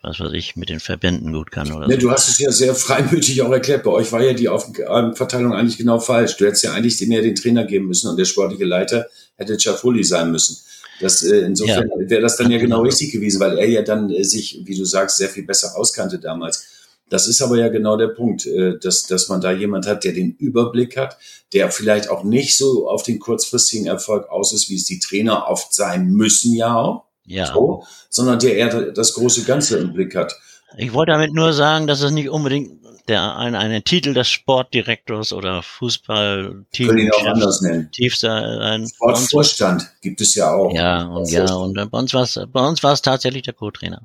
was 0.02 0.20
weiß 0.20 0.32
ich, 0.32 0.56
mit 0.56 0.68
den 0.68 0.80
Verbänden 0.80 1.32
gut 1.32 1.50
kann 1.50 1.72
oder 1.72 1.86
nee, 1.86 1.94
so. 1.94 2.00
Du 2.00 2.10
hast 2.10 2.28
es 2.28 2.38
ja 2.38 2.50
sehr 2.50 2.74
freimütig 2.74 3.42
auch 3.42 3.50
erklärt. 3.50 3.82
Bei 3.82 3.90
euch 3.90 4.10
war 4.12 4.22
ja 4.22 4.32
die 4.32 4.48
Aufgabenverteilung 4.48 5.52
eigentlich 5.52 5.78
genau 5.78 5.98
falsch. 5.98 6.36
Du 6.36 6.46
hättest 6.46 6.64
ja 6.64 6.72
eigentlich 6.72 7.00
mehr 7.08 7.22
den 7.22 7.34
Trainer 7.34 7.64
geben 7.64 7.86
müssen 7.86 8.08
und 8.08 8.16
der 8.16 8.24
sportliche 8.24 8.64
Leiter 8.64 9.06
hätte 9.36 9.58
Chafuli 9.58 10.04
sein 10.04 10.30
müssen. 10.30 10.56
Das, 11.00 11.22
äh, 11.22 11.40
insofern 11.40 11.88
ja. 11.88 12.10
wäre 12.10 12.22
das 12.22 12.36
dann 12.36 12.50
ja 12.50 12.58
genau 12.58 12.82
richtig 12.82 13.12
gewesen, 13.12 13.40
weil 13.40 13.58
er 13.58 13.68
ja 13.68 13.82
dann 13.82 14.10
äh, 14.10 14.24
sich, 14.24 14.62
wie 14.64 14.76
du 14.76 14.84
sagst, 14.84 15.16
sehr 15.16 15.28
viel 15.28 15.44
besser 15.44 15.76
auskannte 15.76 16.18
damals. 16.18 16.66
Das 17.08 17.26
ist 17.26 17.40
aber 17.40 17.56
ja 17.56 17.68
genau 17.68 17.96
der 17.96 18.08
Punkt, 18.08 18.46
äh, 18.46 18.78
dass, 18.78 19.04
dass 19.04 19.28
man 19.28 19.40
da 19.40 19.52
jemand 19.52 19.86
hat, 19.86 20.04
der 20.04 20.12
den 20.12 20.34
Überblick 20.34 20.96
hat, 20.96 21.16
der 21.52 21.70
vielleicht 21.70 22.10
auch 22.10 22.24
nicht 22.24 22.56
so 22.58 22.88
auf 22.88 23.02
den 23.02 23.18
kurzfristigen 23.18 23.86
Erfolg 23.86 24.28
aus 24.28 24.52
ist, 24.52 24.68
wie 24.70 24.74
es 24.74 24.84
die 24.84 24.98
Trainer 24.98 25.46
oft 25.48 25.72
sein 25.72 26.10
müssen 26.10 26.54
ja 26.54 26.74
auch 26.74 27.07
ja. 27.28 27.46
so, 27.46 27.84
sondern 28.08 28.38
der 28.38 28.56
eher 28.56 28.92
das 28.92 29.14
große 29.14 29.44
Ganze 29.44 29.78
im 29.78 29.92
Blick 29.92 30.14
hat. 30.14 30.34
Ich 30.76 30.92
wollte 30.92 31.12
damit 31.12 31.32
nur 31.32 31.52
sagen, 31.52 31.86
dass 31.86 32.02
es 32.02 32.10
nicht 32.10 32.28
unbedingt 32.28 32.78
der 33.08 33.36
ein, 33.36 33.54
einen 33.54 33.82
Titel 33.84 34.12
des 34.12 34.28
Sportdirektors 34.28 35.32
oder 35.32 35.62
Fußballteam 35.62 36.88
Können 36.88 36.98
ihn 36.98 37.10
auch 37.10 37.26
anders 37.26 37.62
nennen. 37.62 37.90
Ein 38.22 38.86
Sportvorstand 38.86 39.90
gibt 40.02 40.20
es 40.20 40.34
ja 40.34 40.52
auch. 40.52 40.72
Ja, 40.74 41.06
und 41.06 41.30
ja, 41.30 41.50
und 41.54 41.74
bei 41.74 41.98
uns 41.98 42.12
war 42.12 42.22
es 42.24 42.38
bei 42.52 42.60
uns 42.60 42.82
war 42.82 42.92
es 42.92 43.02
tatsächlich 43.02 43.42
der 43.42 43.54
Co-Trainer. 43.54 44.02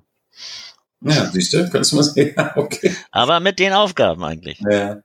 Ja, 1.02 1.30
siehst 1.32 1.54
du, 1.54 1.70
kannst 1.70 1.92
du 1.92 1.98
mal 1.98 2.04
sehen. 2.04 2.34
Okay. 2.56 2.96
Aber 3.12 3.42
mit 3.42 3.60
den 3.60 3.74
Aufgaben 3.74 4.24
eigentlich. 4.24 4.60
Ja. 4.70 5.02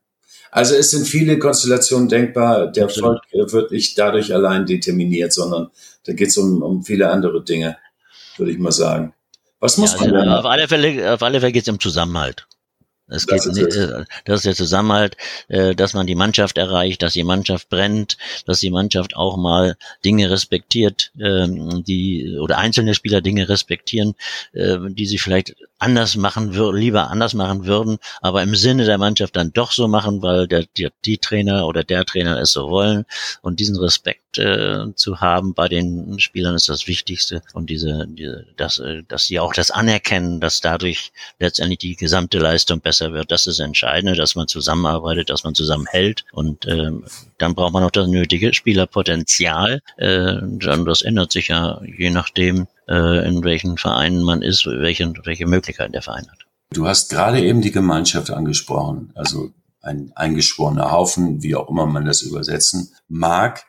Also 0.51 0.77
es 0.77 0.93
sind 0.93 1.07
viele 1.07 1.39
Konstellationen 1.39 2.09
denkbar. 2.09 2.71
Der. 2.71 2.85
Erfolg 2.85 3.21
wird 3.33 3.73
nicht 3.73 3.99
dadurch 3.99 4.33
allein 4.33 4.65
determiniert, 4.65 5.33
sondern 5.33 5.71
da 6.07 6.13
geht 6.13 6.29
es 6.29 6.39
um, 6.39 6.63
um 6.63 6.85
viele 6.85 7.11
andere 7.11 7.43
Dinge 7.45 7.77
würde 8.39 8.53
ich 8.53 8.59
mal 8.59 8.73
sagen. 8.73 9.15
Was 9.61 9.77
muss 9.77 9.93
ja, 9.95 10.01
man 10.01 10.17
also? 10.17 10.31
Auf 10.31 10.45
alle 10.47 10.69
Fälle, 10.69 11.15
auf 11.15 11.23
alle 11.23 11.41
Fälle 11.41 11.53
geht 11.53 11.63
es 11.63 11.69
um 11.69 11.81
Zusammenhalt. 11.81 12.47
Es 13.11 13.27
geht, 13.27 13.39
das 13.39 13.47
ist, 13.47 13.57
nicht, 13.57 13.75
äh, 13.75 14.05
das 14.27 14.37
ist 14.37 14.47
der 14.47 14.55
Zusammenhalt, 14.55 15.17
äh, 15.49 15.75
dass 15.75 15.95
man 15.95 16.07
die 16.07 16.15
Mannschaft 16.15 16.59
erreicht, 16.59 17.03
dass 17.03 17.15
die 17.15 17.25
Mannschaft 17.25 17.71
brennt, 17.71 18.19
dass 18.45 18.61
die 18.61 18.71
Mannschaft 18.71 19.17
auch 19.17 19.39
mal 19.39 19.77
Dinge 20.05 20.29
respektiert, 20.31 21.11
ähm, 21.19 21.83
die 21.85 22.37
oder 22.39 22.59
einzelne 22.59 22.95
Spieler 22.95 23.23
Dinge 23.23 23.49
respektieren, 23.49 24.15
äh, 24.53 24.77
die 24.91 25.07
sie 25.07 25.17
vielleicht 25.17 25.57
anders 25.79 26.17
machen 26.17 26.55
würden, 26.55 26.77
lieber 26.77 27.11
anders 27.11 27.35
machen 27.35 27.67
würden, 27.67 27.99
aber 28.21 28.43
im 28.43 28.55
Sinne 28.55 28.85
der 28.85 28.99
Mannschaft 28.99 29.37
dann 29.37 29.53
doch 29.53 29.73
so 29.73 29.89
machen, 29.89 30.23
weil 30.23 30.49
der, 30.49 30.65
die, 30.77 30.89
die 31.05 31.19
Trainer 31.19 31.67
oder 31.67 31.85
der 31.85 32.05
Trainer 32.05 32.41
es 32.41 32.53
so 32.53 32.69
wollen. 32.69 33.05
Und 33.43 33.61
diesen 33.61 33.77
Respekt 33.77 34.39
äh, 34.39 34.93
zu 34.95 35.21
haben 35.21 35.55
bei 35.55 35.69
den 35.69 36.19
Spielern 36.19 36.55
ist 36.55 36.69
das 36.69 36.87
Wichtigste. 36.87 37.43
Und 37.53 37.71
diese, 37.71 38.07
diese 38.09 38.47
dass, 38.57 38.79
äh, 38.79 39.03
dass 39.07 39.27
sie 39.27 39.39
auch 39.39 39.53
das 39.53 39.71
anerkennen, 39.71 40.41
dass 40.41 40.61
dadurch 40.61 41.13
letztendlich 41.39 41.79
die 41.79 41.97
gesamte 41.97 42.39
Leistung 42.39 42.81
besser 42.81 43.13
wird. 43.13 43.31
Das 43.31 43.47
ist 43.47 43.61
entscheidend, 43.61 44.19
dass 44.19 44.35
man 44.35 44.49
zusammenarbeitet, 44.49 45.31
dass 45.31 45.45
man 45.45 45.55
zusammenhält. 45.55 46.25
Und 46.33 46.67
ähm, 46.67 47.05
dann 47.39 47.55
braucht 47.55 47.73
man 47.73 47.85
auch 47.85 47.91
das 47.91 48.09
nötige 48.09 48.53
Spielerpotenzial. 48.53 49.81
Äh, 49.97 50.37
dann 50.43 50.85
das 50.85 51.03
ändert 51.03 51.33
sich 51.33 51.49
ja 51.49 51.81
je 51.85 52.11
nachdem, 52.11 52.67
in 52.95 53.45
welchen 53.45 53.77
Vereinen 53.77 54.23
man 54.23 54.43
ist, 54.43 54.67
welche, 54.67 55.13
welche 55.25 55.47
Möglichkeiten 55.47 55.93
der 55.93 56.03
Verein 56.03 56.27
hat. 56.31 56.47
Du 56.71 56.87
hast 56.87 57.11
gerade 57.11 57.41
eben 57.41 57.61
die 57.61 57.71
Gemeinschaft 57.71 58.31
angesprochen. 58.31 59.13
Also 59.15 59.53
ein 59.81 60.13
eingeschworener 60.15 60.91
Haufen, 60.91 61.43
wie 61.43 61.55
auch 61.55 61.69
immer 61.69 61.87
man 61.87 62.05
das 62.05 62.23
übersetzen 62.23 62.93
mag. 63.09 63.65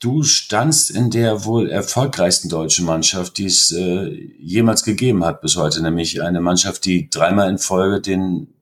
Du 0.00 0.22
standst 0.22 0.90
in 0.90 1.10
der 1.10 1.44
wohl 1.44 1.68
erfolgreichsten 1.68 2.48
deutschen 2.48 2.86
Mannschaft, 2.86 3.36
die 3.36 3.46
es 3.46 3.72
äh, 3.72 4.08
jemals 4.38 4.84
gegeben 4.84 5.24
hat 5.24 5.40
bis 5.40 5.56
heute, 5.56 5.82
nämlich 5.82 6.22
eine 6.22 6.40
Mannschaft, 6.40 6.84
die 6.84 7.10
dreimal 7.10 7.50
in 7.50 7.58
Folge 7.58 8.00
den 8.00 8.54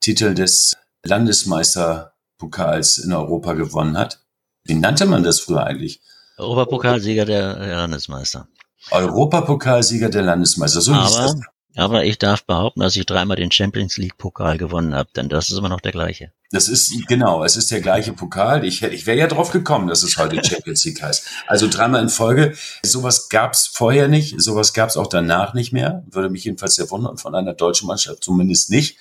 Titel 0.00 0.34
des 0.34 0.76
Landesmeisterpokals 1.04 2.98
in 2.98 3.12
Europa 3.12 3.54
gewonnen 3.54 3.98
hat. 3.98 4.20
Wie 4.62 4.74
nannte 4.74 5.06
man 5.06 5.24
das 5.24 5.40
früher 5.40 5.64
eigentlich? 5.64 6.00
Europapokalsieger 6.38 7.24
der 7.24 7.56
Landesmeister. 7.56 8.46
Europapokalsieger 8.90 10.08
der 10.08 10.22
Landesmeister, 10.22 10.80
so 10.80 10.94
hieß 10.94 11.16
das. 11.16 11.36
Aber 11.76 12.04
ich 12.04 12.18
darf 12.18 12.44
behaupten, 12.44 12.80
dass 12.80 12.94
ich 12.94 13.04
dreimal 13.04 13.36
den 13.36 13.50
Champions 13.50 13.96
League 13.96 14.16
Pokal 14.16 14.58
gewonnen 14.58 14.94
habe, 14.94 15.10
denn 15.16 15.28
das 15.28 15.50
ist 15.50 15.58
immer 15.58 15.68
noch 15.68 15.80
der 15.80 15.90
gleiche. 15.90 16.30
Das 16.52 16.68
ist, 16.68 16.92
genau, 17.08 17.42
es 17.42 17.56
ist 17.56 17.72
der 17.72 17.80
gleiche 17.80 18.12
Pokal. 18.12 18.64
Ich, 18.64 18.80
ich 18.82 19.06
wäre 19.06 19.18
ja 19.18 19.26
drauf 19.26 19.50
gekommen, 19.50 19.88
dass 19.88 20.04
es 20.04 20.16
heute 20.16 20.42
Champions 20.44 20.84
League 20.84 21.02
heißt. 21.02 21.26
Also 21.48 21.66
dreimal 21.68 22.00
in 22.00 22.10
Folge. 22.10 22.54
Sowas 22.84 23.28
gab's 23.28 23.66
vorher 23.66 24.06
nicht, 24.06 24.40
sowas 24.40 24.72
gab's 24.72 24.96
auch 24.96 25.08
danach 25.08 25.54
nicht 25.54 25.72
mehr. 25.72 26.04
Würde 26.08 26.30
mich 26.30 26.44
jedenfalls 26.44 26.76
sehr 26.76 26.88
wundern, 26.90 27.18
von 27.18 27.34
einer 27.34 27.54
deutschen 27.54 27.88
Mannschaft 27.88 28.22
zumindest 28.22 28.70
nicht. 28.70 28.96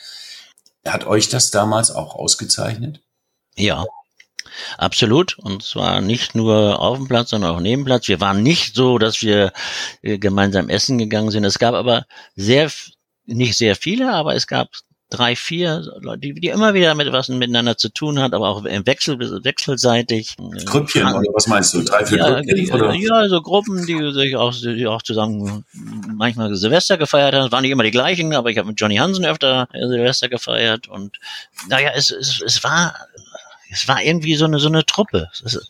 Hat 0.84 1.06
euch 1.06 1.30
das 1.30 1.52
damals 1.52 1.92
auch 1.92 2.16
ausgezeichnet? 2.16 3.02
Ja, 3.56 3.86
Absolut. 4.78 5.38
Und 5.40 5.64
zwar 5.64 6.02
nicht 6.02 6.36
nur 6.36 6.80
auf 6.80 6.98
dem 6.98 7.08
Platz, 7.08 7.32
sondern 7.32 7.56
auch 7.56 7.60
neben 7.60 7.86
Platz. 7.86 8.08
Wir 8.08 8.22
waren 8.22 8.44
nicht 8.44 8.76
so, 8.76 8.98
dass 8.98 9.22
wir 9.22 9.54
äh, 10.02 10.18
gemeinsam 10.18 10.70
essen 10.70 10.98
gegangen 10.98 11.32
sind. 11.32 11.44
Es 11.46 11.60
gab 11.60 11.74
aber 11.76 12.06
sehr, 12.36 12.72
nicht 13.26 13.58
sehr 13.58 13.76
viele, 13.76 14.12
aber 14.12 14.36
es 14.36 14.48
gab 14.48 14.70
drei, 15.14 15.36
vier 15.36 15.84
Leute, 16.02 16.20
die, 16.20 16.34
die 16.34 16.48
immer 16.48 16.74
wieder 16.74 16.96
mit 16.96 17.12
was 17.12 17.30
miteinander 17.30 17.78
zu 17.78 17.90
tun 17.90 18.20
hat, 18.20 18.34
aber 18.34 18.50
auch 18.50 18.66
im 18.66 18.86
Wechsel, 18.86 19.20
wechselseitig. 19.20 20.36
Grüppchen 20.66 21.04
oder 21.04 21.32
was 21.34 21.48
meinst 21.48 21.74
du? 21.74 21.84
Drei, 21.84 22.06
vier 22.06 22.18
ja, 22.18 22.42
Grüppchen? 22.42 22.82
Oder? 22.82 22.94
Ja, 22.96 23.30
so 23.30 23.42
Gruppen, 23.42 23.86
die 23.86 24.12
sich 24.12 24.36
auch, 24.36 24.54
die 24.54 24.88
auch 24.88 25.04
zusammen 25.04 25.66
manchmal 26.18 26.56
Silvester 26.56 26.98
gefeiert 26.98 27.36
haben. 27.36 27.46
Es 27.46 27.52
waren 27.52 27.62
nicht 27.62 27.72
immer 27.72 27.84
die 27.84 27.92
gleichen, 27.92 28.34
aber 28.34 28.50
ich 28.50 28.58
habe 28.58 28.68
mit 28.68 28.80
Johnny 28.80 28.96
Hansen 28.96 29.26
öfter 29.26 29.68
Silvester 29.72 30.30
gefeiert 30.30 30.88
und 30.88 31.20
naja, 31.70 31.92
es, 31.96 32.10
es, 32.10 32.42
es 32.44 32.64
war 32.64 32.96
es 33.74 33.88
war 33.88 34.02
irgendwie 34.02 34.36
so 34.36 34.46
eine, 34.46 34.60
so 34.60 34.68
eine 34.68 34.86
Truppe. 34.86 35.30
Es 35.34 35.68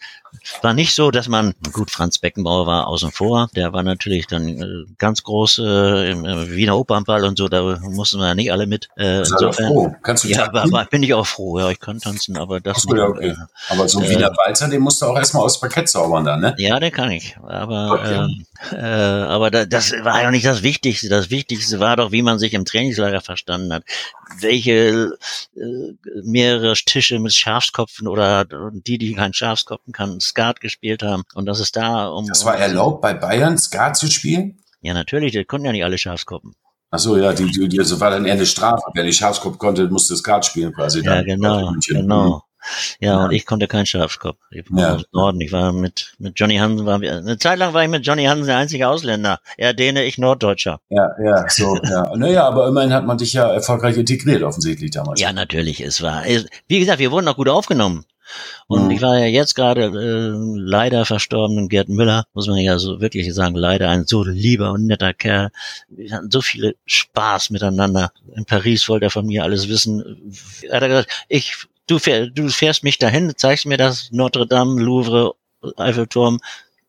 war 0.61 0.73
nicht 0.73 0.93
so, 0.93 1.11
dass 1.11 1.27
man, 1.27 1.53
gut, 1.71 1.91
Franz 1.91 2.19
Beckenbauer 2.19 2.67
war 2.67 2.87
außen 2.87 3.11
vor, 3.11 3.49
der 3.55 3.73
war 3.73 3.83
natürlich 3.83 4.27
dann 4.27 4.47
äh, 4.47 4.85
ganz 4.97 5.23
groß 5.23 5.59
äh, 5.59 6.11
im, 6.11 6.25
im 6.25 6.51
Wiener 6.51 6.77
Opernball 6.77 7.25
und 7.25 7.37
so, 7.37 7.47
da 7.47 7.79
mussten 7.81 8.19
wir 8.19 8.27
ja 8.27 8.35
nicht 8.35 8.51
alle 8.51 8.67
mit. 8.67 8.89
Äh, 8.97 9.19
insofern, 9.19 9.67
froh. 9.67 9.95
Kannst 10.01 10.23
du 10.23 10.29
ja, 10.29 10.45
aber, 10.45 10.63
aber, 10.63 10.85
bin 10.85 11.03
ich 11.03 11.13
auch 11.13 11.27
froh, 11.27 11.59
ja, 11.59 11.69
ich 11.69 11.79
kann 11.79 11.99
tanzen, 11.99 12.37
aber 12.37 12.59
das 12.59 12.81
so, 12.81 12.95
ja, 12.95 13.05
okay. 13.05 13.29
Äh, 13.29 13.35
aber 13.69 13.87
so 13.87 13.99
ein 13.99 14.09
Wiener 14.09 14.31
Walzer, 14.31 14.67
den 14.67 14.81
musst 14.81 15.01
du 15.01 15.05
auch 15.05 15.17
erstmal 15.17 15.43
aus 15.43 15.59
Parkett 15.59 15.89
zaubern 15.89 16.25
dann, 16.25 16.41
ne? 16.41 16.55
Ja, 16.57 16.79
den 16.79 16.91
kann 16.91 17.11
ich. 17.11 17.37
Aber 17.41 17.99
okay. 17.99 18.13
ähm, 18.13 18.45
äh, 18.71 18.77
aber 18.77 19.51
da, 19.51 19.65
das 19.65 19.91
war 20.03 20.21
ja 20.21 20.31
nicht 20.31 20.45
das 20.45 20.63
Wichtigste. 20.63 21.09
Das 21.09 21.29
Wichtigste 21.29 21.79
war 21.79 21.97
doch, 21.97 22.11
wie 22.11 22.21
man 22.21 22.39
sich 22.39 22.53
im 22.53 22.65
Trainingslager 22.65 23.21
verstanden 23.21 23.73
hat. 23.73 23.83
Welche 24.39 25.17
äh, 25.55 25.61
mehrere 26.23 26.73
Tische 26.73 27.19
mit 27.19 27.33
Schafskopfen 27.33 28.07
oder 28.07 28.45
die, 28.45 28.97
die 28.97 29.13
keinen 29.13 29.33
Schafskopfen 29.33 29.93
kann, 29.93 30.19
Skat 30.23 30.61
gespielt 30.61 31.03
haben. 31.03 31.23
Und 31.35 31.45
das 31.45 31.59
ist 31.59 31.75
da 31.75 32.07
um. 32.07 32.27
Das 32.27 32.45
war 32.45 32.57
erlaubt, 32.57 33.01
bei 33.01 33.13
Bayern 33.13 33.57
Skat 33.57 33.97
zu 33.97 34.07
spielen? 34.07 34.59
Ja, 34.81 34.93
natürlich, 34.93 35.31
die 35.31 35.45
konnten 35.45 35.65
ja 35.65 35.71
nicht 35.71 35.83
alle 35.83 35.97
Schafskoppen. 35.97 36.55
Ach 36.91 36.99
so, 36.99 37.17
ja, 37.17 37.33
die, 37.33 37.49
die, 37.49 37.77
das 37.77 37.99
war 37.99 38.11
dann 38.11 38.25
eher 38.25 38.33
eine 38.33 38.45
Strafe. 38.45 38.83
Wer 38.93 39.03
nicht 39.03 39.17
Schafskopf 39.17 39.57
konnte, 39.57 39.87
musste 39.87 40.15
Skat 40.15 40.45
spielen 40.45 40.73
quasi. 40.73 41.01
Ja, 41.01 41.23
genau, 41.23 41.73
genau. 41.87 42.43
Ja, 42.99 43.13
ja, 43.13 43.25
und 43.25 43.31
ich 43.31 43.45
konnte 43.45 43.67
keinen 43.67 43.85
Schafskopf. 43.85 44.37
Ich 44.51 44.65
war 44.69 44.79
ja. 44.79 44.95
aus 44.95 45.03
Norden. 45.11 45.41
Ich 45.41 45.51
war 45.51 45.73
mit, 45.73 46.13
mit 46.19 46.39
Johnny 46.39 46.57
Hansen, 46.57 46.85
waren 46.85 47.01
wir, 47.01 47.17
eine 47.17 47.37
Zeit 47.37 47.57
lang 47.57 47.73
war 47.73 47.83
ich 47.83 47.89
mit 47.89 48.05
Johnny 48.05 48.25
Hansen 48.25 48.47
der 48.47 48.57
einzige 48.57 48.87
Ausländer. 48.87 49.39
Er 49.57 49.73
Däne, 49.73 50.03
ich 50.03 50.17
Norddeutscher. 50.17 50.79
Ja, 50.89 51.09
ja, 51.23 51.49
so, 51.49 51.75
ja. 51.83 52.11
Naja, 52.15 52.47
aber 52.47 52.67
immerhin 52.67 52.93
hat 52.93 53.05
man 53.05 53.17
dich 53.17 53.33
ja 53.33 53.51
erfolgreich 53.51 53.97
integriert, 53.97 54.43
offensichtlich 54.43 54.91
damals. 54.91 55.19
Ja, 55.19 55.33
natürlich, 55.33 55.81
es 55.81 56.01
war, 56.01 56.23
wie 56.67 56.79
gesagt, 56.79 56.99
wir 56.99 57.11
wurden 57.11 57.27
auch 57.27 57.37
gut 57.37 57.49
aufgenommen. 57.49 58.05
Und 58.67 58.85
mhm. 58.85 58.91
ich 58.91 59.01
war 59.01 59.17
ja 59.17 59.25
jetzt 59.25 59.55
gerade 59.55 59.85
äh, 59.85 60.57
leider 60.57 61.05
verstorbenen 61.05 61.69
Gerd 61.69 61.89
Müller, 61.89 62.25
muss 62.33 62.47
man 62.47 62.57
ja 62.57 62.79
so 62.79 63.01
wirklich 63.01 63.33
sagen, 63.33 63.55
leider 63.55 63.89
ein 63.89 64.05
so 64.05 64.23
lieber 64.23 64.71
und 64.71 64.85
netter 64.85 65.13
Kerl. 65.13 65.49
Wir 65.89 66.13
hatten 66.13 66.31
so 66.31 66.41
viele 66.41 66.75
Spaß 66.85 67.49
miteinander. 67.49 68.11
In 68.35 68.45
Paris 68.45 68.87
wollte 68.89 69.05
er 69.05 69.11
von 69.11 69.25
mir 69.25 69.43
alles 69.43 69.67
wissen. 69.69 70.33
Er 70.69 70.81
hat 70.81 70.87
gesagt, 70.87 71.25
ich 71.27 71.67
du, 71.87 71.99
fähr, 71.99 72.27
du 72.27 72.49
fährst 72.49 72.83
mich 72.83 72.97
dahin, 72.97 73.33
zeigst 73.35 73.65
mir 73.65 73.77
das 73.77 74.09
Notre 74.11 74.47
Dame, 74.47 74.81
Louvre, 74.81 75.35
Eiffelturm, 75.77 76.39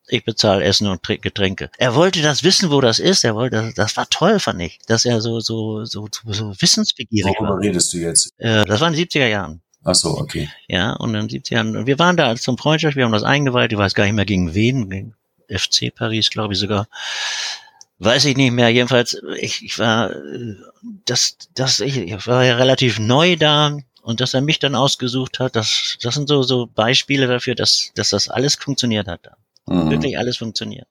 ich 0.08 0.24
bezahle 0.24 0.64
Essen 0.64 0.86
und 0.88 1.02
Getränke. 1.02 1.70
Er 1.78 1.94
wollte 1.94 2.20
das 2.20 2.42
wissen, 2.42 2.70
wo 2.70 2.80
das 2.80 2.98
ist. 2.98 3.24
Er 3.24 3.34
wollte, 3.34 3.72
das 3.74 3.96
war 3.96 4.08
toll, 4.10 4.38
fand 4.38 4.60
ich, 4.60 4.78
dass 4.86 5.04
er 5.04 5.20
so 5.20 5.40
so 5.40 5.84
so 5.84 6.08
so 6.26 6.54
wissensbegierig 6.60 7.34
Worüber 7.38 7.54
war. 7.54 7.60
redest 7.60 7.92
du 7.92 7.98
jetzt? 7.98 8.32
Äh, 8.36 8.64
das 8.64 8.80
war 8.80 8.88
in 8.88 8.94
den 8.94 9.06
70er 9.06 9.28
Jahren. 9.28 9.62
Ach 9.84 9.94
so, 9.94 10.18
okay. 10.18 10.48
Ja, 10.66 10.92
und 10.94 11.14
in 11.14 11.28
den 11.28 11.42
70er 11.42 11.54
Jahren. 11.54 11.86
Wir 11.86 11.98
waren 11.98 12.16
da 12.16 12.34
zum 12.36 12.56
Freundschaft, 12.56 12.96
wir 12.96 13.04
haben 13.04 13.12
das 13.12 13.22
eingeweiht. 13.22 13.72
Ich 13.72 13.78
weiß 13.78 13.94
gar 13.94 14.04
nicht 14.04 14.14
mehr 14.14 14.24
gegen 14.24 14.54
wen, 14.54 14.88
gegen 14.88 15.14
FC 15.48 15.94
Paris, 15.94 16.30
glaube 16.30 16.54
ich 16.54 16.58
sogar. 16.58 16.88
Weiß 17.98 18.24
ich 18.24 18.36
nicht 18.36 18.52
mehr. 18.52 18.70
Jedenfalls, 18.70 19.20
ich, 19.38 19.64
ich 19.64 19.78
war, 19.78 20.10
äh, 20.10 20.56
das, 21.04 21.36
das, 21.54 21.80
ich, 21.80 21.98
ich 21.98 22.26
war 22.26 22.44
ja 22.44 22.56
relativ 22.56 22.98
neu 22.98 23.36
da 23.36 23.76
und 24.02 24.20
dass 24.20 24.34
er 24.34 24.40
mich 24.40 24.58
dann 24.58 24.74
ausgesucht 24.74 25.38
hat, 25.38 25.54
das, 25.54 25.96
das 26.02 26.14
sind 26.14 26.28
so, 26.28 26.42
so 26.42 26.66
Beispiele 26.66 27.26
dafür, 27.26 27.54
dass, 27.54 27.92
dass 27.94 28.10
das 28.10 28.28
alles 28.28 28.54
funktioniert 28.56 29.06
hat. 29.06 29.30
Mhm. 29.66 29.90
Wirklich 29.90 30.18
alles 30.18 30.38
funktioniert. 30.38 30.88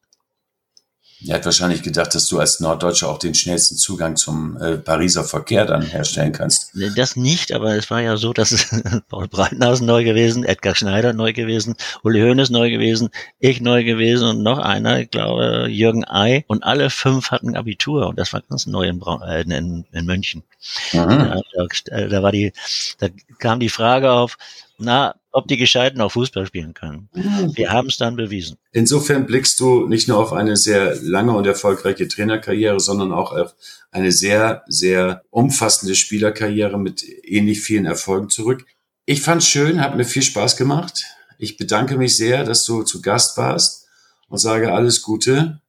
Er 1.28 1.36
hat 1.36 1.45
wahrscheinlich 1.45 1.82
gedacht, 1.82 2.13
dass 2.15 2.28
du 2.28 2.39
als 2.39 2.59
Norddeutscher 2.59 3.09
auch 3.09 3.17
den 3.17 3.34
schnellsten 3.34 3.78
Zugang 3.78 4.15
zum 4.15 4.57
äh, 4.57 4.78
Pariser 4.78 5.24
Verkehr 5.24 5.65
dann 5.65 5.82
herstellen 5.82 6.32
kannst. 6.32 6.71
Das 6.95 7.15
nicht, 7.15 7.51
aber 7.51 7.76
es 7.76 7.89
war 7.89 8.01
ja 8.01 8.17
so, 8.17 8.34
dass 8.34 8.67
Paul 9.09 9.28
Breitenhausen 9.28 9.86
neu 9.86 10.03
gewesen, 10.03 10.43
Edgar 10.43 10.76
Schneider 10.76 11.13
neu 11.13 11.34
gewesen, 11.34 11.76
Uli 12.03 12.19
Hoeneß 12.19 12.49
neu 12.49 12.69
gewesen, 12.69 13.09
ich 13.39 13.61
neu 13.61 13.84
gewesen 13.84 14.28
und 14.28 14.43
noch 14.43 14.59
einer, 14.59 14.99
ich 14.99 15.11
glaube 15.11 15.67
Jürgen 15.69 16.05
Ei. 16.05 16.43
Und 16.47 16.63
alle 16.63 16.89
fünf 16.89 17.32
hatten 17.32 17.55
Abitur 17.55 18.07
und 18.07 18.19
das 18.19 18.34
war 18.34 18.41
ganz 18.41 18.65
neu 18.65 18.88
in, 18.88 18.99
Braun, 18.99 19.21
äh, 19.21 19.41
in, 19.41 19.86
in 19.91 20.05
München. 20.05 20.43
Mhm. 20.91 20.97
Da, 20.97 21.41
da, 21.86 22.07
da 22.07 22.24
war 22.24 22.32
die, 22.32 22.53
da 22.99 23.07
kam 23.39 23.59
die 23.59 23.69
Frage 23.69 24.11
auf, 24.11 24.38
na, 24.78 25.15
ob 25.32 25.47
die 25.47 25.57
Gescheiten 25.57 26.01
auch 26.01 26.11
Fußball 26.11 26.45
spielen 26.45 26.74
können. 26.74 27.09
Mhm. 27.13 27.55
Wir 27.55 27.71
haben 27.71 27.88
es 27.88 27.97
dann 27.97 28.15
bewiesen. 28.15 28.57
Insofern 28.71 29.26
blickst 29.26 29.59
du 29.59 29.88
nicht 29.88 30.07
nur 30.07 30.19
auf 30.19 30.34
eine 30.34 30.57
sehr 30.57 30.95
lange 31.01 31.34
und 31.34 31.45
erfolgreiche 31.45 32.07
Trainerkarriere, 32.07 32.80
sondern 32.80 33.11
auch 33.11 33.32
auf 33.32 33.55
eine 33.91 34.11
sehr, 34.11 34.63
sehr 34.67 35.24
umfassende 35.30 35.95
Spielerkarriere 35.95 36.78
mit 36.80 37.03
ähnlich 37.24 37.61
vielen 37.61 37.86
Erfolgen 37.86 38.30
zurück. 38.30 38.65
Ich 39.05 39.21
fand's 39.21 39.47
schön, 39.47 39.82
hat 39.82 39.97
mir 39.97 40.05
viel 40.05 40.21
Spaß 40.21 40.55
gemacht. 40.55 41.03
Ich 41.38 41.57
bedanke 41.57 41.97
mich 41.97 42.15
sehr, 42.15 42.43
dass 42.43 42.65
du 42.65 42.84
zu 42.84 43.01
Gast 43.01 43.38
warst 43.38 43.88
und 44.30 44.38
sage 44.38 44.74
alles 44.74 45.01
Gute. 45.01 45.59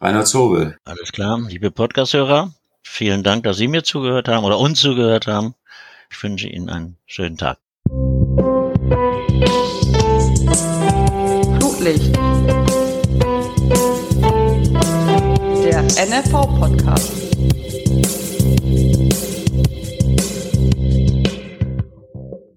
Rainer 0.00 0.24
Zobel. 0.24 0.76
Alles 0.84 1.10
klar, 1.10 1.40
liebe 1.48 1.72
Podcast-Hörer. 1.72 2.54
Vielen 2.82 3.22
Dank, 3.22 3.42
dass 3.42 3.58
Sie 3.58 3.68
mir 3.68 3.82
zugehört 3.82 4.28
haben 4.28 4.44
oder 4.44 4.58
uns 4.58 4.80
zugehört 4.80 5.26
haben. 5.26 5.54
Ich 6.10 6.22
wünsche 6.22 6.48
Ihnen 6.48 6.68
einen 6.68 6.96
schönen 7.06 7.36
Tag. 7.36 7.58
Flutlicht. 11.88 12.16
Der 15.64 15.82
NFV-Podcast. 15.82 17.37